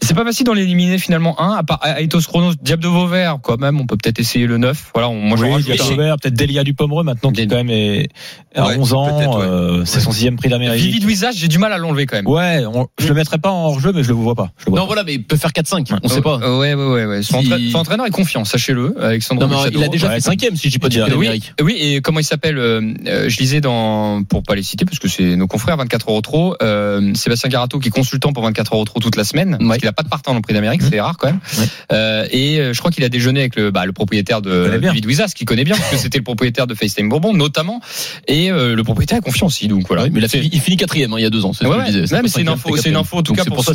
C'est 0.00 0.14
pas 0.14 0.24
facile 0.24 0.46
d'en 0.46 0.54
éliminer 0.54 0.98
finalement 0.98 1.40
un, 1.40 1.56
à 1.56 1.62
part 1.64 1.80
Athéos 1.82 2.20
Chronos, 2.20 2.52
Diable 2.62 2.82
de 2.84 2.88
Vauvert, 2.88 3.38
quand 3.42 3.58
même. 3.58 3.80
On 3.80 3.86
peut 3.86 3.96
peut-être 3.96 4.20
essayer 4.20 4.46
le 4.46 4.58
9. 4.58 4.92
Voilà, 4.94 5.08
on, 5.08 5.14
moi 5.20 5.36
Oui, 5.40 5.62
Diego 5.62 5.82
un. 5.82 5.86
Robert, 5.90 6.16
peut-être 6.18 6.34
Delia 6.34 6.62
du 6.62 6.74
Pomereux 6.74 7.02
maintenant 7.02 7.32
qui 7.32 7.42
Des- 7.42 7.48
quand 7.48 7.56
même 7.56 7.70
est 7.70 8.08
à 8.54 8.66
Ouais, 8.68 8.76
11 8.78 8.92
ans, 8.94 9.40
euh, 9.40 9.84
c'est 9.84 10.00
son 10.00 10.12
sixième 10.12 10.36
prix 10.36 10.48
d'Amérique. 10.48 10.80
Vivid 10.80 11.04
Wizard, 11.04 11.32
j'ai 11.34 11.48
du 11.48 11.58
mal 11.58 11.72
à 11.72 11.78
l'enlever 11.78 12.06
quand 12.06 12.16
même. 12.16 12.26
Ouais, 12.28 12.64
on, 12.66 12.86
je 12.98 13.08
le 13.08 13.14
mettrai 13.14 13.38
pas 13.38 13.50
en 13.50 13.66
hors-jeu, 13.66 13.92
mais 13.92 14.02
je 14.04 14.08
le 14.08 14.14
vois 14.14 14.34
pas. 14.36 14.50
Je 14.58 14.66
le 14.66 14.70
vois 14.70 14.80
Non, 14.80 14.86
voilà, 14.86 15.02
mais 15.04 15.14
il 15.14 15.24
peut 15.24 15.36
faire 15.36 15.50
4-5. 15.52 15.92
On 16.02 16.08
sait 16.08 16.22
pas. 16.22 16.38
Euh, 16.42 16.58
Ouais, 16.58 16.74
ouais, 16.74 16.86
ouais. 16.86 17.04
ouais. 17.06 17.22
Son, 17.22 17.40
Si- 17.40 17.46
entra- 17.52 17.58
son 17.72 17.78
entraîneur 17.78 18.06
est 18.06 18.10
confiant, 18.10 18.44
sachez-le, 18.44 18.94
Alexandre. 19.02 19.46
Non, 19.46 19.62
mais 19.64 19.70
il 19.72 19.82
a 19.82 19.88
déjà 19.88 20.08
Ouais, 20.08 20.14
fait 20.14 20.20
5 20.20 20.40
si 20.54 20.68
je 20.68 20.70
dis 20.70 20.78
pas 20.78 20.88
de 20.88 21.02
Oui, 21.02 21.10
d'Amérique. 21.10 21.52
et 21.76 22.00
comment 22.00 22.20
il 22.20 22.24
s'appelle 22.24 22.58
euh, 22.58 23.28
Je 23.28 23.38
lisais 23.38 23.60
dans, 23.60 24.22
pour 24.22 24.42
pas 24.44 24.54
les 24.54 24.62
citer, 24.62 24.84
parce 24.84 24.98
que 25.00 25.08
c'est 25.08 25.34
nos 25.36 25.46
confrères 25.48 25.76
24 25.76 26.10
euros 26.10 26.20
trop, 26.20 26.54
euh, 26.68 27.14
Sébastien 27.14 27.48
Garato 27.50 27.78
qui 27.78 27.88
est 27.88 27.90
consultant 27.90 28.32
pour 28.32 28.42
24 28.44 28.74
euros 28.74 28.84
trop 28.84 29.00
toute 29.00 29.16
la 29.16 29.24
semaine, 29.24 29.56
parce 29.58 29.70
Ouais. 29.70 29.78
qu'il 29.78 29.88
a 29.88 29.92
pas 29.92 30.02
de 30.02 30.08
partant 30.08 30.32
dans 30.32 30.36
le 30.38 30.42
prix 30.42 30.54
d'Amérique, 30.54 30.82
c'est 30.82 31.00
rare 31.00 31.16
quand 31.18 31.28
même. 31.28 31.40
Ouais. 31.58 31.64
Euh, 31.92 32.26
et 32.30 32.58
euh, 32.60 32.72
je 32.72 32.78
crois 32.78 32.90
qu'il 32.90 33.04
a 33.04 33.08
déjeuné 33.08 33.40
avec 33.40 33.56
le, 33.56 33.70
bah, 33.70 33.86
le 33.86 33.92
propriétaire 33.92 34.42
de. 34.42 34.78
David 34.80 35.06
Wizas, 35.06 35.32
qui 35.34 35.44
connaît 35.44 35.64
bien, 35.64 35.76
parce 35.76 35.90
que 35.90 35.96
c'était 35.96 36.18
le 36.18 36.24
propriétaire 36.24 36.66
de 36.66 36.74
FaceTime 36.74 37.08
Bourbon, 37.08 37.34
notamment, 37.34 37.80
et 38.26 38.50
euh, 38.50 38.74
le 38.76 38.84
propriétaire 38.84 39.18
est 39.18 39.22
confiant 39.22 39.46
aussi, 39.46 39.68
donc 39.68 39.86
voilà. 39.88 40.04
Mais 40.10 40.20
il, 40.20 40.24
a 40.24 40.28
finit 40.28 40.76
quatrième 40.76 41.12
hein, 41.12 41.16
il 41.18 41.22
y 41.22 41.26
a 41.26 41.30
deux 41.30 41.44
ans, 41.44 41.52
c'est 41.52 41.64
ce 41.64 41.68
Ouais, 41.68 42.28
c'est 42.28 42.40
une 42.40 42.48
info, 42.48 42.76
c'est 42.76 42.88
une 42.90 42.96
info 42.96 43.16
en 43.18 43.22
tout 43.22 43.32
Donc 43.32 43.44
cas 43.44 43.50
pour, 43.50 43.64
ça, 43.64 43.72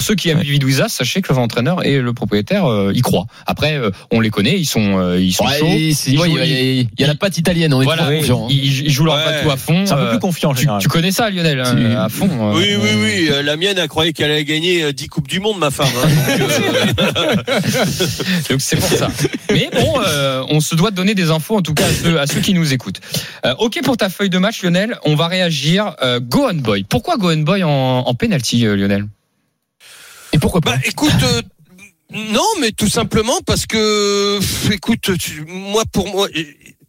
ceux 0.00 0.14
qui 0.14 0.28
aiment 0.28 0.42
Wizas, 0.64 0.88
sachez 0.88 1.22
que 1.22 1.32
l'entraîneur 1.32 1.84
et 1.84 2.00
le 2.00 2.12
propriétaire 2.12 2.66
euh, 2.66 2.92
y 2.94 3.00
croient. 3.00 3.26
Après, 3.46 3.76
euh, 3.76 3.90
on 4.10 4.20
les 4.20 4.30
connaît, 4.30 4.58
ils 4.58 4.64
sont, 4.66 5.14
ils 5.16 5.32
sont 5.32 5.46
chauds. 5.46 5.66
il 5.66 6.88
y 6.98 7.02
a- 7.02 7.04
a 7.04 7.08
la 7.08 7.14
patte 7.14 7.38
italienne, 7.38 7.72
on 7.74 7.82
est 7.82 7.84
ils, 7.84 8.30
hein. 8.30 8.46
ils- 8.50 8.90
jouent 8.90 9.04
leur 9.04 9.16
bateau 9.16 9.50
à 9.50 9.56
fond. 9.56 9.84
C'est 9.86 9.92
un 9.92 9.96
peu 9.96 10.10
plus 10.10 10.18
confiant 10.18 10.54
tu, 10.54 10.88
connais 10.88 11.10
ça, 11.10 11.30
Lionel, 11.30 11.60
hein, 11.60 11.96
à 12.04 12.08
fond. 12.08 12.23
Euh, 12.30 12.52
Oui, 12.54 12.76
oui, 12.80 12.88
oui. 13.02 13.28
euh, 13.30 13.42
La 13.42 13.56
mienne, 13.56 13.76
elle 13.78 13.88
croyait 13.88 14.12
qu'elle 14.12 14.30
allait 14.30 14.44
gagner 14.44 14.82
euh, 14.84 14.92
10 14.92 15.08
Coupes 15.08 15.28
du 15.28 15.40
Monde, 15.40 15.58
ma 15.58 15.70
femme. 15.70 15.88
hein. 16.02 16.36
Donc, 16.38 16.50
euh, 16.50 18.56
c'est 18.58 18.76
pour 18.76 18.88
ça. 18.88 19.08
Mais 19.50 19.68
bon, 19.72 20.00
euh, 20.06 20.44
on 20.48 20.60
se 20.60 20.74
doit 20.74 20.90
de 20.90 20.96
donner 20.96 21.14
des 21.14 21.30
infos 21.30 21.56
en 21.56 21.62
tout 21.62 21.74
cas 21.74 21.86
à 21.86 21.92
ceux, 21.92 22.20
à 22.20 22.26
ceux 22.26 22.40
qui 22.40 22.54
nous 22.54 22.72
écoutent. 22.72 23.00
Euh, 23.46 23.54
ok 23.58 23.80
pour 23.84 23.96
ta 23.96 24.08
feuille 24.08 24.30
de 24.30 24.38
match, 24.38 24.62
Lionel. 24.62 24.98
On 25.04 25.14
va 25.14 25.28
réagir. 25.28 25.94
Euh, 26.02 26.20
Go 26.20 26.46
on 26.50 26.54
boy. 26.54 26.84
Pourquoi 26.88 27.16
Go 27.16 27.30
on 27.30 27.38
boy 27.38 27.62
en, 27.62 27.70
en 27.70 28.14
penalty, 28.14 28.66
euh, 28.66 28.76
Lionel? 28.76 29.06
Et 30.32 30.38
pourquoi 30.38 30.60
pas? 30.60 30.72
Bah, 30.72 30.78
écoute, 30.84 31.12
euh, 31.22 31.42
non, 32.12 32.42
mais 32.60 32.72
tout 32.72 32.88
simplement 32.88 33.38
parce 33.46 33.66
que, 33.66 34.38
écoute, 34.72 35.10
tu- 35.18 35.44
moi, 35.46 35.84
pour 35.92 36.08
moi, 36.08 36.28
euh, 36.36 36.42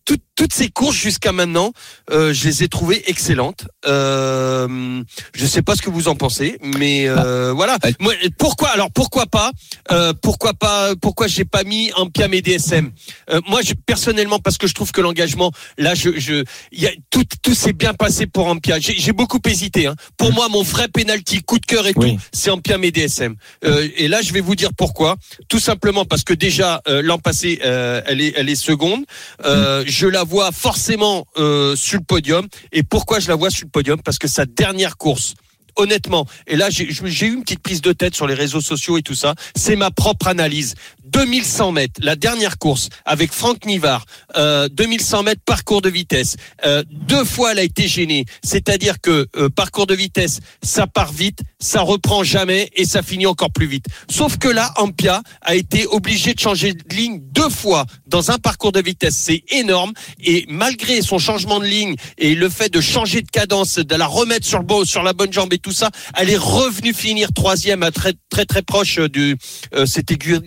toutes- 0.05 0.21
toutes 0.35 0.53
ces 0.53 0.69
courses 0.69 0.95
jusqu'à 0.97 1.31
maintenant, 1.31 1.71
euh, 2.11 2.33
je 2.33 2.47
les 2.47 2.63
ai 2.63 2.67
trouvées 2.67 3.03
excellentes. 3.09 3.67
Euh, 3.87 5.01
je 5.33 5.45
sais 5.45 5.61
pas 5.61 5.75
ce 5.75 5.81
que 5.81 5.89
vous 5.89 6.07
en 6.07 6.15
pensez, 6.15 6.57
mais 6.61 7.07
euh, 7.07 7.53
voilà. 7.53 7.77
Ouais. 7.83 7.93
Moi, 7.99 8.13
pourquoi 8.37 8.69
Alors 8.69 8.91
pourquoi 8.91 9.25
pas 9.25 9.51
euh, 9.91 10.13
Pourquoi 10.21 10.53
pas 10.53 10.93
Pourquoi 11.01 11.27
j'ai 11.27 11.45
pas 11.45 11.63
mis 11.63 11.91
un 11.97 12.07
Piam 12.07 12.33
et 12.33 12.41
DSM 12.41 12.91
euh, 13.31 13.41
Moi, 13.47 13.61
je, 13.63 13.73
personnellement, 13.73 14.39
parce 14.39 14.57
que 14.57 14.67
je 14.67 14.73
trouve 14.73 14.91
que 14.91 15.01
l'engagement, 15.01 15.51
là, 15.77 15.95
je, 15.95 16.17
je, 16.19 16.43
il 16.71 16.81
y 16.81 16.87
a 16.87 16.91
tout, 17.09 17.23
tout 17.41 17.55
s'est 17.55 17.73
bien 17.73 17.93
passé 17.93 18.27
pour 18.27 18.47
Ampia. 18.47 18.79
J'ai 18.79 18.95
j'ai 18.97 19.11
beaucoup 19.13 19.39
hésité. 19.45 19.87
Hein. 19.87 19.95
Pour 20.17 20.33
moi, 20.33 20.47
mon 20.49 20.63
vrai 20.63 20.87
penalty, 20.87 21.41
coup 21.43 21.59
de 21.59 21.65
cœur 21.65 21.87
et 21.87 21.93
Oui. 21.95 22.15
tout, 22.15 22.21
c'est 22.33 22.49
Ampia 22.51 22.77
et 22.81 22.91
DSM. 22.91 23.35
Euh, 23.63 23.87
et 23.95 24.07
là, 24.07 24.21
je 24.21 24.33
vais 24.33 24.41
vous 24.41 24.55
dire 24.55 24.69
pourquoi. 24.77 25.15
Tout 25.47 25.59
simplement 25.59 26.05
parce 26.05 26.23
que 26.23 26.33
déjà 26.33 26.81
euh, 26.87 27.01
l'an 27.01 27.17
passé, 27.19 27.59
euh, 27.63 28.01
elle 28.05 28.21
est, 28.21 28.33
elle 28.35 28.49
est 28.49 28.55
seconde. 28.55 29.05
Euh, 29.45 29.83
Je 29.97 30.07
la 30.07 30.25
vois 30.25 30.51
forcément 30.51 31.25
euh, 31.37 31.73
sur 31.77 31.99
le 31.99 32.03
podium. 32.03 32.45
Et 32.73 32.83
pourquoi 32.83 33.21
je 33.21 33.29
la 33.29 33.35
vois 33.35 33.49
sur 33.49 33.63
le 33.63 33.69
podium? 33.69 34.01
Parce 34.01 34.19
que 34.19 34.27
sa 34.27 34.45
dernière 34.45 34.97
course 34.97 35.35
honnêtement, 35.77 36.25
et 36.47 36.55
là 36.55 36.69
j'ai 36.69 36.85
eu 36.85 37.33
une 37.33 37.43
petite 37.43 37.61
prise 37.61 37.81
de 37.81 37.91
tête 37.91 38.15
sur 38.15 38.27
les 38.27 38.33
réseaux 38.33 38.61
sociaux 38.61 38.97
et 38.97 39.01
tout 39.01 39.13
ça, 39.15 39.35
c'est 39.55 39.75
ma 39.75 39.91
propre 39.91 40.27
analyse. 40.27 40.75
2100 41.05 41.71
mètres, 41.71 41.99
la 42.03 42.15
dernière 42.15 42.57
course 42.57 42.89
avec 43.05 43.31
Franck 43.31 43.65
Nivard, 43.65 44.05
euh, 44.37 44.67
2100 44.69 45.23
mètres 45.23 45.41
parcours 45.45 45.81
de 45.81 45.89
vitesse. 45.89 46.35
Euh, 46.65 46.83
deux 46.91 47.23
fois 47.23 47.51
elle 47.51 47.59
a 47.59 47.63
été 47.63 47.87
gênée, 47.87 48.25
c'est-à-dire 48.43 48.99
que 49.01 49.27
euh, 49.37 49.49
parcours 49.49 49.87
de 49.87 49.95
vitesse, 49.95 50.39
ça 50.63 50.87
part 50.87 51.11
vite, 51.13 51.39
ça 51.59 51.81
reprend 51.81 52.23
jamais 52.23 52.69
et 52.75 52.85
ça 52.85 53.01
finit 53.01 53.25
encore 53.27 53.51
plus 53.51 53.67
vite. 53.67 53.85
Sauf 54.09 54.37
que 54.37 54.47
là, 54.47 54.73
Ampia 54.77 55.21
a 55.41 55.55
été 55.55 55.85
obligé 55.87 56.33
de 56.33 56.39
changer 56.39 56.73
de 56.73 56.95
ligne 56.95 57.19
deux 57.31 57.49
fois 57.49 57.85
dans 58.07 58.31
un 58.31 58.37
parcours 58.37 58.71
de 58.71 58.81
vitesse, 58.81 59.15
c'est 59.15 59.43
énorme. 59.49 59.93
Et 60.23 60.45
malgré 60.47 61.01
son 61.01 61.19
changement 61.19 61.59
de 61.59 61.65
ligne 61.65 61.95
et 62.17 62.35
le 62.35 62.49
fait 62.49 62.71
de 62.71 62.81
changer 62.81 63.21
de 63.21 63.29
cadence, 63.29 63.75
de 63.77 63.95
la 63.95 64.07
remettre 64.07 64.45
sur 64.45 64.59
le 64.59 64.85
sur 64.85 65.03
la 65.03 65.13
bonne 65.13 65.31
jambe 65.31 65.53
et 65.53 65.57
tout 65.59 65.71
ça, 65.71 65.89
elle 66.17 66.29
est 66.29 66.37
revenue 66.37 66.93
finir 66.93 67.29
troisième 67.33 67.83
à 67.83 67.91
très 67.91 68.13
très 68.29 68.45
très 68.45 68.61
proche 68.61 68.99
du. 68.99 69.37
euh, 69.73 69.85
C'était 69.85 70.15
Gu- 70.15 70.41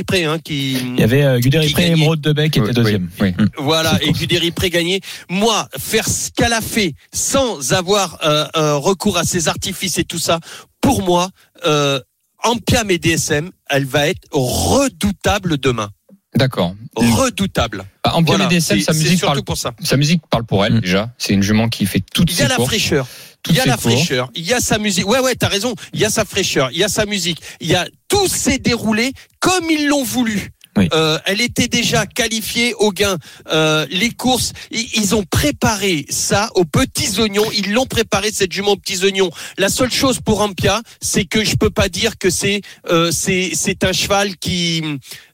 Guderipré 0.00 0.24
hein, 0.24 0.38
qui. 0.38 0.72
Il 0.74 1.00
y 1.00 1.02
avait 1.02 1.22
euh, 1.22 1.38
Guderipré 1.40 1.88
et. 1.88 1.90
Emeraude 1.92 2.20
Debec 2.20 2.52
qui 2.52 2.60
Oui, 2.60 2.66
était 2.70 2.74
deuxième. 2.82 3.10
oui, 3.20 3.34
oui. 3.38 3.44
Voilà, 3.58 3.98
et 4.02 4.12
Guderipré 4.12 4.70
gagné. 4.70 5.00
Moi, 5.28 5.68
faire 5.78 6.08
ce 6.08 6.30
qu'elle 6.30 6.52
a 6.52 6.60
fait 6.60 6.94
sans 7.12 7.72
avoir 7.72 8.18
euh, 8.24 8.46
euh, 8.56 8.76
recours 8.76 9.18
à 9.18 9.24
ses 9.24 9.48
artifices 9.48 9.98
et 9.98 10.04
tout 10.04 10.18
ça, 10.18 10.40
pour 10.80 11.02
moi, 11.02 11.28
euh, 11.66 12.00
Ampiam 12.42 12.90
et 12.90 12.98
DSM, 12.98 13.50
elle 13.68 13.84
va 13.84 14.08
être 14.08 14.26
redoutable 14.32 15.58
demain. 15.58 15.90
D'accord. 16.34 16.74
Redoutable. 16.96 17.84
Bah, 18.04 18.12
en 18.14 18.22
Voilà, 18.22 18.46
DSM, 18.46 18.78
c'est 18.78 18.84
sa 18.84 18.92
musique 18.92 19.18
surtout 19.18 19.26
parle 19.26 19.42
pour 19.44 19.56
ça. 19.56 19.72
sa 19.82 19.96
musique 19.96 20.22
parle 20.30 20.44
pour 20.44 20.64
elle 20.64 20.74
Mm. 20.74 20.80
déjà. 20.80 21.10
C'est 21.18 21.34
une 21.34 21.42
jument 21.42 21.68
qui 21.68 21.86
fait 21.86 22.02
toutes 22.14 22.32
Il 22.32 22.38
y 22.38 22.42
a 22.42 22.48
la 22.48 22.54
courses. 22.56 22.68
fraîcheur. 22.68 23.06
Il 23.48 23.56
y 23.56 23.60
a 23.60 23.66
la 23.66 23.76
fraîcheur, 23.76 24.30
il 24.34 24.44
y 24.44 24.52
a 24.52 24.60
sa 24.60 24.78
musique. 24.78 25.08
Ouais, 25.08 25.20
ouais, 25.20 25.34
t'as 25.34 25.48
raison. 25.48 25.74
Il 25.92 26.00
y 26.00 26.04
a 26.04 26.10
sa 26.10 26.24
fraîcheur, 26.24 26.70
il 26.72 26.78
y 26.78 26.84
a 26.84 26.88
sa 26.88 27.06
musique. 27.06 27.40
Il 27.60 27.68
y 27.68 27.74
a 27.74 27.86
tout 28.08 28.28
s'est 28.28 28.58
déroulé 28.58 29.12
comme 29.38 29.70
ils 29.70 29.86
l'ont 29.86 30.04
voulu. 30.04 30.50
Oui. 30.76 30.88
Euh, 30.92 31.18
elle 31.26 31.40
était 31.40 31.66
déjà 31.66 32.06
qualifiée 32.06 32.74
au 32.74 32.92
gain. 32.92 33.18
Euh, 33.50 33.86
les 33.90 34.10
courses, 34.10 34.52
ils 34.70 35.14
ont 35.16 35.24
préparé 35.24 36.06
ça 36.10 36.48
aux 36.54 36.64
petits 36.64 37.18
oignons. 37.18 37.50
Ils 37.52 37.72
l'ont 37.72 37.86
préparé 37.86 38.30
cette 38.32 38.52
jument 38.52 38.72
aux 38.72 38.76
petits 38.76 39.04
oignons. 39.04 39.30
La 39.58 39.68
seule 39.68 39.90
chose 39.90 40.20
pour 40.20 40.40
Ampia, 40.40 40.80
c'est 41.00 41.24
que 41.24 41.44
je 41.44 41.56
peux 41.56 41.70
pas 41.70 41.88
dire 41.88 42.18
que 42.18 42.30
c'est 42.30 42.60
euh, 42.88 43.10
c'est 43.10 43.50
c'est 43.54 43.82
un 43.82 43.92
cheval 43.92 44.36
qui, 44.36 44.82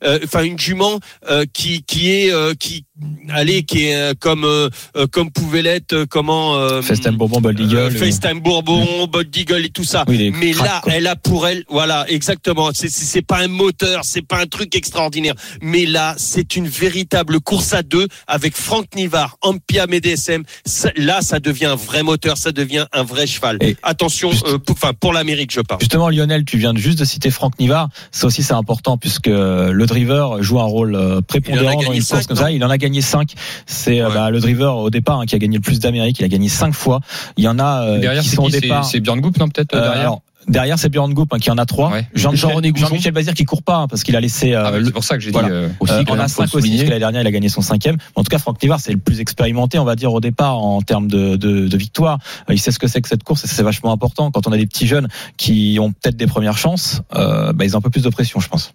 euh, 0.03 0.21
enfin 0.25 0.43
une 0.43 0.59
jument 0.59 1.01
euh, 1.29 1.45
qui 1.53 1.83
qui 1.83 2.11
est 2.13 2.33
euh, 2.33 2.55
qui 2.55 2.87
allez 3.29 3.63
qui 3.65 3.87
est 3.87 3.97
euh, 3.97 4.15
comme 4.19 4.45
euh, 4.45 4.69
euh, 4.97 5.07
comme 5.07 5.31
pouvait 5.31 5.63
l'être 5.63 5.93
euh, 5.93 6.07
comment 6.09 6.57
euh, 6.57 6.81
FaceTime 6.83 7.17
Bourbon, 7.17 7.41
Bold 7.41 7.59
Eagle. 7.61 7.91
FaceTime 7.97 8.41
Bourbon, 8.41 9.07
Bold 9.07 9.35
Eagle 9.37 9.65
et 9.65 9.69
tout 9.71 9.85
ça. 9.85 10.05
Oui, 10.09 10.33
Mais 10.39 10.53
là, 10.53 10.81
quoi. 10.83 10.93
elle 10.95 11.07
a 11.07 11.17
pour 11.17 11.47
elle, 11.47 11.65
voilà, 11.69 12.07
exactement. 12.09 12.71
C'est- 12.73 12.89
C'est 12.89 13.23
pas 13.23 13.39
un 13.39 13.49
moteur, 13.49 14.05
c'est 14.05 14.23
pas 14.27 14.41
un 14.41 14.47
truc 14.47 14.75
extraordinaire. 14.75 15.35
Mais 15.61 15.85
là, 15.87 16.15
c'est 16.19 16.57
une 16.57 16.67
véritable 16.69 17.41
course 17.41 17.73
à 17.75 17.83
deux 17.83 18.07
avec 18.27 18.57
Franck 18.57 18.87
Nivard, 18.95 19.37
Ampia 19.43 19.87
MDSM. 19.87 20.43
Ça- 20.65 20.91
Là, 20.97 21.21
ça 21.21 21.41
devient 21.41 21.67
un 21.67 21.75
vrai 21.77 22.03
moteur, 22.03 22.39
ça 22.39 22.53
devient 22.53 22.87
un 22.93 23.03
vrai 23.03 23.27
cheval. 23.27 23.59
Et- 23.61 23.77
Attention, 23.83 24.31
Juste- 24.31 24.47
euh, 24.47 24.59
pour, 24.59 24.75
enfin 24.77 24.93
pour 24.99 25.13
l'Amérique, 25.13 25.53
je 25.53 25.61
parle. 25.61 25.81
Justement, 25.81 26.09
Lionel, 26.09 26.45
tu 26.45 26.57
viens 26.59 26.73
de 26.73 26.79
juste 26.79 26.99
de 26.99 27.05
citer 27.05 27.31
Franck 27.31 27.59
Nivard. 27.61 27.89
Ça 28.13 28.27
aussi, 28.27 28.43
c'est 28.43 28.55
important 28.55 28.97
puisque 28.97 29.27
le 29.27 29.85
driver 29.87 30.43
joue 30.43 30.61
un 30.61 30.65
rôle 30.65 31.21
prépondérant 31.29 31.83
dans 31.83 31.93
une 31.93 32.03
course 32.05 32.27
comme 32.27 32.37
ça. 32.37 32.51
Il 32.51 32.65
en 32.65 32.71
a 32.71 32.79
gagné 32.79 32.86
5. 32.95 33.33
C'est 33.67 34.01
euh, 34.01 34.09
Ouais. 34.09 34.15
bah, 34.15 34.31
le 34.31 34.41
driver 34.41 34.77
au 34.77 34.91
départ 34.91 35.21
hein, 35.21 35.27
qui 35.27 35.35
a 35.35 35.39
gagné 35.39 35.57
le 35.57 35.63
plus 35.63 35.79
d'Amérique. 35.81 36.19
Il 36.21 36.25
a 36.25 36.29
gagné 36.29 36.49
5 36.49 36.73
fois. 36.75 37.01
Il 37.37 37.45
y 37.45 37.49
en 37.49 37.59
a 37.59 37.83
euh, 37.83 37.99
Derrière, 38.01 38.23
qui 38.23 38.29
c'est 38.29 38.37
sont 38.37 38.45
au 38.45 38.49
qui? 38.49 38.61
Départ. 38.61 38.85
c'est 38.85 39.01
Björn 39.01 39.21
Goop, 39.21 39.39
non 39.39 39.49
peut-être 39.49 39.75
Euh, 39.75 39.81
derrière? 39.81 40.01
alors, 40.01 40.23
derrière, 40.49 40.79
c'est 40.79 40.89
Björn 40.89 41.13
Goup 41.13 41.27
hein, 41.33 41.39
qui 41.39 41.51
en 41.51 41.59
a 41.59 41.67
3. 41.67 41.91
Ouais. 41.91 42.07
Jean-René 42.15 42.71
Gousson. 42.71 42.87
Jean-Michel 42.87 43.13
Bazir 43.13 43.35
qui 43.35 43.45
court 43.45 43.63
pas 43.65 43.79
hein, 43.79 43.89
parce 43.89 44.05
qu'il 44.05 44.15
a 44.17 44.21
laissé 44.21 44.55
euh, 44.55 44.63
Ah 44.67 44.71
le- 44.79 44.85
c'est 44.85 44.93
pour 44.93 45.03
ça 45.05 45.17
que 45.17 45.21
j'ai 45.23 45.31
voilà. 45.33 45.49
dit. 45.49 45.55
euh, 45.55 45.69
Aussi, 45.81 45.93
Euh, 45.93 46.05
on 46.09 46.19
a 46.19 46.29
5 46.29 46.45
aussi, 46.55 46.71
parce 46.77 46.91
que 46.91 46.99
dernière, 46.99 47.21
il 47.23 47.27
a 47.27 47.31
gagné 47.33 47.49
son 47.49 47.63
cinquième. 47.63 47.97
En 48.15 48.23
tout 48.23 48.29
cas, 48.31 48.39
Franck 48.39 48.63
Nivard, 48.63 48.79
c'est 48.81 48.93
le 48.93 48.99
plus 48.99 49.21
expérimenté, 49.21 49.79
on 49.79 49.85
va 49.85 49.97
dire, 49.97 50.13
au 50.13 50.21
départ, 50.21 50.59
en 50.59 50.81
termes 50.83 51.09
de, 51.09 51.37
de, 51.37 51.67
de 51.67 51.77
victoire. 51.77 52.19
Euh, 52.49 52.55
Il 52.55 52.61
sait 52.61 52.71
ce 52.71 52.79
que 52.79 52.87
c'est 52.87 53.01
que 53.03 53.09
cette 53.09 53.25
course 53.25 53.45
et 53.45 53.49
c'est 53.49 53.63
vachement 53.65 53.93
important. 53.93 54.31
Quand 54.31 54.47
on 54.47 54.53
a 54.53 54.57
des 54.57 54.67
petits 54.67 54.87
jeunes 54.87 55.09
qui 55.37 55.79
ont 55.81 55.91
peut-être 55.93 56.17
des 56.17 56.27
premières 56.29 56.59
chances, 56.59 57.03
euh, 57.17 57.53
bah, 57.53 57.65
ils 57.65 57.75
ont 57.75 57.79
un 57.79 57.83
peu 57.83 57.91
plus 57.91 58.03
de 58.05 58.09
pression, 58.11 58.39
je 58.41 58.49
pense. 58.49 58.73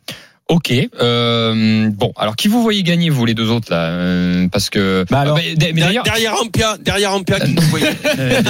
Ok. 0.50 0.74
Euh, 1.00 1.90
bon, 1.94 2.12
alors 2.18 2.36
qui 2.36 2.50
vous 2.50 2.62
voyez 2.62 2.84
gagner 2.84 3.10
vous 3.10 3.26
les 3.26 3.34
deux 3.34 3.50
autres 3.50 3.72
là 3.72 3.86
euh, 3.86 4.48
Parce 4.52 4.70
que 4.70 5.06
Bah 5.10 5.22
alors, 5.22 5.38
Ah, 5.40 5.42
bah, 5.58 5.66
mais 5.74 5.82
d'ailleurs. 5.82 6.04
Derrière 6.04 6.34
Ampia, 6.42 6.78
derrière 6.78 7.14
Ampia, 7.14 7.40
qui 7.40 7.54
vous 7.56 7.62
voyez 7.70 7.88
euh, 8.20 8.42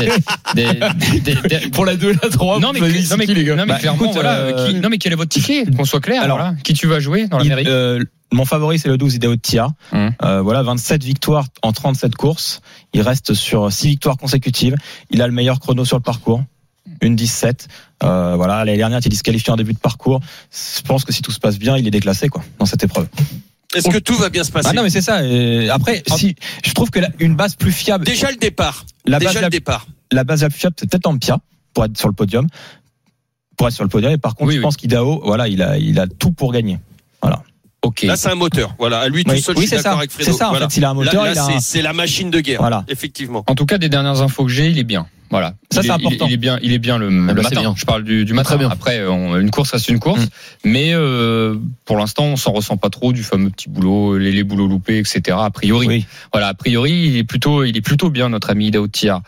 des- 0.56 0.64
des- 0.64 1.20
des- 1.36 1.48
des- 1.48 1.70
Pour 1.70 1.86
la 1.86 1.96
2 1.96 2.10
et 2.12 2.16
la 2.24 2.30
3, 2.30 2.60
non 2.60 2.72
mais, 2.74 2.80
non, 2.80 2.88
mais, 2.88 3.26
ici, 3.26 3.34
les 3.36 3.44
gars. 3.44 3.56
non, 3.56 3.64
mais 3.68 3.74
Bah, 3.74 3.80
clairement 3.80 4.04
écoute, 4.06 4.14
voilà, 4.16 4.34
euh, 4.38 4.68
qui- 4.68 4.76
non 4.76 4.90
mais 4.90 4.98
quel 4.98 5.14
est 5.14 5.16
votre 5.16 5.30
ticket 5.30 5.66
qu'on 5.78 5.86
soit 5.86 6.00
clair 6.00 6.24
Alors, 6.24 6.38
voilà. 6.38 6.56
qui 6.64 6.74
tu 6.74 6.88
vas 6.88 7.00
jouer 7.00 7.28
dans 7.28 7.38
l'Amérique 7.38 7.68
euh, 7.68 8.04
mon 8.34 8.46
favori, 8.46 8.80
c'est 8.80 8.88
le 8.88 8.98
12 8.98 9.16
Ideo 9.16 9.32
de 9.36 9.40
Tia. 9.42 9.68
Hum. 9.92 10.12
Euh, 10.24 10.42
voilà, 10.42 10.64
27 10.64 11.04
victoires 11.04 11.46
en 11.64 11.74
37 11.74 12.16
courses. 12.16 12.62
Il 12.94 13.02
reste 13.02 13.34
sur 13.34 13.70
6 13.72 13.88
victoires 13.90 14.16
consécutives. 14.16 14.76
Il 15.10 15.22
a 15.22 15.28
le 15.28 15.34
meilleur 15.34 15.60
chrono 15.60 15.84
sur 15.84 15.98
le 15.98 16.02
parcours. 16.02 16.42
Une 17.02 17.16
17. 17.16 17.68
Euh, 18.04 18.36
voilà, 18.36 18.64
l'année 18.64 18.78
dernière, 18.78 19.00
il 19.00 19.06
est 19.06 19.10
disqualifié 19.10 19.52
en 19.52 19.56
début 19.56 19.74
de 19.74 19.80
parcours. 19.80 20.20
Je 20.52 20.82
pense 20.82 21.04
que 21.04 21.12
si 21.12 21.22
tout 21.22 21.32
se 21.32 21.40
passe 21.40 21.58
bien, 21.58 21.78
il 21.78 21.88
est 21.88 21.92
déclassé, 21.92 22.30
quoi, 22.30 22.44
dans 22.60 22.66
cette 22.66 22.84
épreuve. 22.84 23.08
Est-ce 23.74 23.90
que 23.90 23.98
tout 24.00 24.16
va 24.16 24.30
bien 24.30 24.44
se 24.44 24.52
passer 24.52 24.68
Ah 24.70 24.74
non, 24.74 24.84
mais 24.84 24.90
c'est 24.90 25.02
ça. 25.02 25.24
Et 25.26 25.70
après, 25.70 26.04
si, 26.16 26.36
je 26.64 26.74
trouve 26.74 26.90
que 26.92 27.00
la- 27.00 27.10
une 27.20 27.36
base 27.36 27.56
plus 27.56 27.72
fiable, 27.72 28.06
Déjà 28.06 28.30
le 28.30 28.38
départ. 28.38 28.86
la 29.06 29.18
base, 29.20 29.30
Déjà 29.30 29.42
la, 29.42 29.48
le 29.48 29.52
départ. 29.52 29.88
la 30.12 30.24
base 30.24 30.42
la 30.44 30.50
plus 30.50 30.60
fiable, 30.60 30.76
c'est 30.80 30.90
peut-être 30.90 31.08
Ampia 31.08 31.38
pour 31.74 31.86
être 31.86 31.98
sur 31.98 32.08
le 32.10 32.14
podium. 32.14 32.48
Pour 33.58 33.68
être 33.68 33.74
sur 33.74 33.84
le 33.84 33.90
podium. 33.90 34.12
Et 34.12 34.18
par 34.18 34.36
contre, 34.36 34.50
Oui, 34.50 34.56
je 34.56 34.60
oui. 34.60 34.64
pense 34.64 34.76
qu'Idao, 34.78 35.22
voilà, 35.24 35.48
il 35.48 35.62
a, 35.62 35.78
il 35.78 36.00
a 36.00 36.08
tout 36.08 36.32
pour 36.32 36.52
gagner. 36.52 36.80
Ok. 37.84 38.04
Là, 38.04 38.16
c'est 38.16 38.30
un 38.30 38.36
moteur. 38.36 38.76
Voilà, 38.78 39.00
à 39.00 39.08
lui 39.10 39.24
tout 39.24 39.32
Oui, 39.32 39.42
seul, 39.42 39.56
oui, 39.58 39.64
je 39.64 39.68
suis 39.70 39.70
c'est 39.70 39.78
d'accord 39.78 39.94
ça. 39.94 39.98
avec 39.98 40.12
Fredo. 40.12 40.32
C'est 40.32 40.38
ça, 40.38 40.48
en 40.50 40.52
Voilà. 40.52 40.70
fait. 40.70 40.78
Il 40.78 40.86
a 40.86 40.92
un 40.92 40.94
moteur, 40.94 41.24
Là, 41.24 41.32
il 41.32 41.36
là, 41.36 41.44
a 41.44 41.48
c'est 41.48 41.54
un- 41.56 41.60
c'est 41.60 41.82
la 41.82 41.94
machine 41.94 42.30
de 42.30 42.40
guerre. 42.40 42.60
Voilà. 42.60 42.86
Effectivement. 42.88 43.44
En 43.48 43.56
tout 43.56 43.66
cas, 43.66 43.80
des 43.80 43.90
dernières 43.90 44.22
infos 44.22 44.44
que 44.46 44.52
j'ai, 44.52 44.70
il 44.70 44.78
est 44.78 44.84
bien. 44.84 45.08
Voilà. 45.32 45.54
Ça, 45.72 45.82
c'est 45.82 45.88
est- 45.88 45.92
important. 45.92 46.28
Il, 46.28 46.34
est 46.34 46.38
bien, 46.38 46.60
il 46.62 46.74
est 46.74 46.78
bien 46.78 46.98
le, 46.98 47.10
matin. 47.10 47.62
bien. 47.62 47.74
Je 47.78 47.86
parle 47.86 48.04
du, 48.04 48.26
du 48.26 48.34
Ah, 48.34 48.36
matin. 48.36 48.48
très 48.50 48.58
bien. 48.58 48.70
Après, 48.70 49.08
on- 49.08 49.38
une 49.40 49.50
course 49.50 49.72
reste 49.72 49.88
une 49.90 50.00
course, 50.00 50.22
Mm. 50.26 50.28
mais 50.66 50.92
euh, 50.94 51.56
pour 51.86 51.98
l'instant, 51.98 52.26
on 52.26 52.36
s'en 52.36 52.52
ressent 52.52 52.76
pas 52.78 52.90
trop 52.90 53.14
du 53.14 53.24
fameux 53.24 53.50
petit 53.50 53.70
boulot, 53.70 54.18
les, 54.18 54.32
les 54.34 54.44
boulots 54.44 54.68
loupés, 54.68 55.00
etc. 55.00 55.38
A 55.40 55.50
priori, 55.50 55.88
Oui. 55.88 56.06
voilà. 56.34 56.50
A 56.50 56.54
priori, 56.54 56.92
il 56.92 57.18
est 57.18 57.24
plutôt, 57.24 57.64
il 57.64 57.76
est 57.78 57.82
plutôt 57.82 58.10
bien 58.10 58.30
notre 58.30 58.50
ami 58.50 58.72
Tia. 58.92 59.22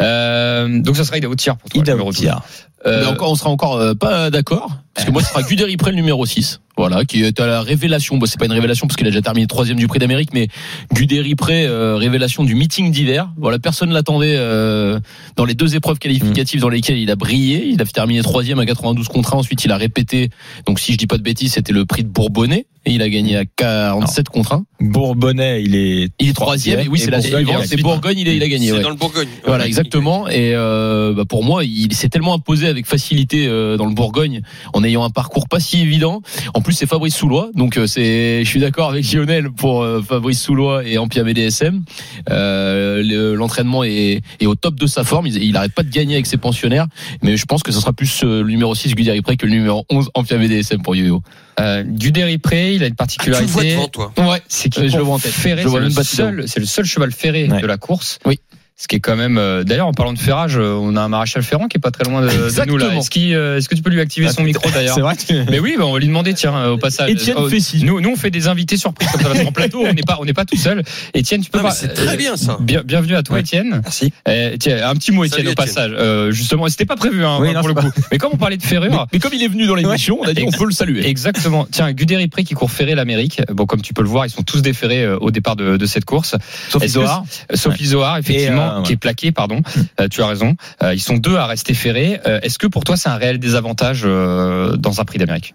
Euh, 0.00 0.80
donc, 0.82 0.96
ça 0.96 1.04
sera 1.04 1.18
Tia 1.36 1.54
pour 1.54 1.70
toi. 1.70 1.82
12. 1.82 2.16
Tia. 2.16 2.42
Euh, 2.84 3.00
Mais 3.00 3.06
encore, 3.06 3.32
on 3.32 3.34
sera 3.34 3.50
encore 3.50 3.76
euh, 3.76 3.94
pas 3.94 4.30
d'accord. 4.30 4.70
Parce 4.94 5.06
que 5.06 5.10
moi, 5.12 5.22
ce 5.22 5.28
sera 5.30 5.42
Guderi 5.48 5.76
le 5.76 5.92
numéro 5.92 6.24
6. 6.24 6.60
Voilà, 6.78 7.06
qui 7.06 7.24
est 7.24 7.40
à 7.40 7.46
la 7.46 7.62
révélation. 7.62 8.18
Bon, 8.18 8.26
c'est 8.26 8.38
pas 8.38 8.44
une 8.44 8.52
révélation 8.52 8.86
parce 8.86 8.96
qu'il 8.98 9.06
a 9.06 9.10
déjà 9.10 9.22
terminé 9.22 9.46
troisième 9.46 9.78
du 9.78 9.88
Prix 9.88 9.98
d'Amérique, 9.98 10.28
mais 10.34 10.48
Guderi 10.92 11.34
Pré, 11.34 11.64
euh, 11.66 11.96
révélation 11.96 12.44
du 12.44 12.54
meeting 12.54 12.92
d'hiver. 12.92 13.30
Voilà, 13.38 13.58
personne 13.58 13.90
l'attendait 13.92 14.34
euh, 14.36 15.00
dans 15.36 15.45
les 15.46 15.54
deux 15.54 15.74
épreuves 15.76 15.98
qualificatives 15.98 16.60
dans 16.60 16.68
lesquelles 16.68 16.98
il 16.98 17.10
a 17.10 17.16
brillé. 17.16 17.66
Il 17.66 17.80
a 17.80 17.84
terminé 17.86 18.20
troisième 18.22 18.58
à 18.58 18.66
92 18.66 19.08
contre 19.08 19.34
1. 19.34 19.38
Ensuite, 19.38 19.64
il 19.64 19.72
a 19.72 19.76
répété. 19.76 20.30
Donc, 20.66 20.78
si 20.80 20.92
je 20.92 20.98
dis 20.98 21.06
pas 21.06 21.16
de 21.18 21.22
bêtises, 21.22 21.52
c'était 21.54 21.72
le 21.72 21.86
prix 21.86 22.02
de 22.02 22.08
Bourbonnais 22.08 22.66
et 22.88 22.92
il 22.92 23.02
a 23.02 23.08
gagné 23.08 23.36
à 23.36 23.44
47 23.44 24.28
contre 24.28 24.52
1. 24.52 24.64
Bourbonnais, 24.80 25.62
il 25.62 25.74
est. 25.74 26.08
Il 26.20 26.28
est 26.28 26.32
troisième. 26.32 26.80
Et 26.80 26.88
oui, 26.88 26.98
c'est 27.00 27.10
la 27.10 27.20
suivante. 27.20 27.64
C'est 27.66 27.78
est 27.78 27.82
Bourgogne. 27.82 28.18
Il, 28.18 28.28
est- 28.28 28.36
il 28.36 28.42
a 28.42 28.48
gagné. 28.48 28.68
C'est 28.68 28.72
ouais. 28.74 28.82
dans 28.82 28.90
le 28.90 28.96
Bourgogne. 28.96 29.28
Voilà, 29.44 29.66
exactement. 29.66 30.28
Et 30.28 30.52
euh, 30.54 31.12
bah, 31.14 31.24
pour 31.28 31.42
moi, 31.44 31.64
il 31.64 31.92
s'est 31.94 32.08
tellement 32.08 32.34
imposé 32.34 32.66
avec 32.68 32.86
facilité 32.86 33.46
euh, 33.48 33.76
dans 33.76 33.86
le 33.86 33.94
Bourgogne, 33.94 34.42
en 34.72 34.84
ayant 34.84 35.02
un 35.04 35.10
parcours 35.10 35.48
pas 35.48 35.58
si 35.60 35.80
évident. 35.80 36.22
En 36.54 36.60
plus, 36.62 36.74
c'est 36.74 36.86
Fabrice 36.86 37.14
Soulois, 37.16 37.50
donc 37.54 37.76
euh, 37.76 37.86
c'est, 37.86 38.44
je 38.44 38.48
suis 38.48 38.60
d'accord 38.60 38.90
avec 38.90 39.10
Lionel 39.12 39.50
pour 39.50 39.82
euh, 39.82 40.00
Fabrice 40.02 40.40
Soulois 40.40 40.84
et 40.86 40.96
Ampia 40.98 41.24
BDSM. 41.24 41.82
Euh, 42.30 43.02
le- 43.02 43.34
L'entraînement 43.34 43.84
est, 43.84 44.20
est 44.40 44.46
au 44.46 44.54
top 44.54 44.76
de 44.76 44.86
sa 44.86 45.04
forme. 45.04 45.26
Il 45.36 45.56
arrête 45.56 45.72
pas 45.72 45.82
de 45.82 45.90
gagner 45.90 46.14
avec 46.14 46.26
ses 46.26 46.36
pensionnaires, 46.36 46.86
mais 47.22 47.36
je 47.36 47.44
pense 47.46 47.62
que 47.62 47.72
ce 47.72 47.80
sera 47.80 47.92
plus 47.92 48.22
euh, 48.24 48.42
le 48.42 48.48
numéro 48.50 48.74
6 48.74 48.94
Guderi 48.94 49.20
Pré 49.22 49.36
que 49.36 49.46
le 49.46 49.52
numéro 49.52 49.84
11 49.90 50.10
Ampia 50.14 50.36
BDSM 50.38 50.82
pour 50.82 50.94
Yo-Yo. 50.96 51.22
euh, 51.60 51.82
Guderi 51.86 52.38
Pré, 52.38 52.74
il 52.74 52.82
a 52.82 52.86
une 52.86 52.94
Ah, 52.98 53.06
tu 53.06 53.18
le 53.30 53.36
vois 53.36 53.38
particularité. 53.40 53.70
devant 53.76 53.88
toi. 53.88 54.12
Ouais, 54.18 54.42
c'est 54.48 54.68
qu'il 54.68 54.84
Euh, 54.84 54.88
je 54.88 54.92
le 54.92 54.98
court 54.98 55.06
vois 55.06 55.14
en 55.16 55.18
tête. 55.18 55.32
ferré, 55.32 55.62
Je 55.62 55.68
le 55.68 55.90
c'est 55.90 56.04
seul, 56.04 56.44
c'est 56.46 56.60
le 56.60 56.66
seul 56.66 56.84
cheval 56.84 57.12
ferré 57.12 57.48
Ouais. 57.48 57.60
de 57.60 57.66
la 57.66 57.76
course. 57.78 58.18
Oui. 58.26 58.38
Ce 58.78 58.88
qui 58.88 58.96
est 58.96 59.00
quand 59.00 59.16
même. 59.16 59.38
euh, 59.38 59.64
D'ailleurs, 59.64 59.86
en 59.86 59.94
parlant 59.94 60.12
de 60.12 60.18
ferrage, 60.18 60.58
euh, 60.58 60.74
on 60.78 60.96
a 60.96 61.00
un 61.00 61.08
maréchal 61.08 61.42
Ferrand 61.42 61.66
qui 61.66 61.78
est 61.78 61.80
pas 61.80 61.90
très 61.90 62.04
loin 62.04 62.20
de, 62.20 62.26
de 62.28 62.64
nous 62.66 62.76
là. 62.76 62.94
Est-ce 62.94 63.08
qu'il, 63.08 63.34
euh, 63.34 63.56
est-ce 63.56 63.70
que 63.70 63.74
tu 63.74 63.80
peux 63.80 63.88
lui 63.88 64.02
activer 64.02 64.28
son 64.28 64.42
micro 64.42 64.68
d'ailleurs 64.74 64.94
C'est 64.94 65.00
vrai 65.00 65.16
que- 65.16 65.50
Mais 65.50 65.58
oui, 65.58 65.76
bah, 65.78 65.86
on 65.86 65.94
va 65.94 65.98
lui 65.98 66.08
demander, 66.08 66.34
tiens, 66.34 66.54
euh, 66.54 66.70
au 66.72 66.76
passage. 66.76 67.08
Étienne 67.08 67.36
Oh, 67.38 67.48
Fessy. 67.48 67.82
Nous, 67.84 68.02
nous, 68.02 68.10
on 68.10 68.16
fait 68.16 68.30
des 68.30 68.48
invités 68.48 68.76
surprises 68.76 69.08
comme 69.10 69.22
ça 69.22 69.28
parce 69.30 69.42
qu'en 69.42 69.52
plateau, 69.52 69.82
on 69.86 69.94
n'est 69.94 70.02
pas, 70.02 70.18
on 70.20 70.26
n'est 70.26 70.34
pas 70.34 70.44
tout 70.44 70.58
seul. 70.58 70.82
Étienne, 71.14 71.40
tu 71.40 71.50
peux 71.50 71.56
Non, 71.56 71.64
pas. 71.64 71.70
c'est 71.70 71.88
très 71.88 72.18
bien, 72.18 72.36
ça. 72.36 72.58
Bien- 72.60 72.82
bienvenue 72.84 73.16
à 73.16 73.22
toi, 73.22 73.36
Ouais. 73.36 73.40
Étienne. 73.40 73.80
Merci. 73.82 74.12
Euh, 74.28 74.56
tiens, 74.60 74.86
un 74.86 74.94
petit 74.94 75.10
mot, 75.10 75.24
Étienne, 75.24 75.46
Salut, 75.46 75.52
au 75.52 75.54
passage. 75.54 75.92
Euh, 75.96 76.30
justement, 76.30 76.68
c'était 76.68 76.84
pas 76.84 76.96
prévu, 76.96 77.24
hein, 77.24 77.38
Oui, 77.40 77.54
non, 77.54 77.60
pour 77.60 77.68
le 77.68 77.74
coup. 77.74 77.90
Mais 78.12 78.18
comme 78.18 78.32
on 78.34 78.36
parlait 78.36 78.58
de 78.58 78.62
ferrure. 78.62 79.06
mais 79.10 79.18
comme 79.20 79.32
il 79.32 79.42
est 79.42 79.48
venu 79.48 79.66
dans 79.66 79.74
l'émission, 79.74 80.18
on 80.20 80.24
a 80.28 80.34
dit 80.34 80.44
on 80.46 80.50
peut 80.50 80.66
le 80.66 80.72
saluer. 80.72 81.08
Exactement. 81.08 81.66
Tiens, 81.70 81.90
Guderi 81.92 82.28
Pré 82.28 82.44
qui 82.44 82.52
court 82.52 82.70
ferré 82.70 82.94
l'Amérique. 82.94 83.40
Bon, 83.54 83.64
comme 83.64 83.80
tu 83.80 83.94
peux 83.94 84.02
le 84.02 84.08
voir, 84.10 84.26
ils 84.26 84.30
sont 84.30 84.42
tous 84.42 84.60
déférés 84.60 85.02
euh, 85.02 85.16
au 85.18 85.30
départ 85.30 85.56
de, 85.56 85.86
cette 85.86 86.04
course. 86.04 86.34
Sauf. 86.68 86.82
Euh, 86.82 87.56
Sophie 87.56 87.86
Zohar, 87.86 88.18
Et 88.18 88.48
ouais. 88.78 88.82
qui 88.84 88.92
est 88.92 88.96
plaqué, 88.96 89.32
pardon. 89.32 89.62
Euh, 90.00 90.08
tu 90.08 90.22
as 90.22 90.26
raison. 90.26 90.56
Euh, 90.82 90.94
ils 90.94 91.00
sont 91.00 91.16
deux 91.16 91.36
à 91.36 91.46
rester 91.46 91.74
ferrés. 91.74 92.20
Euh, 92.26 92.40
Est-ce 92.42 92.58
que 92.58 92.66
pour 92.66 92.84
toi 92.84 92.96
c'est 92.96 93.08
un 93.08 93.16
réel 93.16 93.38
désavantage 93.38 94.02
euh, 94.04 94.76
dans 94.76 95.00
un 95.00 95.04
prix 95.04 95.18
d'Amérique? 95.18 95.54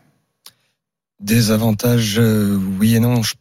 Des 1.19 1.51
avantages, 1.51 2.15
euh, 2.17 2.59
oui 2.79 2.95
et 2.95 2.99
non. 2.99 3.21
Je- 3.21 3.33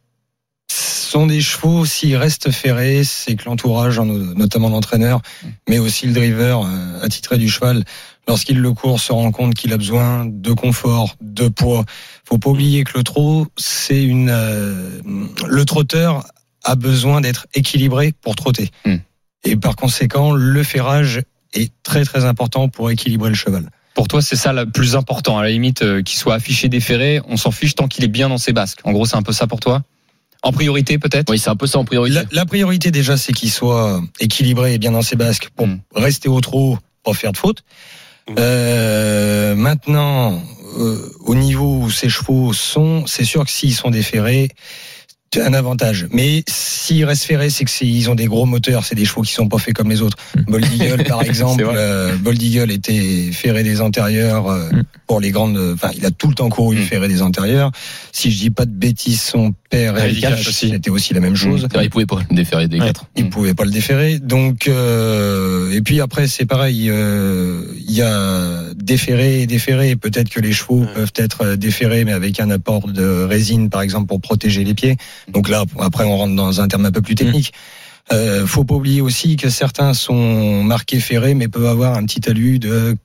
Ce 0.73 1.11
sont 1.19 1.27
des 1.27 1.41
chevaux, 1.41 1.85
s'ils 1.87 2.17
restent 2.17 2.51
ferrés, 2.53 3.03
c'est 3.05 3.35
que 3.35 3.45
l'entourage, 3.47 3.99
en- 3.99 4.05
notamment 4.07 4.69
l'entraîneur, 4.69 5.21
mais 5.69 5.79
aussi 5.81 6.07
le 6.07 6.13
driver 6.13 6.63
euh, 6.65 7.01
attitré 7.03 7.37
du 7.39 7.49
cheval, 7.49 7.83
lorsqu'il 8.29 8.61
le 8.61 8.73
court, 8.73 9.01
se 9.01 9.13
rend 9.13 9.33
compte 9.33 9.55
qu'il 9.55 9.73
a 9.73 9.77
besoin 9.77 10.25
de 10.27 10.53
confort, 10.53 11.17
de 11.21 11.49
poids. 11.49 11.85
Faut 12.25 12.39
pas 12.39 12.51
oublier 12.51 12.85
que 12.85 12.97
le 12.99 13.03
trot, 13.03 13.49
c'est 13.57 14.01
une... 14.05 14.29
euh, 14.31 15.01
le 15.49 15.65
trotteur 15.65 16.25
a 16.63 16.77
besoin 16.77 17.21
d'être 17.23 17.47
équilibré 17.55 18.13
pour 18.21 18.37
trotter. 18.37 18.71
Hmm. 18.85 18.97
Et 19.45 19.57
par 19.57 19.77
conséquent, 19.77 20.33
le 20.33 20.63
ferrage 20.63 21.23
est 21.55 21.73
très 21.83 22.05
très 22.05 22.25
important 22.25 22.69
pour 22.69 22.91
équilibrer 22.91 23.31
le 23.31 23.35
cheval. 23.35 23.71
Pour 23.95 24.07
toi, 24.07 24.23
c'est 24.23 24.37
ça 24.37 24.53
le 24.53 24.67
plus 24.67 24.95
important. 24.97 25.39
À 25.39 25.43
la 25.43 25.51
limite, 25.51 25.83
euh, 25.83 26.03
qu'il 26.03 26.19
soit 26.19 26.35
affiché 26.35 26.69
déféré, 26.69 27.21
on 27.29 27.37
s'en 27.37 27.51
fiche 27.51 27.75
tant 27.75 27.89
qu'il 27.89 28.05
est 28.05 28.09
bien 28.09 28.29
dans 28.29 28.39
ses 28.39 28.53
basques. 28.53 28.81
En 28.85 28.93
gros, 28.93 29.05
c'est 29.07 29.17
un 29.17 29.23
peu 29.23 29.33
ça 29.33 29.47
pour 29.47 29.61
toi? 29.61 29.83
En 30.43 30.53
priorité, 30.53 30.99
peut-être? 30.99 31.29
Oui, 31.31 31.39
c'est 31.39 31.51
un 31.51 31.57
peu 31.57 31.67
ça 31.67 31.79
en 31.79 31.85
priorité. 31.85 32.15
La, 32.15 32.25
la 32.33 32.47
priorité 32.47 32.91
déjà, 32.91 33.17
c'est 33.17 33.33
qu'il 33.33 33.51
soit 33.51 34.01
équilibré 34.21 34.75
et 34.75 34.79
bien 34.79 34.93
dans 34.93 35.03
ses 35.03 35.17
basques 35.17 35.51
pour 35.57 35.67
Mm. 35.67 35.81
rester 35.97 36.29
au 36.29 36.41
trot, 36.41 36.79
pas 37.05 37.13
faire 37.13 37.33
de 37.33 37.37
faute. 37.37 37.63
Mm. 38.29 38.35
Euh, 38.39 39.55
maintenant, 39.55 40.41
euh, 40.79 41.13
au 41.21 41.35
niveau 41.35 41.81
où 41.83 41.91
ces 41.91 42.09
chevaux 42.09 42.53
sont, 42.53 43.05
c'est 43.07 43.25
sûr 43.25 43.45
que 43.45 43.51
s'ils 43.51 43.75
sont 43.75 43.91
c'est 43.91 45.00
un 45.39 45.55
avantage. 45.55 46.09
Mais 46.13 46.43
s'ils 46.49 47.05
restent 47.05 47.25
ferrés, 47.25 47.51
c'est 47.51 47.65
que 47.65 47.71
c'est- 47.71 47.87
ils 47.87 48.11
ont 48.11 48.17
des 48.17 48.27
gros 48.27 48.47
moteurs, 48.47 48.85
c'est 48.85 48.97
des 48.97 49.05
chevaux 49.05 49.23
qui 49.23 49.33
sont 49.33 49.47
pas 49.49 49.59
faits 49.59 49.75
comme 49.75 49.89
les 49.89 50.03
autres. 50.03 50.17
Bold 50.49 50.67
Eagle, 50.75 51.05
par 51.05 51.23
exemple, 51.23 51.65
euh, 51.73 52.17
Bold 52.17 52.43
Eagle 52.43 52.73
était 52.73 53.31
ferré 53.33 53.63
des 53.63 53.81
antérieurs 53.81 54.49
euh, 54.49 54.69
Mm. 54.73 54.83
pour 55.07 55.21
les 55.21 55.31
grandes. 55.31 55.57
Enfin, 55.75 55.91
il 55.97 56.05
a 56.05 56.11
tout 56.11 56.27
le 56.29 56.35
temps 56.35 56.49
couru 56.49 56.77
Mm. 56.79 56.83
ferré 56.83 57.07
des 57.09 57.23
antérieurs. 57.23 57.71
Si 58.11 58.33
je 58.33 58.39
dis 58.39 58.51
pas 58.51 58.65
de 58.67 58.73
bêtises, 58.73 59.21
son 59.23 59.55
père 59.71 59.97
Eric 59.99 60.15
Eric 60.15 60.21
Cash 60.23 60.31
Cash, 60.39 60.49
aussi. 60.49 60.71
c'était 60.71 60.91
aussi 60.91 61.15
la 61.15 61.21
même 61.21 61.37
chose. 61.37 61.61
C'est 61.71 61.75
vrai, 61.77 61.85
il 61.85 61.91
pouvait 61.91 62.07
pas 62.07 62.19
le 62.29 62.35
déférer 62.35 62.67
des 62.67 62.81
Ouais. 62.81 62.87
quatre. 62.87 63.07
Il 63.17 63.27
Mm. 63.27 63.31
pouvait 63.31 63.55
pas 63.55 63.65
le 63.65 63.71
déférer. 63.71 64.19
Donc 64.19 64.67
euh, 64.67 65.71
et 65.71 65.81
puis 65.81 66.01
après 66.01 66.27
c'est 66.27 66.47
pareil. 66.47 66.89
euh, 66.91 67.63
Il 67.89 67.97
y 67.97 68.03
a 68.03 68.63
déféré 68.77 69.43
et 69.43 69.47
déféré. 69.47 69.97
Peut-être 69.97 70.29
que 70.29 70.39
les 70.41 70.53
chevaux 70.53 70.85
peuvent 70.95 71.13
être 71.17 71.55
déférés, 71.57 72.05
mais 72.05 72.13
avec 72.13 72.39
un 72.39 72.51
apport 72.51 72.87
de 72.89 73.25
résine 73.25 73.69
par 73.69 73.83
exemple 73.83 74.07
pour 74.07 74.21
protéger 74.21 74.63
les 74.65 74.75
pieds. 74.75 74.97
Donc 75.29 75.49
là 75.49 75.65
après 75.79 76.05
on 76.05 76.17
rentre 76.17 76.35
dans 76.37 76.61
un 76.61 76.69
terme 76.69 76.87
un 76.87 76.93
peu 76.93 77.03
plus 77.03 77.15
technique. 77.15 77.53
Euh, 78.13 78.47
faut 78.47 78.65
pas 78.65 78.75
oublier 78.75 79.01
aussi 79.01 79.37
que 79.37 79.51
certains 79.51 79.95
sont 79.95 80.65
marqués 80.65 80.99
ferrés, 81.01 81.35
mais 81.35 81.49
peuvent 81.49 81.67
avoir 81.67 81.97
un 81.97 82.05
petit 82.07 82.21
talus 82.21 82.59
de 82.59 82.97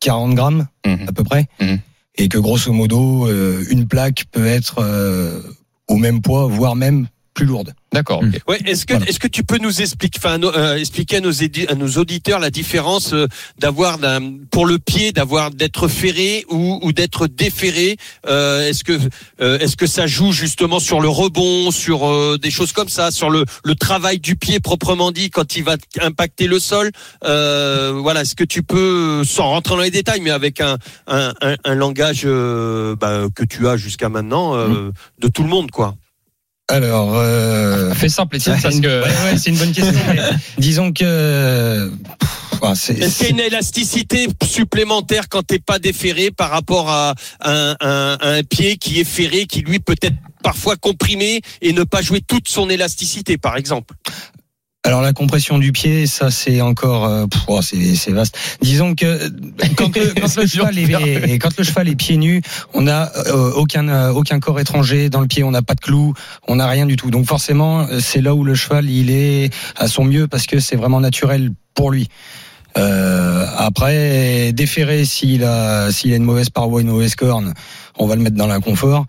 40 0.00 0.34
grammes 0.34 0.66
Mhm. 0.86 1.06
à 1.08 1.12
peu 1.12 1.24
près, 1.24 1.46
Mhm. 1.60 1.78
et 2.16 2.28
que 2.28 2.38
grosso 2.38 2.72
modo 2.72 3.26
euh, 3.26 3.64
une 3.70 3.86
plaque 3.86 4.24
peut 4.32 4.46
être 4.46 4.76
euh, 4.82 5.40
au 5.88 5.96
même 5.96 6.20
poids, 6.20 6.46
voire 6.46 6.76
même 6.76 7.06
plus 7.34 7.46
lourde. 7.46 7.74
D'accord. 7.92 8.22
Mm. 8.22 8.32
Ouais, 8.46 8.60
est-ce 8.66 8.86
que 8.86 8.92
Voilà. 8.94 9.08
est-ce 9.08 9.18
que 9.18 9.26
tu 9.26 9.42
peux 9.42 9.58
nous 9.58 9.80
expliquer, 9.82 10.18
enfin, 10.22 10.40
euh, 10.42 10.76
expliquer 10.76 11.16
à 11.16 11.20
nos, 11.20 11.32
à 11.42 11.74
nos 11.74 11.88
auditeurs 11.98 12.38
la 12.38 12.50
différence 12.50 13.12
euh, 13.12 13.26
d'avoir 13.58 13.98
d'un- 13.98 14.36
pour 14.50 14.64
le 14.64 14.78
pied 14.78 15.10
d'avoir 15.10 15.50
d'être 15.50 15.88
ferré 15.88 16.44
ou, 16.50 16.78
ou 16.82 16.92
d'être 16.92 17.26
déferré 17.26 17.96
euh, 18.28 18.68
Est-ce 18.68 18.84
que 18.84 18.96
euh, 19.40 19.58
est-ce 19.58 19.76
que 19.76 19.88
ça 19.88 20.06
joue 20.06 20.30
justement 20.30 20.78
sur 20.78 21.00
le 21.00 21.08
rebond, 21.08 21.72
sur 21.72 22.06
euh, 22.08 22.38
des 22.40 22.50
choses 22.52 22.70
comme 22.72 22.88
ça, 22.88 23.10
sur 23.10 23.28
le, 23.28 23.44
le 23.64 23.74
travail 23.74 24.20
du 24.20 24.36
pied 24.36 24.60
proprement 24.60 25.10
dit 25.10 25.30
quand 25.30 25.56
il 25.56 25.64
va 25.64 25.76
impacter 26.00 26.46
le 26.46 26.60
sol 26.60 26.92
euh, 27.24 27.98
Voilà, 28.00 28.20
est-ce 28.22 28.36
que 28.36 28.44
tu 28.44 28.62
peux, 28.62 29.24
sans 29.24 29.48
rentrer 29.48 29.74
dans 29.74 29.82
les 29.82 29.90
détails, 29.90 30.20
mais 30.20 30.30
avec 30.30 30.60
un 30.60 30.78
un, 31.08 31.32
un, 31.42 31.56
un 31.64 31.74
langage 31.74 32.22
euh, 32.24 32.94
bah, 32.94 33.26
que 33.34 33.44
tu 33.44 33.66
as 33.66 33.76
jusqu'à 33.76 34.08
maintenant 34.08 34.54
euh, 34.54 34.90
de 35.18 35.26
tout 35.28 35.42
le 35.42 35.48
monde, 35.48 35.70
quoi? 35.72 35.96
Alors, 36.70 37.12
euh, 37.16 37.92
Fais 37.94 38.08
simple, 38.08 38.36
Étienne, 38.36 38.58
parce 38.62 38.76
une- 38.76 38.82
que. 38.82 39.02
ouais, 39.02 39.08
ouais, 39.32 39.38
c'est 39.38 39.50
une 39.50 39.56
bonne 39.56 39.72
question. 39.72 39.92
mais 40.08 40.20
disons 40.58 40.92
que 40.92 41.90
c'est- 42.74 42.94
Est-ce 42.98 43.16
qu'il 43.18 43.26
y 43.26 43.30
a 43.30 43.32
une 43.32 43.40
élasticité 43.40 44.28
supplémentaire 44.44 45.28
quand 45.28 45.42
t'es 45.42 45.58
pas 45.58 45.78
déféré 45.78 46.30
par 46.30 46.50
rapport 46.50 46.88
à 46.90 47.14
un, 47.40 47.76
un 47.80 48.42
pied 48.44 48.76
qui 48.76 49.00
est 49.00 49.04
ferré, 49.04 49.46
qui 49.46 49.62
lui 49.62 49.78
peut 49.80 49.96
être 50.02 50.16
parfois 50.42 50.76
comprimé 50.76 51.40
et 51.60 51.72
ne 51.72 51.82
pas 51.84 52.02
jouer 52.02 52.20
toute 52.20 52.48
son 52.48 52.70
élasticité, 52.70 53.36
par 53.36 53.56
exemple? 53.56 53.94
Alors 54.82 55.02
la 55.02 55.12
compression 55.12 55.58
du 55.58 55.72
pied, 55.72 56.06
ça 56.06 56.30
c'est 56.30 56.62
encore, 56.62 57.04
euh, 57.04 57.26
oh, 57.48 57.60
c'est 57.60 57.94
c'est 57.96 58.12
vaste. 58.12 58.36
Disons 58.62 58.94
que 58.94 59.04
euh, 59.04 59.28
quand 59.76 59.94
le, 59.94 60.14
quand 60.18 60.36
le 60.40 60.46
cheval 60.46 60.78
est 60.78 61.38
quand 61.38 61.56
le 61.58 61.64
cheval 61.64 61.88
est 61.88 61.96
pieds 61.96 62.16
nus, 62.16 62.40
on 62.72 62.82
n'a 62.82 63.12
euh, 63.26 63.52
aucun 63.52 63.88
euh, 63.88 64.10
aucun 64.10 64.40
corps 64.40 64.58
étranger 64.58 65.10
dans 65.10 65.20
le 65.20 65.26
pied, 65.26 65.44
on 65.44 65.50
n'a 65.50 65.60
pas 65.60 65.74
de 65.74 65.80
clous, 65.80 66.14
on 66.48 66.56
n'a 66.56 66.66
rien 66.66 66.86
du 66.86 66.96
tout. 66.96 67.10
Donc 67.10 67.26
forcément, 67.26 67.80
euh, 67.90 68.00
c'est 68.00 68.22
là 68.22 68.34
où 68.34 68.42
le 68.42 68.54
cheval 68.54 68.88
il 68.88 69.10
est 69.10 69.50
à 69.76 69.86
son 69.86 70.04
mieux 70.04 70.26
parce 70.28 70.46
que 70.46 70.60
c'est 70.60 70.76
vraiment 70.76 71.00
naturel 71.00 71.50
pour 71.74 71.90
lui. 71.90 72.08
Euh, 72.78 73.46
après, 73.58 74.52
déféré 74.52 75.04
s'il 75.04 75.44
a 75.44 75.92
s'il 75.92 76.12
a 76.12 76.16
une 76.16 76.24
mauvaise 76.24 76.48
paroi, 76.48 76.80
une 76.80 76.88
mauvaise 76.88 77.16
corne, 77.16 77.52
on 77.98 78.06
va 78.06 78.16
le 78.16 78.22
mettre 78.22 78.36
dans 78.36 78.46
l'inconfort. 78.46 79.04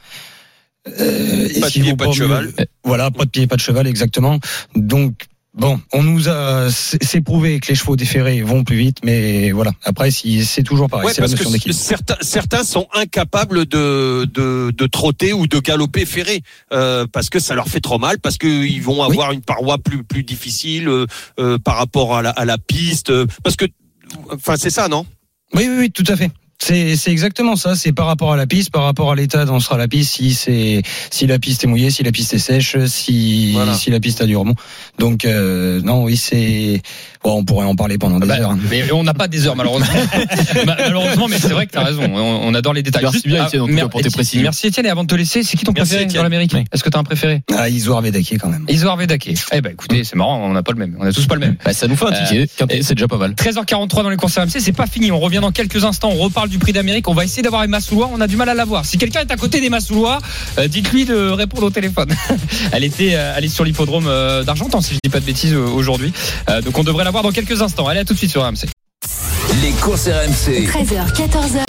Euh, 0.99 1.47
et 1.55 1.59
Pas 1.59 1.67
de 1.67 1.73
pied, 1.73 1.95
pas 1.95 2.05
de 2.05 2.09
mieux- 2.09 2.15
cheval. 2.15 2.51
Voilà, 2.83 3.11
pas 3.11 3.23
de 3.25 3.29
pied, 3.29 3.45
pas 3.47 3.55
de 3.55 3.61
cheval, 3.61 3.85
exactement. 3.87 4.39
Donc 4.75 5.13
Bon, 5.53 5.81
on 5.91 6.01
nous 6.01 6.29
a, 6.29 6.69
c'est 6.71 7.19
prouvé 7.19 7.59
que 7.59 7.67
les 7.67 7.75
chevaux 7.75 7.97
déférés 7.97 8.41
vont 8.41 8.63
plus 8.63 8.77
vite, 8.77 8.99
mais 9.03 9.51
voilà. 9.51 9.71
Après, 9.83 10.09
c'est 10.09 10.63
toujours 10.63 10.87
pareil, 10.89 11.07
Ouais, 11.07 11.13
c'est 11.13 11.19
la 11.19 11.27
parce 11.27 11.33
que 11.33 11.39
notion 11.39 11.51
d'équilibre. 11.51 11.77
certains, 11.79 12.15
certains 12.21 12.63
sont 12.63 12.87
incapables 12.93 13.65
de, 13.65 14.23
de, 14.33 14.71
de 14.71 14.87
trotter 14.87 15.33
ou 15.33 15.47
de 15.47 15.59
galoper 15.59 16.05
ferré 16.05 16.41
euh, 16.71 17.05
parce 17.11 17.29
que 17.29 17.39
ça 17.39 17.53
leur 17.53 17.67
fait 17.67 17.81
trop 17.81 17.99
mal, 17.99 18.17
parce 18.19 18.37
qu'ils 18.37 18.81
vont 18.81 19.01
Oui. 19.05 19.11
avoir 19.11 19.33
une 19.33 19.41
paroi 19.41 19.77
plus 19.77 20.05
plus 20.05 20.23
difficile 20.23 20.87
euh, 20.87 21.05
euh, 21.37 21.57
par 21.57 21.75
rapport 21.75 22.15
à 22.15 22.21
la, 22.21 22.29
à 22.29 22.45
la 22.45 22.57
piste, 22.57 23.09
euh, 23.09 23.25
parce 23.43 23.57
que, 23.57 23.65
enfin, 24.31 24.55
c'est 24.57 24.69
ça, 24.69 24.87
non? 24.87 25.05
Oui, 25.53 25.67
oui, 25.69 25.75
oui, 25.79 25.91
tout 25.91 26.05
à 26.07 26.15
fait. 26.15 26.31
C'est 26.63 26.95
c'est 26.95 27.11
exactement 27.11 27.55
ça. 27.55 27.75
C'est 27.75 27.91
par 27.91 28.05
rapport 28.05 28.31
à 28.33 28.37
la 28.37 28.45
piste, 28.45 28.69
par 28.71 28.83
rapport 28.83 29.11
à 29.11 29.15
l'état 29.15 29.45
dont 29.45 29.59
sera 29.59 29.77
la 29.77 29.87
piste, 29.87 30.13
si 30.13 30.33
c'est 30.33 30.83
si 31.09 31.25
la 31.25 31.39
piste 31.39 31.63
est 31.63 31.67
mouillée, 31.67 31.89
si 31.89 32.03
la 32.03 32.11
piste 32.11 32.33
est 32.35 32.37
sèche, 32.37 32.77
si 32.85 33.53
Voilà. 33.53 33.73
si 33.73 33.89
la 33.89 33.99
piste 33.99 34.21
a 34.21 34.25
du 34.27 34.35
rebond. 34.35 34.53
Donc 34.99 35.25
euh, 35.25 35.81
non, 35.81 36.03
oui, 36.03 36.17
c'est. 36.17 36.81
Bon, 37.23 37.37
on 37.37 37.43
pourrait 37.45 37.65
en 37.65 37.75
parler 37.75 37.97
pendant 37.97 38.19
des 38.19 38.27
Bah, 38.27 38.39
heures. 38.39 38.51
hein. 38.51 38.59
mais 38.69 38.91
on 38.91 39.03
n'a 39.03 39.13
pas 39.13 39.27
des 39.27 39.45
heures 39.47 39.55
malheureusement. 39.55 39.87
Ma- 40.65 40.75
malheureusement, 40.75 41.27
mais 41.27 41.37
c'est 41.39 41.49
vrai 41.49 41.65
que 41.67 41.71
tu 41.71 41.77
as 41.77 41.83
raison. 41.83 42.03
On, 42.03 42.47
on 42.47 42.53
adore 42.53 42.73
les 42.73 42.83
détails. 42.83 43.03
Merci 43.03 43.27
bien, 43.27 43.43
ah, 43.43 43.47
Étienne, 43.47 43.61
en 43.63 43.65
tout 43.65 43.69
cas, 43.71 43.75
mer- 43.75 43.89
pour 43.89 44.01
tes 44.01 44.09
précisions. 44.09 44.41
Merci 44.43 44.67
Étienne. 44.67 44.85
Et 44.85 44.89
avant 44.89 45.03
de 45.03 45.07
te 45.09 45.15
laisser, 45.15 45.43
c'est 45.43 45.57
qui 45.57 45.63
ton 45.65 45.71
Merci, 45.75 45.95
préféré 45.95 46.13
dans 46.17 46.23
l'Amérique? 46.23 46.51
Oui. 46.55 46.63
Est-ce 46.71 46.83
que 46.83 46.89
tu 46.89 46.97
as 46.97 46.99
un 46.99 47.03
préféré? 47.03 47.43
Ah, 47.55 47.69
Isoar 47.69 48.01
Vedaki 48.01 48.37
quand 48.37 48.49
même. 48.49 48.65
Isoar 48.69 48.97
Vedake. 48.97 49.33
Eh 49.51 49.61
ben 49.61 49.71
écoutez, 49.73 50.03
c'est 50.03 50.15
marrant, 50.15 50.39
on 50.43 50.53
n'a 50.53 50.63
pas 50.63 50.71
le 50.73 50.79
même. 50.79 50.95
On 50.99 51.05
a 51.05 51.11
tous 51.11 51.25
pas 51.27 51.35
le 51.35 51.41
même. 51.41 51.55
Bah, 51.65 51.73
ça 51.73 51.87
nous 51.87 51.95
fait 51.95 52.05
un 52.05 52.11
ticket. 52.11 52.47
Quintet, 52.57 52.81
c'est 52.83 52.95
déjà 52.95 53.07
pas 53.07 53.17
mal. 53.17 53.31
13h43 53.33 54.03
dans 54.03 54.09
les 54.09 54.17
courses 54.17 54.37
RMC, 54.37 54.59
c'est 54.59 54.71
pas 54.71 54.87
fini. 54.87 55.11
On 55.11 55.19
revient 55.19 55.39
dans 55.41 55.51
quelques 55.51 55.83
instants. 55.85 56.09
On 56.11 56.17
reparle 56.17 56.49
du 56.51 56.59
prix 56.59 56.73
d'Amérique. 56.73 57.07
On 57.07 57.15
va 57.15 57.23
essayer 57.23 57.41
d'avoir 57.41 57.63
Emma 57.63 57.81
Soulois. 57.81 58.09
On 58.13 58.21
a 58.21 58.27
du 58.27 58.35
mal 58.35 58.49
à 58.49 58.53
la 58.53 58.65
voir. 58.65 58.85
Si 58.85 58.99
quelqu'un 58.99 59.21
est 59.21 59.31
à 59.31 59.37
côté 59.37 59.59
d'Emma 59.59 59.79
Soulois, 59.79 60.19
euh, 60.59 60.67
dites-lui 60.67 61.05
de 61.05 61.29
répondre 61.29 61.63
au 61.65 61.69
téléphone. 61.71 62.13
elle 62.71 62.83
était, 62.83 63.15
euh, 63.15 63.33
elle 63.35 63.45
est 63.45 63.49
sur 63.49 63.63
l'hippodrome 63.63 64.05
euh, 64.07 64.43
d'Argentan, 64.43 64.81
si 64.81 64.93
je 64.93 64.99
dis 65.03 65.09
pas 65.09 65.19
de 65.19 65.25
bêtises 65.25 65.53
euh, 65.53 65.65
aujourd'hui. 65.65 66.13
Euh, 66.49 66.61
donc 66.61 66.77
on 66.77 66.83
devrait 66.83 67.05
la 67.05 67.11
voir 67.11 67.23
dans 67.23 67.31
quelques 67.31 67.61
instants. 67.61 67.87
Allez, 67.87 68.01
à 68.01 68.05
tout 68.05 68.13
de 68.13 68.17
suite 68.19 68.31
sur 68.31 68.43
RMC. 68.43 68.67
Les 69.63 69.71
courses 69.71 70.07
RMC. 70.07 70.67
13h, 70.67 71.13
14h. 71.15 71.65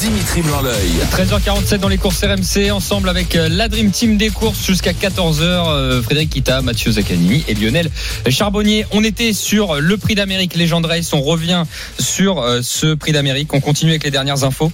Dimitri 0.00 0.40
Blanc-L'œil. 0.40 0.92
13h47 1.12 1.76
dans 1.76 1.88
les 1.88 1.98
courses 1.98 2.24
RMC, 2.24 2.70
ensemble 2.72 3.10
avec 3.10 3.36
euh, 3.36 3.50
la 3.50 3.68
Dream 3.68 3.90
Team 3.90 4.16
des 4.16 4.30
courses 4.30 4.64
jusqu'à 4.64 4.92
14h. 4.92 5.42
euh, 5.42 6.02
Frédéric 6.02 6.30
Kita, 6.30 6.62
Mathieu 6.62 6.90
Zaccanini 6.90 7.44
et 7.48 7.54
Lionel 7.54 7.90
Charbonnier. 8.30 8.86
On 8.92 9.04
était 9.04 9.34
sur 9.34 9.78
le 9.78 9.96
prix 9.98 10.14
d'Amérique 10.14 10.56
Legend. 10.56 10.88
On 11.12 11.20
revient 11.20 11.64
sur 11.98 12.40
euh, 12.40 12.60
ce 12.62 12.94
prix 12.94 13.12
d'Amérique. 13.12 13.52
On 13.52 13.60
continue 13.60 13.90
avec 13.90 14.04
les 14.04 14.10
dernières 14.10 14.42
infos. 14.42 14.72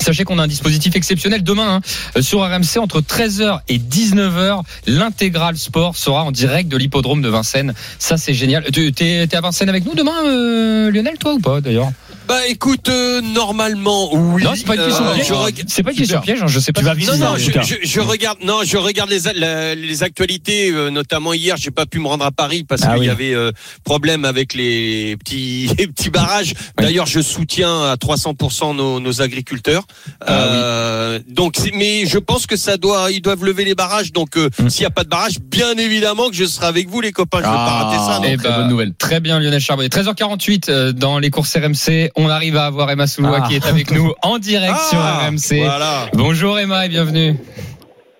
Sachez 0.00 0.24
qu'on 0.24 0.40
a 0.40 0.42
un 0.42 0.48
dispositif 0.48 0.96
exceptionnel 0.96 1.44
demain 1.44 1.80
hein, 2.16 2.20
sur 2.20 2.40
RMC 2.40 2.78
entre 2.78 3.00
13h 3.00 3.60
et 3.68 3.78
19h. 3.78 4.62
L'intégral 4.88 5.56
sport 5.56 5.96
sera 5.96 6.24
en 6.24 6.32
direct 6.32 6.68
de 6.68 6.76
l'hippodrome 6.76 7.22
de 7.22 7.28
Vincennes. 7.28 7.74
Ça 8.00 8.16
c'est 8.16 8.34
génial. 8.34 8.64
T'es 8.64 9.28
à 9.34 9.40
Vincennes 9.40 9.68
avec 9.68 9.86
nous 9.86 9.94
demain, 9.94 10.90
Lionel, 10.90 11.16
toi 11.18 11.34
ou 11.34 11.38
pas 11.38 11.60
d'ailleurs? 11.60 11.92
Bah 12.26 12.46
écoute, 12.48 12.88
euh, 12.88 13.20
normalement, 13.20 14.08
oui. 14.14 14.42
Non, 14.42 14.52
c'est 14.56 14.64
pas 14.66 14.76
une 14.76 14.84
question 14.86 15.04
Euh, 15.06 15.14
piège. 15.14 15.26
je 15.28 15.34
reg- 15.34 15.64
C'est 15.68 15.82
pas 15.82 15.90
une 15.90 15.96
question 15.98 16.20
piège. 16.22 16.40
hein, 16.42 16.46
Je 16.46 16.58
sais 16.58 16.72
pas. 16.72 16.80
Tu 16.80 16.86
vas 16.86 16.94
Non, 16.94 17.18
non, 17.18 17.36
je, 17.36 17.50
je- 17.50 17.86
je 17.86 18.00
regarde, 18.00 18.38
non, 18.42 18.60
je 18.64 18.78
regarde 18.78 19.10
les, 19.10 19.28
a- 19.28 19.34
la- 19.34 19.74
les 19.74 20.02
actualités, 20.02 20.70
euh, 20.70 20.88
notamment 20.90 21.34
hier, 21.34 21.56
j'ai 21.58 21.70
pas 21.70 21.84
pu 21.84 21.98
me 21.98 22.08
rendre 22.08 22.24
à 22.24 22.30
Paris 22.32 22.64
parce 22.66 22.80
Ah 22.84 22.92
qu'il 22.92 23.00
oui. 23.00 23.06
y 23.06 23.10
avait 23.10 23.34
euh, 23.34 23.52
problème 23.84 24.24
avec 24.24 24.54
les 24.54 25.16
petits, 25.18 25.68
les 25.78 25.86
petits 25.86 26.08
barrages. 26.08 26.54
D'ailleurs, 26.78 27.06
je 27.06 27.20
soutiens 27.20 27.82
à 27.90 27.96
300% 27.96 28.74
nos, 28.74 29.00
nos 29.00 29.20
agriculteurs. 29.20 29.84
Ah 30.22 30.32
Euh, 30.32 31.18
Donc, 31.28 31.56
mais 31.74 32.06
je 32.06 32.18
pense 32.18 32.46
que 32.46 32.56
ça 32.56 32.78
doit, 32.78 33.10
ils 33.12 33.20
doivent 33.20 33.44
lever 33.44 33.64
les 33.66 33.74
barrages. 33.74 34.12
Donc, 34.12 34.36
euh, 34.38 34.48
Mm. 34.58 34.70
s'il 34.70 34.80
n'y 34.80 34.86
a 34.86 34.90
pas 34.90 35.04
de 35.04 35.08
barrage, 35.10 35.40
bien 35.40 35.72
évidemment 35.76 36.30
que 36.30 36.36
je 36.36 36.44
serai 36.46 36.66
avec 36.66 36.88
vous, 36.88 37.00
les 37.02 37.12
copains. 37.12 37.40
Je 37.42 37.46
ne 37.46 37.50
veux 37.50 37.56
pas 37.56 37.84
rater 37.84 37.96
ça. 37.98 38.18
non 38.20 38.28
Eh 38.32 38.36
très 38.38 38.48
ben, 38.48 38.56
bonne 38.60 38.68
nouvelle. 38.68 38.94
Très 38.94 39.20
bien, 39.20 39.38
Lionel 39.38 39.60
Charbonnier. 39.60 39.88
13h48 39.90 40.70
euh, 40.70 40.92
dans 40.92 41.18
les 41.18 41.28
courses 41.30 41.54
RMC. 41.54 42.10
On 42.16 42.28
arrive 42.28 42.56
à 42.56 42.66
avoir 42.66 42.90
Emma 42.90 43.06
Soulois 43.06 43.40
Ah. 43.42 43.48
qui 43.48 43.56
est 43.56 43.66
avec 43.66 43.90
nous 43.90 44.12
en 44.22 44.38
direct 44.38 44.76
sur 44.88 44.98
Ah, 45.00 45.26
RMC. 45.26 45.60
Voilà. 45.64 46.06
Bonjour 46.12 46.58
Emma 46.58 46.86
et 46.86 46.88
bienvenue. 46.88 47.36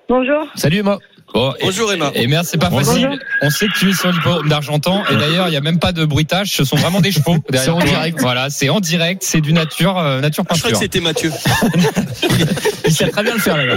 Bonjour. 0.08 0.46
Salut 0.56 0.78
Emma. 0.78 0.98
Bon, 1.32 1.52
et- 1.58 1.64
Bonjour 1.64 1.92
Emma. 1.92 2.10
Et 2.14 2.26
merde, 2.26 2.44
c'est 2.44 2.58
pas 2.58 2.70
Bonjour. 2.70 2.92
facile. 2.92 3.18
On 3.42 3.50
sait 3.50 3.66
que 3.66 3.72
tu 3.78 3.90
es 3.90 3.92
sur 3.92 4.10
l'hippodrome 4.12 4.48
d'Argentan. 4.48 5.02
Et 5.10 5.16
d'ailleurs, 5.16 5.48
il 5.48 5.50
n'y 5.52 5.56
a 5.56 5.60
même 5.60 5.78
pas 5.78 5.92
de 5.92 6.04
bruitage. 6.04 6.50
Ce 6.50 6.64
sont 6.64 6.76
vraiment 6.76 7.00
des 7.00 7.10
chevaux. 7.12 7.36
derrière 7.48 7.64
C'est 7.64 7.70
en 7.70 7.78
direct. 7.78 8.20
Voilà, 8.20 8.50
c'est 8.50 8.68
en 8.68 8.80
direct. 8.80 9.22
C'est 9.24 9.40
du 9.40 9.52
nature, 9.52 9.98
euh, 9.98 10.20
nature 10.20 10.44
Je 10.44 10.48
crois 10.48 10.56
que 10.58 10.62
peinture. 10.62 10.78
c'était 10.78 11.00
Mathieu. 11.00 11.30
Il 12.86 12.92
sait 12.92 13.08
très 13.08 13.22
bien 13.22 13.34
le 13.34 13.40
faire, 13.40 13.56
là. 13.56 13.74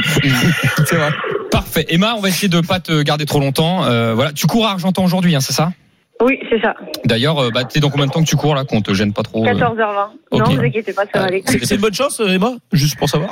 C'est 0.85 0.95
vrai. 0.97 1.11
Parfait. 1.51 1.85
Emma, 1.89 2.13
on 2.17 2.21
va 2.21 2.29
essayer 2.29 2.47
de 2.49 2.59
pas 2.61 2.79
te 2.79 3.01
garder 3.03 3.25
trop 3.25 3.39
longtemps. 3.39 3.85
Euh, 3.85 4.13
voilà, 4.13 4.33
tu 4.33 4.45
cours 4.47 4.67
à 4.67 4.71
Argentan 4.71 5.03
aujourd'hui, 5.03 5.35
hein, 5.35 5.41
c'est 5.41 5.53
ça? 5.53 5.71
Oui, 6.21 6.39
c'est 6.49 6.59
ça. 6.61 6.75
D'ailleurs, 7.05 7.37
euh, 7.37 7.49
bah, 7.53 7.63
t'es 7.63 7.79
dans 7.79 7.89
combien 7.89 8.07
de 8.07 8.11
temps 8.11 8.23
que 8.23 8.27
tu 8.27 8.35
cours 8.35 8.55
là, 8.55 8.65
qu'on 8.65 8.81
te 8.81 8.93
gêne 8.93 9.13
pas 9.13 9.23
trop 9.23 9.45
euh 9.45 9.51
14h20. 9.51 10.07
ok. 10.31 10.39
Non, 10.39 10.55
vous 10.55 10.61
inquiétez 10.61 10.93
pas, 10.93 11.03
ça 11.13 11.19
va 11.19 11.25
aller. 11.25 11.43
C'est 11.45 11.63
c'est 11.65 11.75
une 11.75 11.81
bonne 11.81 11.93
chance, 11.93 12.19
euh, 12.19 12.33
Emma 12.33 12.53
Juste 12.71 12.97
pour 12.97 13.09
savoir. 13.09 13.31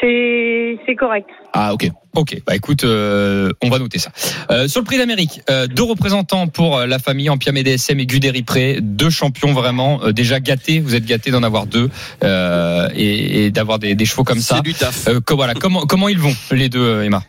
C'est 0.00 0.96
correct. 0.96 1.28
Ah, 1.52 1.72
ok. 1.72 1.88
Ok, 2.14 2.36
bah 2.46 2.54
écoute, 2.56 2.84
euh, 2.84 3.50
on 3.62 3.70
va 3.70 3.78
noter 3.78 3.98
ça. 3.98 4.10
Euh, 4.50 4.66
sur 4.68 4.80
le 4.80 4.84
prix 4.84 4.98
d'Amérique, 4.98 5.40
euh, 5.48 5.66
deux 5.66 5.84
représentants 5.84 6.46
pour 6.48 6.76
euh, 6.76 6.86
la 6.86 6.98
famille 6.98 7.30
Ampia 7.30 7.52
DSM 7.52 8.00
et 8.00 8.06
Guderi 8.06 8.42
Pré, 8.42 8.78
deux 8.82 9.08
champions 9.10 9.52
vraiment 9.52 10.00
euh, 10.02 10.12
déjà 10.12 10.40
gâtés. 10.40 10.80
Vous 10.80 10.94
êtes 10.94 11.06
gâtés 11.06 11.30
d'en 11.30 11.42
avoir 11.42 11.66
deux 11.66 11.88
euh, 12.24 12.88
et, 12.94 13.46
et 13.46 13.50
d'avoir 13.50 13.78
des, 13.78 13.94
des 13.94 14.04
chevaux 14.04 14.24
comme 14.24 14.40
ça. 14.40 14.56
C'est 14.56 14.62
du 14.62 14.74
taf. 14.74 15.08
Euh, 15.08 15.20
voilà, 15.30 15.54
comment 15.54 15.86
comment 15.86 16.08
ils 16.08 16.18
vont 16.18 16.34
les 16.50 16.68
deux, 16.68 16.82
euh, 16.82 17.04
Emma? 17.04 17.22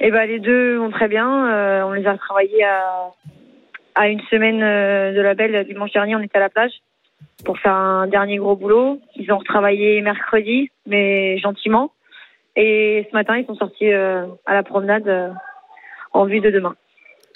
Eh 0.00 0.10
ben, 0.10 0.26
les 0.26 0.38
deux 0.38 0.78
vont 0.78 0.90
très 0.90 1.08
bien. 1.08 1.26
Euh, 1.26 1.82
on 1.82 1.92
les 1.92 2.06
a 2.06 2.16
travaillés 2.16 2.64
à, 2.64 3.10
à 3.96 4.08
une 4.08 4.20
semaine 4.30 4.62
euh, 4.62 5.12
de 5.12 5.20
la 5.20 5.34
belle. 5.34 5.66
Dimanche 5.66 5.92
dernier, 5.92 6.14
on 6.14 6.20
était 6.20 6.36
à 6.36 6.40
la 6.40 6.50
plage 6.50 6.72
pour 7.44 7.58
faire 7.58 7.72
un 7.72 8.06
dernier 8.06 8.36
gros 8.36 8.54
boulot. 8.54 9.00
Ils 9.16 9.32
ont 9.32 9.38
retravaillé 9.38 10.00
mercredi, 10.02 10.70
mais 10.86 11.38
gentiment. 11.38 11.90
Et 12.54 13.06
ce 13.10 13.16
matin, 13.16 13.36
ils 13.36 13.46
sont 13.46 13.56
sortis 13.56 13.92
euh, 13.92 14.26
à 14.44 14.54
la 14.54 14.62
promenade 14.62 15.08
euh, 15.08 15.30
en 16.12 16.26
vue 16.26 16.40
de 16.40 16.50
demain. 16.50 16.76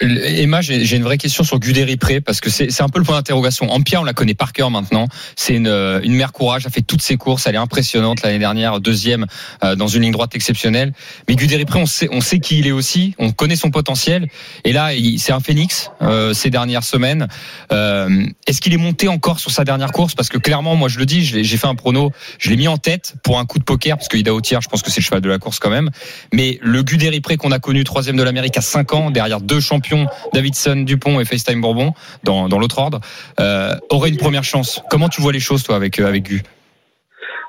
Euh, 0.01 0.23
Emma, 0.23 0.61
j'ai 0.61 0.95
une 0.95 1.03
vraie 1.03 1.17
question 1.17 1.43
sur 1.43 1.59
Guderi 1.59 1.97
Pré 1.97 2.21
parce 2.21 2.39
que 2.39 2.49
c'est 2.49 2.81
un 2.81 2.89
peu 2.89 2.99
le 2.99 3.05
point 3.05 3.15
d'interrogation. 3.15 3.69
Ampia, 3.71 4.01
on 4.01 4.03
la 4.03 4.13
connaît 4.13 4.33
par 4.33 4.53
cœur 4.53 4.71
maintenant. 4.71 5.07
C'est 5.35 5.53
une, 5.55 5.67
euh, 5.67 5.99
une 6.03 6.13
mère 6.13 6.31
courage, 6.31 6.63
elle 6.65 6.71
fait 6.71 6.81
toutes 6.81 7.01
ses 7.01 7.17
courses, 7.17 7.47
elle 7.47 7.55
est 7.55 7.59
impressionnante 7.59 8.21
l'année 8.21 8.39
dernière, 8.39 8.79
deuxième 8.79 9.25
euh, 9.63 9.75
dans 9.75 9.87
une 9.87 10.03
ligne 10.03 10.11
droite 10.11 10.35
exceptionnelle. 10.35 10.93
Mais 11.27 11.35
Guderi 11.35 11.65
Pré, 11.65 11.79
on 11.79 11.85
sait, 11.85 12.09
on 12.11 12.21
sait 12.21 12.39
qui 12.39 12.59
il 12.59 12.67
est 12.67 12.71
aussi, 12.71 13.15
on 13.19 13.31
connaît 13.31 13.55
son 13.55 13.71
potentiel. 13.71 14.27
Et 14.63 14.73
là, 14.73 14.91
c'est 15.17 15.31
un 15.31 15.39
phénix 15.39 15.91
euh, 16.01 16.33
ces 16.33 16.49
dernières 16.49 16.83
semaines. 16.83 17.27
Euh, 17.71 18.25
Est-ce 18.47 18.61
qu'il 18.61 18.73
est 18.73 18.77
monté 18.77 19.07
encore 19.07 19.39
sur 19.39 19.51
sa 19.51 19.63
dernière 19.63 19.91
course? 19.91 20.15
Parce 20.15 20.29
que 20.29 20.37
clairement, 20.37 20.75
moi 20.75 20.89
je 20.89 20.99
le 20.99 21.05
dis, 21.05 21.23
j'ai 21.23 21.57
fait 21.57 21.67
un 21.67 21.75
prono, 21.75 22.11
je 22.39 22.49
l'ai 22.49 22.57
mis 22.57 22.67
en 22.67 22.77
tête 22.77 23.15
pour 23.23 23.39
un 23.39 23.45
coup 23.45 23.59
de 23.59 23.63
poker 23.63 23.97
parce 23.97 24.07
que 24.07 24.17
Ida 24.17 24.33
Otier, 24.33 24.57
je 24.61 24.67
pense 24.67 24.81
que 24.81 24.91
c'est 24.91 25.01
le 25.01 25.05
cheval 25.05 25.21
de 25.21 25.29
la 25.29 25.39
course 25.39 25.59
quand 25.59 25.69
même. 25.69 25.89
Mais 26.33 26.59
le 26.61 26.83
Guderi 26.83 27.21
Pré 27.21 27.37
qu'on 27.37 27.51
a 27.51 27.59
connu 27.59 27.83
troisième 27.83 28.15
de 28.15 28.23
l'Amérique 28.23 28.57
à 28.57 28.61
5 28.61 28.93
ans, 28.93 29.11
derrière 29.11 29.41
deux 29.41 29.59
champions, 29.59 29.90
Davidson, 30.33 30.83
Dupont 30.85 31.19
et 31.19 31.25
FaceTime 31.25 31.61
Bourbon, 31.61 31.93
dans, 32.23 32.49
dans 32.49 32.59
l'autre 32.59 32.79
ordre, 32.79 32.99
euh, 33.39 33.75
aurait 33.89 34.09
une 34.09 34.17
première 34.17 34.43
chance. 34.43 34.83
Comment 34.89 35.09
tu 35.09 35.21
vois 35.21 35.31
les 35.31 35.39
choses, 35.39 35.63
toi, 35.63 35.75
avec, 35.75 35.99
euh, 35.99 36.07
avec 36.07 36.23
Gu? 36.23 36.41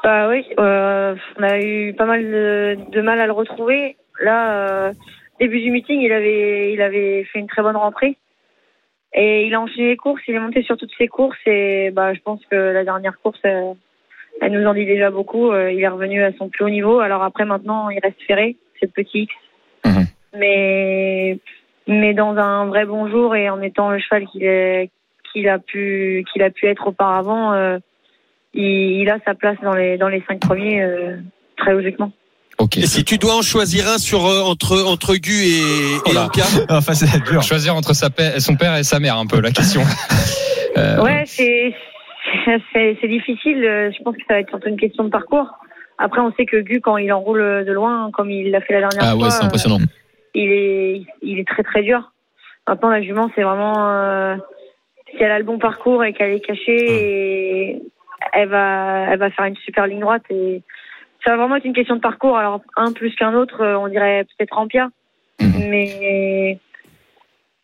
Bah 0.04 0.28
oui, 0.28 0.44
euh, 0.58 1.14
on 1.38 1.42
a 1.42 1.60
eu 1.60 1.94
pas 1.94 2.06
mal 2.06 2.24
de, 2.24 2.76
de 2.90 3.00
mal 3.00 3.20
à 3.20 3.26
le 3.26 3.32
retrouver. 3.32 3.96
Là, 4.20 4.52
euh, 4.52 4.92
début 5.38 5.60
du 5.60 5.70
meeting, 5.70 6.00
il 6.00 6.12
avait, 6.12 6.72
il 6.72 6.82
avait 6.82 7.24
fait 7.32 7.38
une 7.38 7.46
très 7.46 7.62
bonne 7.62 7.76
rentrée. 7.76 8.16
Et 9.14 9.46
il 9.46 9.54
a 9.54 9.60
enchaîné 9.60 9.88
les 9.88 9.96
courses, 9.96 10.22
il 10.26 10.34
est 10.34 10.40
monté 10.40 10.62
sur 10.62 10.76
toutes 10.76 10.92
ses 10.96 11.06
courses 11.06 11.38
et 11.44 11.90
bah, 11.92 12.14
je 12.14 12.20
pense 12.20 12.40
que 12.50 12.56
la 12.56 12.82
dernière 12.82 13.20
course, 13.22 13.38
elle 13.44 14.52
nous 14.52 14.66
en 14.66 14.72
dit 14.72 14.86
déjà 14.86 15.10
beaucoup. 15.10 15.54
Il 15.54 15.80
est 15.80 15.88
revenu 15.88 16.24
à 16.24 16.32
son 16.38 16.48
plus 16.48 16.64
haut 16.64 16.70
niveau. 16.70 17.00
Alors 17.00 17.22
après, 17.22 17.44
maintenant, 17.44 17.90
il 17.90 18.00
reste 18.02 18.22
ferré, 18.26 18.56
c'est 18.80 18.86
le 18.86 18.92
petit 18.92 19.24
X. 19.24 19.34
Mhm. 19.84 20.06
Mais, 20.38 21.38
mais 21.86 22.14
dans 22.14 22.36
un 22.36 22.66
vrai 22.66 22.84
bon 22.84 23.08
jour 23.10 23.34
et 23.34 23.50
en 23.50 23.60
étant 23.60 23.90
le 23.90 23.98
cheval 23.98 24.26
qu'il 24.26 24.44
est, 24.44 24.90
qu'il 25.32 25.48
a 25.48 25.58
pu, 25.58 26.24
qu'il 26.32 26.42
a 26.42 26.50
pu 26.50 26.66
être 26.66 26.86
auparavant, 26.88 27.52
euh, 27.52 27.78
il, 28.54 29.00
il 29.02 29.10
a 29.10 29.18
sa 29.26 29.34
place 29.34 29.56
dans 29.62 29.74
les, 29.74 29.96
dans 29.98 30.08
les 30.08 30.22
cinq 30.28 30.40
premiers, 30.40 30.82
euh, 30.82 31.16
très 31.56 31.72
logiquement. 31.72 32.12
Ok. 32.58 32.76
Et 32.78 32.86
si 32.86 33.04
tu 33.04 33.18
dois 33.18 33.34
en 33.36 33.42
choisir 33.42 33.88
un 33.88 33.98
sur 33.98 34.26
euh, 34.26 34.42
entre 34.42 34.82
entre 34.86 35.16
Gu 35.16 35.32
et, 35.32 35.58
et 35.58 35.98
Voilà. 36.04 36.26
Ampia, 36.26 36.44
Enfin, 36.68 36.94
c'est 36.94 37.22
dur. 37.24 37.42
Choisir 37.42 37.74
entre 37.74 37.94
sa 37.94 38.08
son 38.38 38.56
père 38.56 38.76
et 38.76 38.84
sa 38.84 39.00
mère, 39.00 39.16
un 39.16 39.26
peu, 39.26 39.40
la 39.40 39.50
question. 39.50 39.82
Euh, 40.78 41.02
Ouais, 41.02 41.24
c'est 41.26 41.74
c'est 42.72 42.96
c'est 42.98 43.08
difficile. 43.08 43.62
Euh, 43.62 43.90
Je 43.94 44.02
pense 44.02 44.16
que 44.16 44.22
ça 44.26 44.32
va 44.34 44.40
être 44.40 44.48
surtout 44.48 44.70
une 44.70 44.78
question 44.80 45.04
de 45.04 45.10
parcours. 45.10 45.46
Après, 45.98 46.22
on 46.22 46.32
sait 46.32 46.46
que 46.46 46.56
Gu, 46.56 46.80
quand 46.80 46.96
il 46.96 47.12
enroule 47.12 47.64
de 47.66 47.72
loin, 47.72 48.10
comme 48.10 48.30
il 48.30 48.50
l'a 48.50 48.62
fait 48.62 48.72
la 48.72 48.88
dernière 48.88 49.02
Ah 49.02 49.10
fois, 49.14 49.24
ouais, 49.24 49.30
c'est 49.30 49.44
impressionnant. 49.44 49.80
Il 50.34 50.50
est 50.52 51.02
il 51.22 51.38
est 51.38 51.48
très 51.48 51.62
très 51.62 51.82
dur. 51.82 52.12
Maintenant, 52.68 52.90
la 52.90 53.02
jument, 53.02 53.30
c'est 53.34 53.42
vraiment 53.42 53.90
euh, 53.90 54.36
si 55.10 55.16
elle 55.22 55.30
a 55.32 55.38
le 55.38 55.44
bon 55.44 55.58
parcours 55.58 56.04
et 56.04 56.12
qu'elle 56.12 56.32
est 56.32 56.40
cachée, 56.40 57.72
et 57.74 57.82
elle 58.32 58.48
va 58.48 59.06
elle 59.10 59.18
va 59.18 59.30
faire 59.30 59.46
une 59.46 59.56
super 59.56 59.86
ligne 59.86 60.00
droite 60.00 60.22
et 60.30 60.62
ça 61.24 61.32
va 61.32 61.36
vraiment 61.36 61.56
être 61.56 61.64
une 61.64 61.74
question 61.74 61.96
de 61.96 62.00
parcours. 62.00 62.36
Alors 62.36 62.60
un 62.76 62.92
plus 62.92 63.14
qu'un 63.14 63.34
autre, 63.34 63.64
on 63.64 63.88
dirait 63.88 64.24
peut-être 64.24 64.56
Ampia, 64.58 64.88
Mhm. 65.40 65.68
mais 65.70 66.58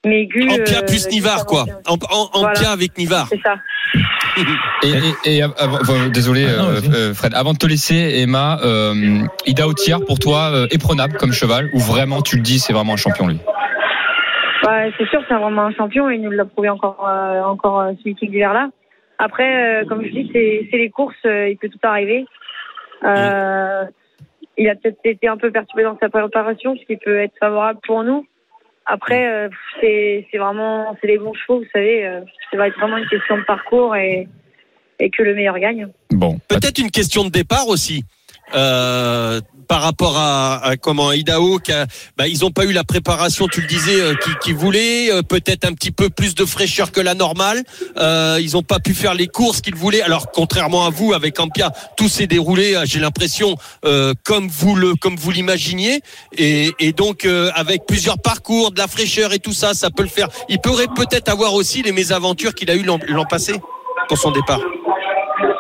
mais 0.07 0.27
Gu. 0.27 0.49
Ampia 0.51 0.79
euh, 0.79 0.87
plus 0.87 1.09
Gu, 1.09 1.15
Nivard 1.15 1.47
quoi. 1.47 1.65
Ampia 1.87 2.09
Voilà. 2.35 2.71
avec 2.71 2.97
Nivard. 2.99 3.27
C'est 3.29 3.41
ça. 3.43 3.57
Et, 4.85 4.93
et, 5.31 5.39
et 5.39 5.43
avant- 5.43 5.79
avant- 5.79 6.09
désolé, 6.11 6.47
Ah 6.49 6.63
non, 6.63 6.69
euh, 6.69 6.81
euh, 6.95 7.15
Fred. 7.15 7.35
Avant 7.35 7.55
de 7.55 7.59
te 7.59 7.67
laisser, 7.67 8.21
Emma, 8.23 8.59
euh, 8.63 9.25
Ida 9.47 9.67
Otier, 9.67 9.97
pour 10.07 10.21
toi, 10.21 10.51
euh, 10.55 10.67
éprenable 10.71 11.15
comme 11.17 11.33
cheval, 11.33 11.69
ou 11.73 11.81
vraiment 11.81 12.23
tu 12.23 12.37
le 12.37 12.43
dis, 12.43 12.61
c'est 12.61 12.73
vraiment 12.73 12.93
un 12.93 12.97
champion 12.97 13.27
lui? 13.27 13.39
Ouais, 14.65 14.93
c'est 14.97 15.09
sûr, 15.09 15.21
c'est 15.27 15.35
vraiment 15.35 15.63
un 15.67 15.73
champion. 15.73 16.09
Il 16.11 16.21
nous 16.23 16.31
l'a 16.31 16.45
prouvé 16.45 16.69
encore, 16.69 17.05
euh, 17.09 17.41
encore 17.43 17.81
euh, 17.81 17.93
ce 18.01 18.09
meeting 18.09 18.31
d'hiver-là. 18.31 18.69
Après, 19.19 19.83
euh, 19.83 19.85
comme 19.89 20.05
je 20.05 20.11
dis, 20.11 20.31
c'est 20.33 20.77
les 20.77 20.91
courses, 20.91 21.17
euh, 21.25 21.49
il 21.49 21.57
peut 21.57 21.69
tout 21.69 21.79
arriver. 21.83 22.25
Euh, 23.05 23.85
Il 24.57 24.69
a 24.69 24.75
peut-être 24.77 24.99
été 25.05 25.27
un 25.27 25.37
peu 25.37 25.51
perturbé 25.51 25.83
dans 25.83 25.99
sa 26.01 26.09
préparation, 26.11 26.77
ce 26.77 26.85
qui 26.85 26.97
peut 26.97 27.19
être 27.19 27.35
favorable 27.41 27.81
pour 27.85 28.05
nous. 28.05 28.25
Après, 28.91 29.27
euh, 29.29 29.49
c'est 29.81 30.27
c'est 30.31 30.39
vraiment 30.39 30.97
c'est 31.01 31.07
les 31.09 31.19
bons 31.19 31.35
chevaux, 31.35 31.59
vous 31.61 31.67
savez. 31.75 32.07
euh, 32.07 32.21
ça 32.51 32.57
va 32.57 32.69
être 32.69 32.79
vraiment 32.81 32.97
une 32.97 33.09
question 33.09 33.37
de 33.37 33.43
parcours 33.45 33.95
et, 33.95 34.27
et 34.99 35.11
que 35.11 35.23
le 35.23 35.35
meilleur 35.35 35.59
gagne. 35.59 35.89
Bon. 36.11 36.39
Peut-être 36.49 36.79
une 36.79 36.91
question 36.91 37.23
de 37.25 37.29
départ 37.29 37.69
aussi. 37.69 38.05
Euh, 38.55 39.41
par 39.69 39.83
rapport 39.83 40.17
à, 40.17 40.65
à 40.65 40.77
comment 40.77 41.13
Idaho, 41.13 41.59
qui 41.59 41.73
bah, 42.17 42.27
ils 42.27 42.41
n'ont 42.41 42.51
pas 42.51 42.65
eu 42.65 42.73
la 42.73 42.85
préparation, 42.85 43.47
tu 43.47 43.61
le 43.61 43.67
disais, 43.67 44.01
euh, 44.01 44.15
qu'ils 44.15 44.39
qu'ils 44.39 44.55
voulaient, 44.55 45.13
euh, 45.13 45.23
peut-être 45.23 45.67
un 45.67 45.75
petit 45.75 45.91
peu 45.91 46.09
plus 46.09 46.35
de 46.35 46.47
fraîcheur 46.47 46.91
que 46.91 47.01
la 47.01 47.15
normale. 47.15 47.63
Euh, 47.99 48.39
ils 48.41 48.53
n'ont 48.53 48.63
pas 48.63 48.79
pu 48.79 48.95
faire 48.95 49.13
les 49.13 49.27
courses 49.27 49.61
qu'ils 49.61 49.75
voulaient. 49.75 50.01
Alors 50.01 50.31
contrairement 50.33 50.87
à 50.87 50.91
vous, 50.91 51.13
avec 51.13 51.39
Ampia, 51.39 51.71
tout 51.99 52.09
s'est 52.09 52.27
déroulé, 52.27 52.75
euh, 52.75 52.85
j'ai 52.87 52.99
l'impression, 52.99 53.57
comme 54.25 54.49
vous 54.49 54.75
le 54.75 54.95
comme 54.95 55.17
vous 55.17 55.31
l'imaginiez, 55.31 56.01
et, 56.37 56.73
et 56.79 56.93
donc 56.93 57.27
avec 57.55 57.85
plusieurs 57.87 58.19
parcours, 58.19 58.71
de 58.73 58.79
la 58.79 58.89
fraîcheur 58.89 59.33
et 59.33 59.39
tout 59.39 59.53
ça, 59.53 59.75
ça 59.75 59.91
peut 59.91 60.03
le 60.03 60.09
faire. 60.09 60.29
Il 60.49 60.59
pourrait 60.61 60.89
peut-être 60.89 61.29
avoir 61.29 61.53
aussi 61.53 61.83
les 61.83 61.93
mésaventures 61.93 62.55
qu'il 62.55 62.71
a 62.71 62.75
eu 62.75 62.83
l'an 62.83 63.25
passé 63.29 63.55
pour 64.09 64.17
son 64.17 64.31
départ. 64.31 64.61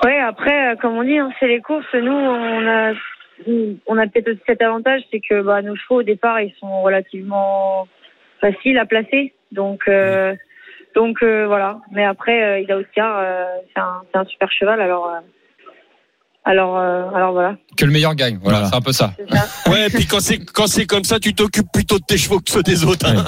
Ouais, 0.05 0.18
après, 0.20 0.72
euh, 0.72 0.76
comme 0.76 0.96
on 0.96 1.03
dit, 1.05 1.18
hein, 1.18 1.30
c'est 1.40 1.49
les 1.49 1.61
courses. 1.61 1.86
Nous, 1.94 2.12
on 2.12 2.66
a, 2.68 2.92
on 3.86 3.99
a 3.99 4.07
peut-être 4.07 4.28
aussi 4.28 4.40
cet 4.46 4.62
avantage, 4.62 5.03
c'est 5.11 5.20
que 5.20 5.40
bah, 5.42 5.62
nos 5.62 5.76
chevaux 5.76 6.01
au 6.01 6.03
départ, 6.03 6.40
ils 6.40 6.55
sont 6.61 6.82
relativement 6.82 7.88
faciles 8.40 8.78
à 8.78 8.86
placer. 8.86 9.34
Donc, 9.53 9.82
euh, 9.88 10.34
donc 10.94 11.22
euh, 11.22 11.46
voilà. 11.46 11.78
Mais 11.92 12.05
après, 12.05 12.42
euh, 12.42 12.61
Ida 12.61 12.76
Oscar, 12.76 13.18
euh, 13.18 13.44
c'est 13.74 13.80
un, 13.80 14.03
c'est 14.12 14.18
un 14.18 14.24
super 14.26 14.51
cheval. 14.53 14.80
Alors, 14.80 15.07
euh, 15.07 15.18
alors, 16.44 16.78
euh, 16.78 17.11
alors 17.14 17.32
voilà. 17.32 17.57
Que 17.76 17.84
le 17.84 17.90
meilleur 17.92 18.14
gagne. 18.14 18.38
Voilà, 18.42 18.59
Voilà. 18.61 18.70
c'est 18.70 18.76
un 18.76 18.80
peu 18.80 18.92
ça. 18.92 19.12
Ça. 19.30 19.70
Ouais, 19.70 19.88
puis 19.90 20.07
quand 20.07 20.20
c'est 20.20 20.38
quand 20.38 20.66
c'est 20.66 20.86
comme 20.86 21.05
ça, 21.05 21.18
tu 21.18 21.34
t'occupes 21.34 21.70
plutôt 21.72 21.99
de 21.99 22.05
tes 22.05 22.16
chevaux 22.16 22.38
que 22.40 22.51
ceux 22.51 22.62
des 22.62 22.84
autres. 22.84 23.07
hein. 23.07 23.24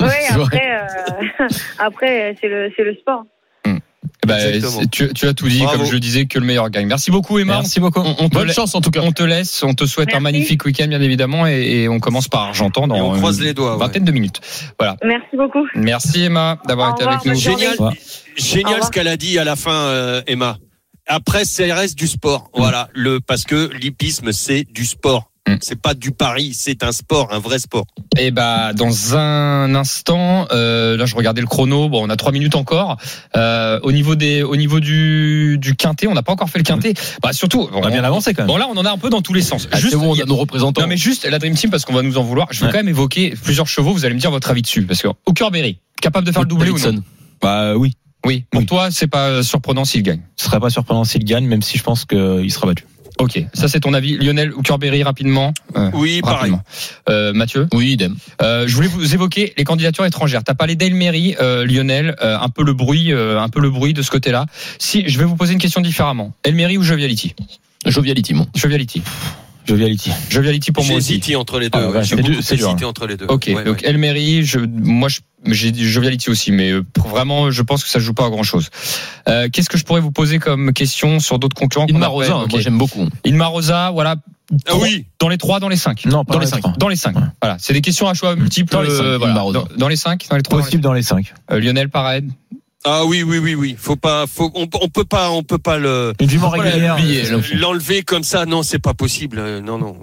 Ouais, 0.00 0.26
après, 0.42 0.78
euh, 0.78 1.46
après, 1.78 2.36
c'est 2.40 2.48
le, 2.48 2.70
c'est 2.76 2.84
le 2.84 2.94
sport. 2.96 3.24
C'est- 4.28 4.90
tu, 4.90 5.12
tu 5.12 5.26
as 5.26 5.34
tout 5.34 5.48
dit, 5.48 5.60
Bravo. 5.60 5.78
comme 5.78 5.86
je 5.86 5.92
le 5.92 6.00
disais, 6.00 6.26
que 6.26 6.38
le 6.38 6.44
meilleur 6.46 6.70
gagne. 6.70 6.86
Merci 6.86 7.10
beaucoup, 7.10 7.38
Emma. 7.38 7.56
Merci 7.60 7.80
beaucoup. 7.80 8.00
On, 8.00 8.16
on 8.18 8.28
Bonne 8.28 8.50
chance 8.52 8.74
en 8.74 8.80
tout 8.80 8.90
cas. 8.90 9.00
On 9.02 9.12
te 9.12 9.22
laisse, 9.22 9.62
on 9.62 9.74
te 9.74 9.84
souhaite 9.86 10.08
un 10.10 10.20
Merci. 10.20 10.22
magnifique 10.22 10.64
week-end, 10.64 10.86
bien 10.88 11.00
évidemment, 11.00 11.46
et, 11.46 11.82
et 11.82 11.88
on 11.88 12.00
commence 12.00 12.28
par 12.28 12.42
Argentan 12.42 12.86
dans 12.88 12.96
Et 12.96 13.00
on 13.00 13.12
croise 13.18 13.38
une 13.38 13.44
les 13.44 13.54
doigts. 13.54 13.74
ouais. 13.74 13.78
vingtaine 13.78 14.04
de 14.04 14.12
minutes. 14.12 14.40
Voilà. 14.78 14.96
Merci 15.04 15.36
beaucoup. 15.36 15.66
Merci, 15.74 16.22
Emma, 16.24 16.58
d'avoir 16.66 16.90
été 16.90 17.04
revoir, 17.04 17.20
avec 17.20 17.32
nous. 17.32 17.38
Génial, 17.40 17.76
génial 18.36 18.82
ce 18.84 18.90
qu'elle 18.90 19.08
a 19.08 19.16
dit 19.16 19.38
à 19.38 19.44
la 19.44 19.56
fin, 19.56 19.72
euh, 19.72 20.22
Emma. 20.26 20.58
Après, 21.06 21.44
c'est 21.44 21.70
reste 21.72 21.98
du 21.98 22.06
sport. 22.06 22.50
Voilà, 22.54 22.88
le 22.94 23.20
parce 23.20 23.44
que 23.44 23.70
l'hippisme 23.74 24.32
c'est 24.32 24.64
du 24.64 24.86
sport. 24.86 25.30
Mm. 25.46 25.56
C'est 25.60 25.80
pas 25.80 25.92
du 25.92 26.10
pari, 26.10 26.52
c'est 26.54 26.82
un 26.82 26.92
sport, 26.92 27.28
un 27.32 27.38
vrai 27.38 27.58
sport. 27.58 27.84
Et 28.18 28.30
bah 28.30 28.72
dans 28.72 29.14
un 29.16 29.74
instant, 29.74 30.46
euh, 30.52 30.96
là 30.96 31.04
je 31.04 31.14
regardais 31.14 31.42
le 31.42 31.46
chrono. 31.46 31.88
Bon, 31.90 32.02
on 32.06 32.08
a 32.08 32.16
trois 32.16 32.32
minutes 32.32 32.54
encore. 32.54 32.96
Euh, 33.36 33.78
au 33.82 33.92
niveau 33.92 34.14
des, 34.14 34.42
au 34.42 34.56
niveau 34.56 34.80
du 34.80 35.58
du 35.60 35.76
quintet, 35.76 36.06
on 36.06 36.14
n'a 36.14 36.22
pas 36.22 36.32
encore 36.32 36.48
fait 36.48 36.58
le 36.58 36.64
quintet. 36.64 36.94
Bah 37.22 37.32
surtout, 37.34 37.68
On 37.72 37.82
a 37.82 37.90
bien 37.90 38.04
avancé 38.04 38.32
quand 38.32 38.42
même. 38.42 38.46
Bon 38.48 38.56
là, 38.56 38.66
on 38.72 38.76
en 38.78 38.84
a 38.86 38.90
un 38.90 38.96
peu 38.98 39.10
dans 39.10 39.20
tous 39.20 39.34
les 39.34 39.42
sens. 39.42 39.68
Ah, 39.70 39.78
c'est 39.78 39.96
bon, 39.96 40.14
on 40.16 40.20
a 40.20 40.24
nos 40.24 40.36
représentants. 40.36 40.80
Non 40.80 40.86
mais 40.86 40.96
juste 40.96 41.26
la 41.26 41.38
Dream 41.38 41.54
Team 41.54 41.70
parce 41.70 41.84
qu'on 41.84 41.92
va 41.94 42.02
nous 42.02 42.16
en 42.16 42.22
vouloir. 42.22 42.48
Je 42.50 42.60
veux 42.60 42.66
Ouais. 42.66 42.72
quand 42.72 42.78
même 42.78 42.88
évoquer 42.88 43.34
plusieurs 43.42 43.68
chevaux. 43.68 43.92
Vous 43.92 44.04
allez 44.06 44.14
me 44.14 44.20
dire 44.20 44.30
votre 44.30 44.48
avis 44.50 44.62
dessus 44.62 44.84
parce 44.84 45.02
que 45.02 45.08
Berry 45.50 45.78
capable 46.00 46.26
de 46.26 46.32
faire 46.32 46.42
le 46.42 46.48
doublé 46.48 46.70
ou 46.70 46.78
non. 46.78 47.02
Bah 47.42 47.76
oui. 47.76 47.92
Oui. 48.26 48.44
Pour 48.50 48.60
Oui. 48.60 48.66
toi, 48.66 48.90
c'est 48.90 49.06
pas 49.06 49.42
surprenant 49.42 49.84
s'il 49.84 50.02
gagne. 50.02 50.20
Ce 50.36 50.46
serait 50.46 50.58
pas 50.60 50.70
surprenant 50.70 51.04
s'il 51.04 51.24
gagne, 51.24 51.44
même 51.46 51.60
si 51.60 51.76
je 51.76 51.82
pense 51.82 52.06
qu'il 52.06 52.50
sera 52.50 52.66
battu. 52.66 52.86
Ok. 53.18 53.44
Ça 53.52 53.68
c'est 53.68 53.80
ton 53.80 53.94
avis, 53.94 54.16
Lionel 54.16 54.52
Berry 54.78 55.02
rapidement. 55.02 55.52
Euh, 55.76 55.90
Oui, 55.94 56.20
pareil. 56.20 56.36
rapidement. 56.36 56.62
Euh, 57.08 57.32
Mathieu? 57.32 57.68
Oui, 57.72 57.92
idem. 57.92 58.16
Euh, 58.42 58.66
je 58.66 58.74
voulais 58.74 58.88
vous 58.88 59.14
évoquer 59.14 59.52
les 59.56 59.64
candidatures 59.64 60.04
étrangères. 60.04 60.42
T'as 60.42 60.54
parlé 60.54 60.74
d'Elmery, 60.74 61.36
euh, 61.40 61.64
Lionel, 61.64 62.16
euh, 62.22 62.36
un 62.38 62.48
peu 62.48 62.64
le 62.64 62.72
bruit, 62.72 63.12
euh, 63.12 63.40
un 63.40 63.48
peu 63.48 63.60
le 63.60 63.70
bruit 63.70 63.92
de 63.94 64.02
ce 64.02 64.10
côté-là. 64.10 64.46
Si 64.78 65.08
je 65.08 65.18
vais 65.18 65.24
vous 65.24 65.36
poser 65.36 65.52
une 65.52 65.60
question 65.60 65.80
différemment, 65.80 66.32
Elmery 66.42 66.76
ou 66.76 66.82
Joviality? 66.82 67.34
Joviality, 67.86 68.34
mon. 68.34 68.46
Joviality. 68.54 69.02
Joviality. 69.66 70.10
Joviality 70.30 70.72
pour 70.72 70.84
moi 70.84 70.96
aussi. 70.96 71.12
hésité 71.14 71.36
entre 71.36 71.58
les 71.58 71.70
deux. 71.70 71.78
Ah, 71.78 71.88
ouais, 71.88 71.96
ouais. 71.98 72.04
J'ai 72.04 72.16
c'est 72.16 72.22
dur, 72.22 72.40
dur, 72.40 72.68
hésité 72.68 72.84
entre 72.84 73.06
les 73.06 73.16
deux. 73.16 73.26
Ok, 73.28 73.44
Ouais, 73.54 73.64
donc 73.64 73.76
ouais. 73.82 73.88
Elmery, 73.88 74.44
je, 74.44 74.58
moi 74.58 75.08
je- 75.08 75.20
j'ai 75.46 75.72
Joviality 75.74 76.30
aussi, 76.30 76.52
mais 76.52 76.70
euh, 76.70 76.82
pour 76.92 77.08
vraiment, 77.08 77.50
je 77.50 77.62
pense 77.62 77.82
que 77.84 77.90
ça 77.90 77.98
joue 77.98 78.14
pas 78.14 78.26
à 78.26 78.30
grand 78.30 78.42
chose. 78.42 78.70
Euh, 79.28 79.48
Qu'est-ce 79.52 79.68
que 79.68 79.76
je 79.78 79.84
pourrais 79.84 80.00
vous 80.00 80.10
poser 80.12 80.38
comme 80.38 80.72
question 80.72 81.20
sur 81.20 81.38
d'autres 81.38 81.56
concurrents 81.56 81.86
Inma 81.88 82.06
Rosa, 82.08 82.44
moi 82.50 82.60
j'aime 82.60 82.78
beaucoup. 82.78 83.08
Inma 83.24 83.46
Rosa, 83.46 83.90
voilà. 83.90 84.16
Ah 84.68 84.72
oui. 84.76 85.06
Dans 85.18 85.28
les 85.28 85.38
trois, 85.38 85.58
dans 85.60 85.68
les 85.68 85.76
cinq. 85.76 86.04
Non, 86.04 86.24
pas 86.24 86.34
Dans 86.34 86.40
les 86.40 86.46
cinq. 86.46 86.62
Dans 86.78 86.88
les 86.88 86.96
cinq. 86.96 87.16
Ouais. 87.16 87.22
Voilà. 87.40 87.56
C'est 87.58 87.72
des 87.72 87.80
questions 87.80 88.06
à 88.08 88.14
choix 88.14 88.36
multiples. 88.36 88.70
Dans 88.72 88.82
les 88.82 88.90
cinq, 88.90 89.02
euh. 89.02 89.18
Dans, 89.18 89.52
dans 89.76 89.88
les 89.88 89.96
cinq, 89.96 90.26
dans 90.28 90.36
les 90.36 90.42
trois. 90.42 90.58
dans 90.58 90.64
les 90.64 90.64
Possible 90.66 90.82
dans 90.82 90.92
les 90.92 91.02
5. 91.02 91.26
cinq. 91.26 91.34
Euh, 91.50 91.60
Lionel, 91.60 91.88
pareil. 91.88 92.24
Ah 92.86 93.04
oui, 93.06 93.22
oui, 93.22 93.38
oui, 93.38 93.54
oui. 93.54 93.76
Faut 93.78 93.96
pas, 93.96 94.26
faut, 94.26 94.50
on, 94.54 94.68
on 94.80 94.88
peut 94.88 95.04
pas, 95.04 95.30
on 95.30 95.42
peut 95.42 95.58
pas 95.58 95.78
le 95.78 96.12
l'enfant. 96.20 97.54
l'enlever 97.54 98.02
comme 98.02 98.22
ça. 98.24 98.44
Non, 98.44 98.62
c'est 98.62 98.78
pas 98.78 98.92
possible. 98.94 99.38
Euh, 99.38 99.60
Non, 99.60 99.78
non. 99.78 99.96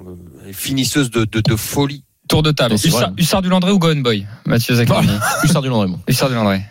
Euh, 0.47 0.51
Finisseuse 0.51 1.11
de, 1.11 1.25
de, 1.25 1.41
de 1.41 1.55
folie. 1.55 2.03
Tour 2.27 2.41
de 2.43 2.51
table. 2.51 2.75
Hussard, 3.17 3.41
du 3.41 3.49
Landré 3.49 3.71
ou 3.71 3.77
Gohan 3.79 3.97
Boy 3.97 4.25
Mathieu 4.45 4.73
Zaccaroni. 4.75 5.09
Hussard 5.43 5.61
du 5.61 5.69
Landré, 5.69 5.87
mon. 5.87 5.99
Hussard 6.07 6.29
du 6.29 6.35
Landré. 6.35 6.61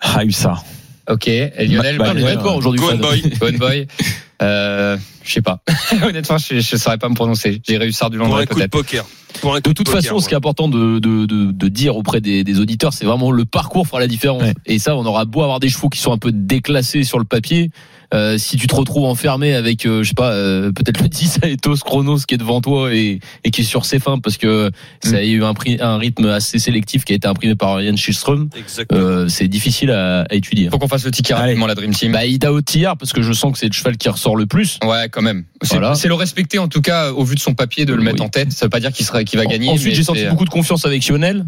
Ah, 0.00 0.24
Hussard. 0.24 0.64
Ok. 1.08 1.28
Et 1.28 1.50
Lionel, 1.66 1.98
Bah, 1.98 2.06
Ah, 2.08 2.12
on 2.14 2.16
est 2.18 2.22
ouais, 2.24 2.34
d'accord 2.34 2.56
aujourd'hui. 2.56 2.80
Go 2.80 2.90
on 2.92 2.98
Fred. 2.98 3.38
boy. 3.38 3.58
Boy. 3.58 3.86
Euh, 4.42 4.96
je 5.24 5.32
sais 5.32 5.42
pas. 5.42 5.60
Honnêtement, 6.02 6.38
je, 6.38 6.60
je 6.60 6.76
saurais 6.76 6.98
pas 6.98 7.08
me 7.08 7.14
prononcer. 7.14 7.60
J'irais 7.66 7.86
Hussard 7.86 8.10
du 8.10 8.18
Pour 8.18 8.26
Landré 8.26 8.42
un 8.42 8.46
coup 8.46 8.54
de 8.54 8.58
peut-être. 8.58 8.70
poker. 8.72 9.04
Pour 9.40 9.54
un 9.54 9.60
coup 9.60 9.68
De 9.70 9.72
toute 9.74 9.86
poker, 9.86 10.02
façon, 10.02 10.18
ce 10.18 10.28
qui 10.28 10.34
est 10.34 10.36
important 10.36 10.68
de, 10.68 10.98
de, 10.98 11.26
de, 11.26 11.52
de 11.52 11.68
dire 11.68 11.96
auprès 11.96 12.20
des, 12.20 12.44
des 12.44 12.60
auditeurs, 12.60 12.92
c'est 12.92 13.06
vraiment 13.06 13.30
le 13.30 13.44
parcours 13.44 13.86
fera 13.86 14.00
la 14.00 14.06
différence. 14.08 14.42
Ouais. 14.42 14.54
Et 14.66 14.78
ça, 14.78 14.96
on 14.96 15.06
aura 15.06 15.24
beau 15.24 15.42
avoir 15.42 15.60
des 15.60 15.68
chevaux 15.68 15.88
qui 15.88 16.00
sont 16.00 16.12
un 16.12 16.18
peu 16.18 16.32
déclassés 16.32 17.04
sur 17.04 17.18
le 17.18 17.24
papier. 17.24 17.70
Euh, 18.14 18.36
si 18.38 18.56
tu 18.56 18.66
te 18.66 18.74
retrouves 18.74 19.04
enfermé 19.04 19.54
avec, 19.54 19.86
euh, 19.86 20.02
je 20.02 20.08
sais 20.08 20.14
pas, 20.14 20.32
euh, 20.32 20.70
peut-être 20.72 21.00
le 21.00 21.08
10 21.08 21.38
à 21.42 21.48
Ethos 21.48 21.76
Chronos 21.84 22.18
qui 22.28 22.34
est 22.34 22.38
devant 22.38 22.60
toi 22.60 22.92
et, 22.94 23.20
et 23.44 23.50
qui 23.50 23.62
est 23.62 23.64
sur 23.64 23.84
ses 23.86 23.98
fins 23.98 24.18
parce 24.18 24.36
que 24.36 24.70
ça 25.02 25.16
a 25.16 25.22
eu 25.22 25.42
un, 25.44 25.54
prix, 25.54 25.78
un 25.80 25.96
rythme 25.96 26.26
assez 26.28 26.58
sélectif 26.58 27.04
qui 27.04 27.12
a 27.12 27.16
été 27.16 27.26
imprimé 27.26 27.54
par 27.54 27.76
Ryan 27.76 27.96
Schillström, 27.96 28.48
euh, 28.92 29.28
c'est 29.28 29.48
difficile 29.48 29.90
à, 29.90 30.22
à 30.22 30.34
étudier. 30.34 30.68
Faut 30.70 30.78
qu'on 30.78 30.88
fasse 30.88 31.04
le 31.04 31.10
ticket 31.10 31.34
rapidement, 31.34 31.66
la 31.66 31.74
Dream 31.74 31.92
Team. 31.92 32.12
Bah, 32.12 32.26
Ida 32.26 32.52
Otillard, 32.52 32.96
parce 32.96 33.12
que 33.12 33.22
je 33.22 33.32
sens 33.32 33.52
que 33.52 33.58
c'est 33.58 33.66
le 33.68 33.72
cheval 33.72 33.96
qui 33.96 34.08
ressort 34.08 34.36
le 34.36 34.46
plus. 34.46 34.78
Ouais, 34.84 35.08
quand 35.10 35.22
même. 35.22 35.44
C'est 35.62 35.78
Voilà. 35.78 35.94
le 36.04 36.14
respecter 36.14 36.58
en 36.58 36.68
tout 36.68 36.80
cas 36.82 37.12
au 37.12 37.24
vu 37.24 37.34
de 37.34 37.40
son 37.40 37.54
papier 37.54 37.84
de 37.86 37.92
le 37.94 38.00
Oui. 38.00 38.04
mettre 38.04 38.22
en 38.22 38.28
tête. 38.28 38.52
Ça 38.52 38.66
veut 38.66 38.70
pas 38.70 38.80
dire 38.80 38.92
qu'il 38.92 39.06
qu'il 39.24 39.38
va 39.38 39.46
gagner. 39.46 39.68
Ensuite, 39.70 39.94
j'ai 39.94 40.02
senti 40.02 40.24
beaucoup 40.26 40.44
de 40.44 40.50
confiance 40.50 40.84
avec 40.84 41.06
Lionel. 41.08 41.46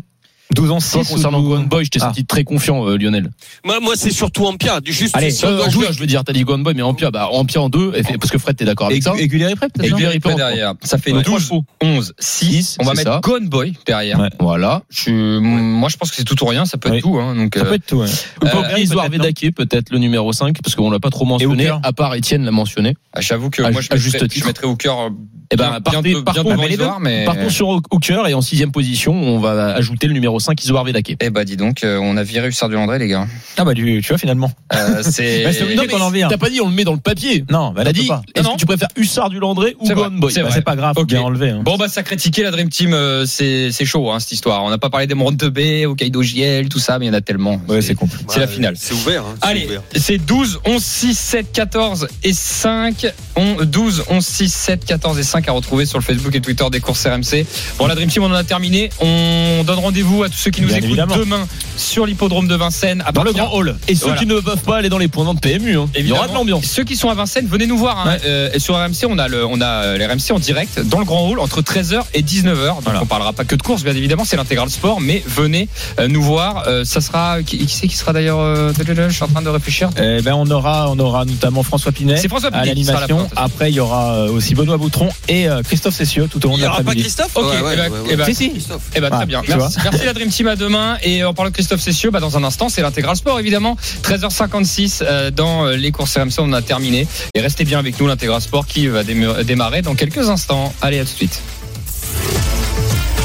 12 0.55 0.70
ans 0.70 0.78
Toi, 0.78 1.03
6 1.05 1.11
concernant 1.12 1.40
Gone 1.42 1.66
Boy, 1.66 1.84
je 1.84 1.90
t'ai 1.90 1.99
Ah. 2.03 2.07
senti 2.09 2.24
très 2.26 2.45
confiant, 2.45 2.86
euh, 2.86 2.97
Lionel. 2.97 3.30
Moi, 3.64 3.80
moi, 3.80 3.95
c'est 3.97 4.11
surtout 4.11 4.45
Ampia. 4.47 4.80
Juste, 4.84 5.16
Allez, 5.16 5.30
c'est- 5.30 5.47
Euh, 5.47 5.64
en 5.64 5.70
je- 5.70 5.78
Pia, 5.78 5.90
je 5.90 5.99
veux 5.99 6.07
dire, 6.07 6.22
t'as 6.22 6.32
dit 6.32 6.45
Gone 6.45 6.62
Boy, 6.62 6.74
mais 6.74 6.82
Ampia, 6.82 7.11
bah, 7.11 7.28
Ampia 7.32 7.61
en 7.62 7.68
deux, 7.68 7.92
fait- 7.92 8.18
parce 8.18 8.30
que 8.30 8.38
Fred, 8.38 8.55
t'es 8.57 8.64
d'accord 8.64 8.88
avec 8.88 9.03
ça. 9.03 9.14
Et 9.18 9.26
Guilherme 9.26 9.57
prêt 9.57 9.68
peut-être 9.68 9.86
Et 9.90 9.92
Guilherme 9.92 10.36
derrière. 10.36 10.74
Ça 10.82 10.99
fait 10.99 11.12
Ouais. 11.12 11.22
12, 11.22 11.51
11, 11.82 12.12
6. 12.18 12.76
On 12.80 12.84
va 12.84 12.90
c'est 12.92 12.99
mettre 12.99 13.12
ça. 13.14 13.20
Gone 13.22 13.49
Boy 13.49 13.72
derrière. 13.86 14.18
Ouais. 14.20 14.28
Voilà. 14.38 14.82
Je, 14.90 15.38
Moi, 15.38 15.88
je 15.88 15.97
pense 15.97 16.11
que 16.11 16.16
c'est 16.16 16.24
tout 16.24 16.42
ou 16.42 16.47
rien. 16.47 16.66
Ça 16.66 16.76
peut 16.78 16.88
être 16.88 16.95
Oui. 16.97 17.01
tout. 17.03 17.18
Hein, 17.18 17.34
donc, 17.34 17.55
Ça 17.55 17.62
euh, 17.62 17.64
peut 17.64 17.74
être 17.74 17.86
tout. 17.86 17.97
ouais. 17.97 18.09
Peut 18.40 18.49
Euh, 18.49 18.78
Isoar 18.78 19.09
peut-être, 19.11 19.51
peut-être 19.55 19.90
le 19.90 19.99
numéro 19.99 20.32
5, 20.32 20.61
parce 20.62 20.74
qu'on 20.74 20.90
l'a 20.90 21.01
pas 21.01 21.11
trop 21.11 21.24
mentionné, 21.24 21.68
à 21.82 21.92
part 21.92 22.14
Étienne 22.14 22.45
l'a 22.45 22.51
mentionné. 22.51 22.97
ah, 23.12 23.20
J'avoue 23.20 23.51
que 23.51 23.62
moi, 23.62 23.70
je 23.72 23.76
mettrais, 23.90 24.28
titre. 24.28 24.34
je 24.42 24.47
mettrais 24.47 24.66
au 24.66 24.76
cœur. 24.76 25.11
Eh 25.51 25.57
ben, 25.57 25.80
partons- 25.80 27.49
sur 27.51 27.68
Hooker, 27.90 28.26
et 28.26 28.34
en 28.34 28.40
sixième 28.40 28.72
position, 28.72 29.12
on 29.14 29.38
va 29.38 29.74
ajouter 29.74 30.07
le 30.07 30.12
numéro 30.14 30.34
5, 30.41 30.62
Isoar 30.62 30.85
Vedake. 30.85 31.16
Eh 31.20 31.30
bah 31.30 31.45
dis 31.45 31.57
donc, 31.57 31.85
euh, 31.85 31.99
on 32.03 32.16
a 32.16 32.22
viré 32.22 32.49
Hussard 32.49 32.68
du 32.68 32.74
Landré, 32.74 32.99
les 32.99 33.09
gars. 33.09 33.26
Ah 33.57 33.64
bah 33.64 33.74
tu, 33.74 34.01
tu 34.03 34.09
vois 34.09 34.18
finalement. 34.18 34.51
Euh, 34.74 35.03
c'est. 35.11 35.45
Bah, 35.45 35.53
c'est 35.53 35.62
obligé 35.62 35.87
qu'on 35.87 36.01
en 36.01 36.11
vire. 36.11 36.28
T'as 36.28 36.37
pas 36.39 36.51
dit 36.51 36.61
on 36.61 36.68
le 36.68 36.74
met 36.74 36.85
dans 36.85 36.93
le 36.93 36.99
papier. 37.01 37.45
Non, 37.51 37.72
bah 37.72 37.82
T'as 37.85 37.93
dit, 37.93 38.07
pas. 38.07 38.22
est-ce 38.35 38.45
Non, 38.45 38.55
que 38.55 38.61
tu 38.61 38.66
préfères 38.66 38.89
Hussard 38.97 39.30
du 39.30 39.39
Landré 39.39 39.76
ou 39.80 39.89
Gone 39.89 40.20
Boy 40.20 40.32
c'est 40.32 40.43
Bah, 40.43 40.51
pas 40.62 40.76
grave, 40.76 40.95
faut 40.95 41.03
Ok. 41.03 41.09
bien 41.09 41.20
enlever. 41.22 41.51
hein. 41.51 41.62
Bon 41.64 41.76
bah 41.76 41.89
sacré 41.89 42.16
ticket 42.16 42.43
la 42.43 42.51
Dream 42.51 42.68
Team 42.68 42.93
euh, 42.95 43.24
c'est 43.26 43.70
c'est 43.72 43.85
chaud 43.85 44.11
hein, 44.11 44.20
cette 44.20 44.32
histoire. 44.32 44.62
On 44.64 44.70
n'a 44.70 44.78
pas 44.78 44.91
parlé 44.91 45.07
des 45.07 45.14
Montes 45.14 45.37
de 45.37 45.49
B, 45.49 45.87
au 45.89 45.95
Kaido 45.95 46.22
JL, 46.22 46.68
tout 46.68 46.78
ça 46.78 46.99
mais 46.99 47.07
il 47.07 47.09
y 47.09 47.11
en 47.11 47.14
a 47.14 47.20
tellement. 47.20 47.61
Ouais, 47.68 47.82
c'est 47.82 47.95
con. 47.95 48.09
c'est 48.28 48.41
la 48.41 48.47
finale. 48.49 48.74
C'est 48.78 48.95
ouvert. 48.95 49.24
hein, 49.24 49.35
c'est 49.43 49.49
Allez, 49.49 49.66
ouvert. 49.66 49.82
c'est 49.97 50.18
12, 50.18 50.61
11, 50.66 50.82
6, 50.82 51.14
7, 51.18 51.53
14 51.53 52.09
et 52.22 52.32
5. 52.32 53.07
On, 53.37 53.64
12, 53.64 54.05
11, 54.11 54.24
6, 54.24 54.53
7, 54.53 54.85
14 54.85 55.18
et 55.18 55.22
5 55.22 55.49
à 55.49 55.53
retrouver 55.53 55.87
sur 55.87 55.99
le 55.99 56.05
Facebook 56.05 56.35
et 56.35 56.41
Twitter 56.41 56.64
des 56.70 56.80
courses 56.80 57.07
RMC. 57.07 57.47
Bon, 57.78 57.87
la 57.87 57.95
Dream 57.95 58.09
Team, 58.09 58.22
on 58.24 58.26
en 58.30 58.35
a 58.35 58.45
terminé. 58.45 58.91
On 59.01 59.62
donne 59.64 59.78
rendez-vous 59.78 60.23
à 60.24 60.28
tous 60.28 60.36
ceux 60.38 60.50
qui 60.50 60.60
nous 60.62 60.68
Bien 60.68 60.76
écoutent 60.78 60.88
évidemment. 60.90 61.16
demain 61.16 61.46
sur 61.76 62.06
l'hippodrome 62.06 62.48
de 62.48 62.54
Vincennes. 62.54 63.02
À 63.06 63.12
Dans 63.12 63.22
le 63.24 63.32
grand 63.32 63.52
hall. 63.52 63.76
Et 63.88 63.94
ceux 63.94 64.06
Voilà. 64.06 64.18
qui 64.20 64.26
ne 64.26 64.40
peuvent 64.40 64.62
pas 64.62 64.76
aller 64.78 64.88
dans 64.88 64.98
les 64.98 65.08
points 65.08 65.32
de 65.32 65.38
PMU, 65.40 65.76
hein. 65.78 65.88
il 65.94 65.96
y 65.96 66.00
Évidemment. 66.00 66.20
aura 66.20 66.28
de 66.28 66.34
l'ambiance. 66.34 66.64
Ceux 66.66 66.84
qui 66.84 66.96
sont 66.96 67.08
à 67.10 67.14
Vincennes, 67.14 67.46
venez 67.46 67.66
nous 67.66 67.78
voir. 67.78 68.06
Hein. 68.08 68.16
Euh, 68.24 68.50
et 68.52 68.58
sur 68.58 68.74
RMC, 68.76 69.06
on 69.08 69.18
a, 69.18 69.28
le, 69.28 69.44
on 69.44 69.60
a 69.60 69.66
euh, 69.66 69.98
les 69.98 70.06
RMC 70.06 70.32
en 70.32 70.38
direct 70.38 70.80
dans 70.80 70.98
le 70.98 71.04
grand 71.04 71.28
hall 71.28 71.38
entre 71.40 71.62
13h 71.62 72.02
et 72.14 72.22
19h. 72.22 72.66
Donc 72.66 72.82
Voilà. 72.84 73.02
on 73.02 73.06
parlera 73.06 73.32
pas 73.32 73.44
que 73.44 73.54
de 73.56 73.62
course, 73.62 73.82
bien 73.82 73.94
évidemment, 73.94 74.24
c'est 74.24 74.36
l'intégral 74.36 74.70
sport. 74.70 75.00
Mais 75.00 75.22
venez 75.26 75.68
euh, 76.00 76.08
nous 76.08 76.22
voir. 76.22 76.64
Euh, 76.66 76.84
ça 76.84 77.00
sera 77.00 77.42
qui, 77.42 77.58
qui 77.58 77.74
c'est 77.74 77.86
qui 77.88 77.96
sera 77.96 78.12
d'ailleurs 78.12 78.40
euh, 78.40 78.72
Je 78.76 79.08
suis 79.14 79.22
en 79.24 79.28
train 79.28 79.42
de 79.42 79.48
réfléchir? 79.48 79.90
Eh 79.98 80.22
ben 80.22 80.34
on 80.34 80.50
aura, 80.50 80.90
on 80.90 80.98
aura 80.98 81.24
notamment 81.24 81.62
François 81.62 81.92
Pinet 81.92 82.16
C'est 82.16 82.28
François 82.28 82.48
à 82.48 82.52
Pinet 82.62 82.62
à 82.88 82.92
la 82.94 83.00
l'animation. 83.00 83.28
Après, 83.36 83.70
il 83.70 83.74
y 83.74 83.80
aura 83.80 84.24
aussi 84.24 84.54
Benoît 84.54 84.76
Boutron 84.76 85.08
et 85.28 85.48
euh, 85.48 85.62
Christophe 85.62 85.94
Cessieux 85.94 86.28
tout 86.30 86.44
au 86.46 86.48
long 86.48 86.54
Il 86.54 86.58
de 86.58 86.62
n'y 86.62 86.66
aura 86.68 86.76
pas 86.78 86.82
l'après-midi. 86.82 87.02
Christophe 87.02 87.30
Ok, 87.36 87.44
Ouais, 87.44 87.62
ouais, 87.62 87.88
ouais, 87.88 88.16
ouais. 88.16 88.24
Si, 88.26 88.34
si. 88.34 88.50
Christophe. 88.50 88.82
Eh 88.94 89.00
ben, 89.00 89.10
très 89.10 89.26
bien. 89.26 89.42
Merci, 89.46 89.78
merci 89.82 90.04
la 90.04 90.12
Dream 90.14 90.30
Team 90.30 90.46
à 90.48 90.56
demain. 90.56 90.96
Et 91.02 91.24
en 91.24 91.34
parlant 91.34 91.50
de 91.50 91.54
Christophe 91.54 91.80
Cessieux, 91.80 92.10
bah, 92.10 92.20
dans 92.20 92.38
un 92.38 92.44
instant, 92.44 92.68
c'est 92.68 92.82
l'intégral 92.82 93.16
sport 93.16 93.38
évidemment. 93.38 93.76
13h56 94.02 95.02
euh, 95.02 95.30
dans 95.30 95.66
euh, 95.66 95.76
les 95.76 95.92
courses 95.92 96.16
RMC, 96.16 96.38
on 96.38 96.52
a 96.52 96.62
terminé. 96.62 97.06
Et 97.34 97.40
restez 97.40 97.64
bien 97.64 97.78
avec 97.78 98.00
nous, 98.00 98.06
l'intégral 98.06 98.40
sport 98.40 98.66
qui 98.66 98.86
va 98.86 99.02
démarrer 99.04 99.82
dans 99.82 99.94
quelques 99.94 100.28
instants. 100.30 100.72
Allez, 100.80 100.98
à 100.98 101.04
tout 101.04 101.12
de 101.12 101.16
suite. 101.16 101.40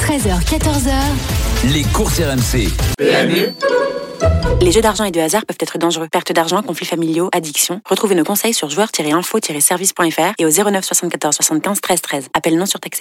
13h, 0.06 0.44
14h, 0.44 1.74
Les 1.74 1.84
courses 1.84 2.20
RMC. 2.20 2.70
Les 4.62 4.72
jeux 4.72 4.82
d'argent 4.82 5.06
et 5.06 5.12
de 5.12 5.20
hasard 5.20 5.46
peuvent 5.46 5.58
être 5.60 5.78
dangereux. 5.78 6.08
Perte 6.12 6.34
d'argent, 6.34 6.62
conflits 6.62 6.86
familiaux, 6.86 7.30
addiction. 7.32 7.82
Retrouvez 7.86 8.16
nos 8.16 8.26
conseils 8.26 8.54
sur 8.54 8.70
joueurs-info-service.fr 8.70 10.34
et 10.38 10.46
au 10.46 10.50
09 10.50 10.84
74 10.84 11.36
75 11.36 11.82
13 11.82 12.02
13. 12.02 12.28
Appel 12.34 12.58
non 12.58 12.66
surtaxé. 12.66 12.98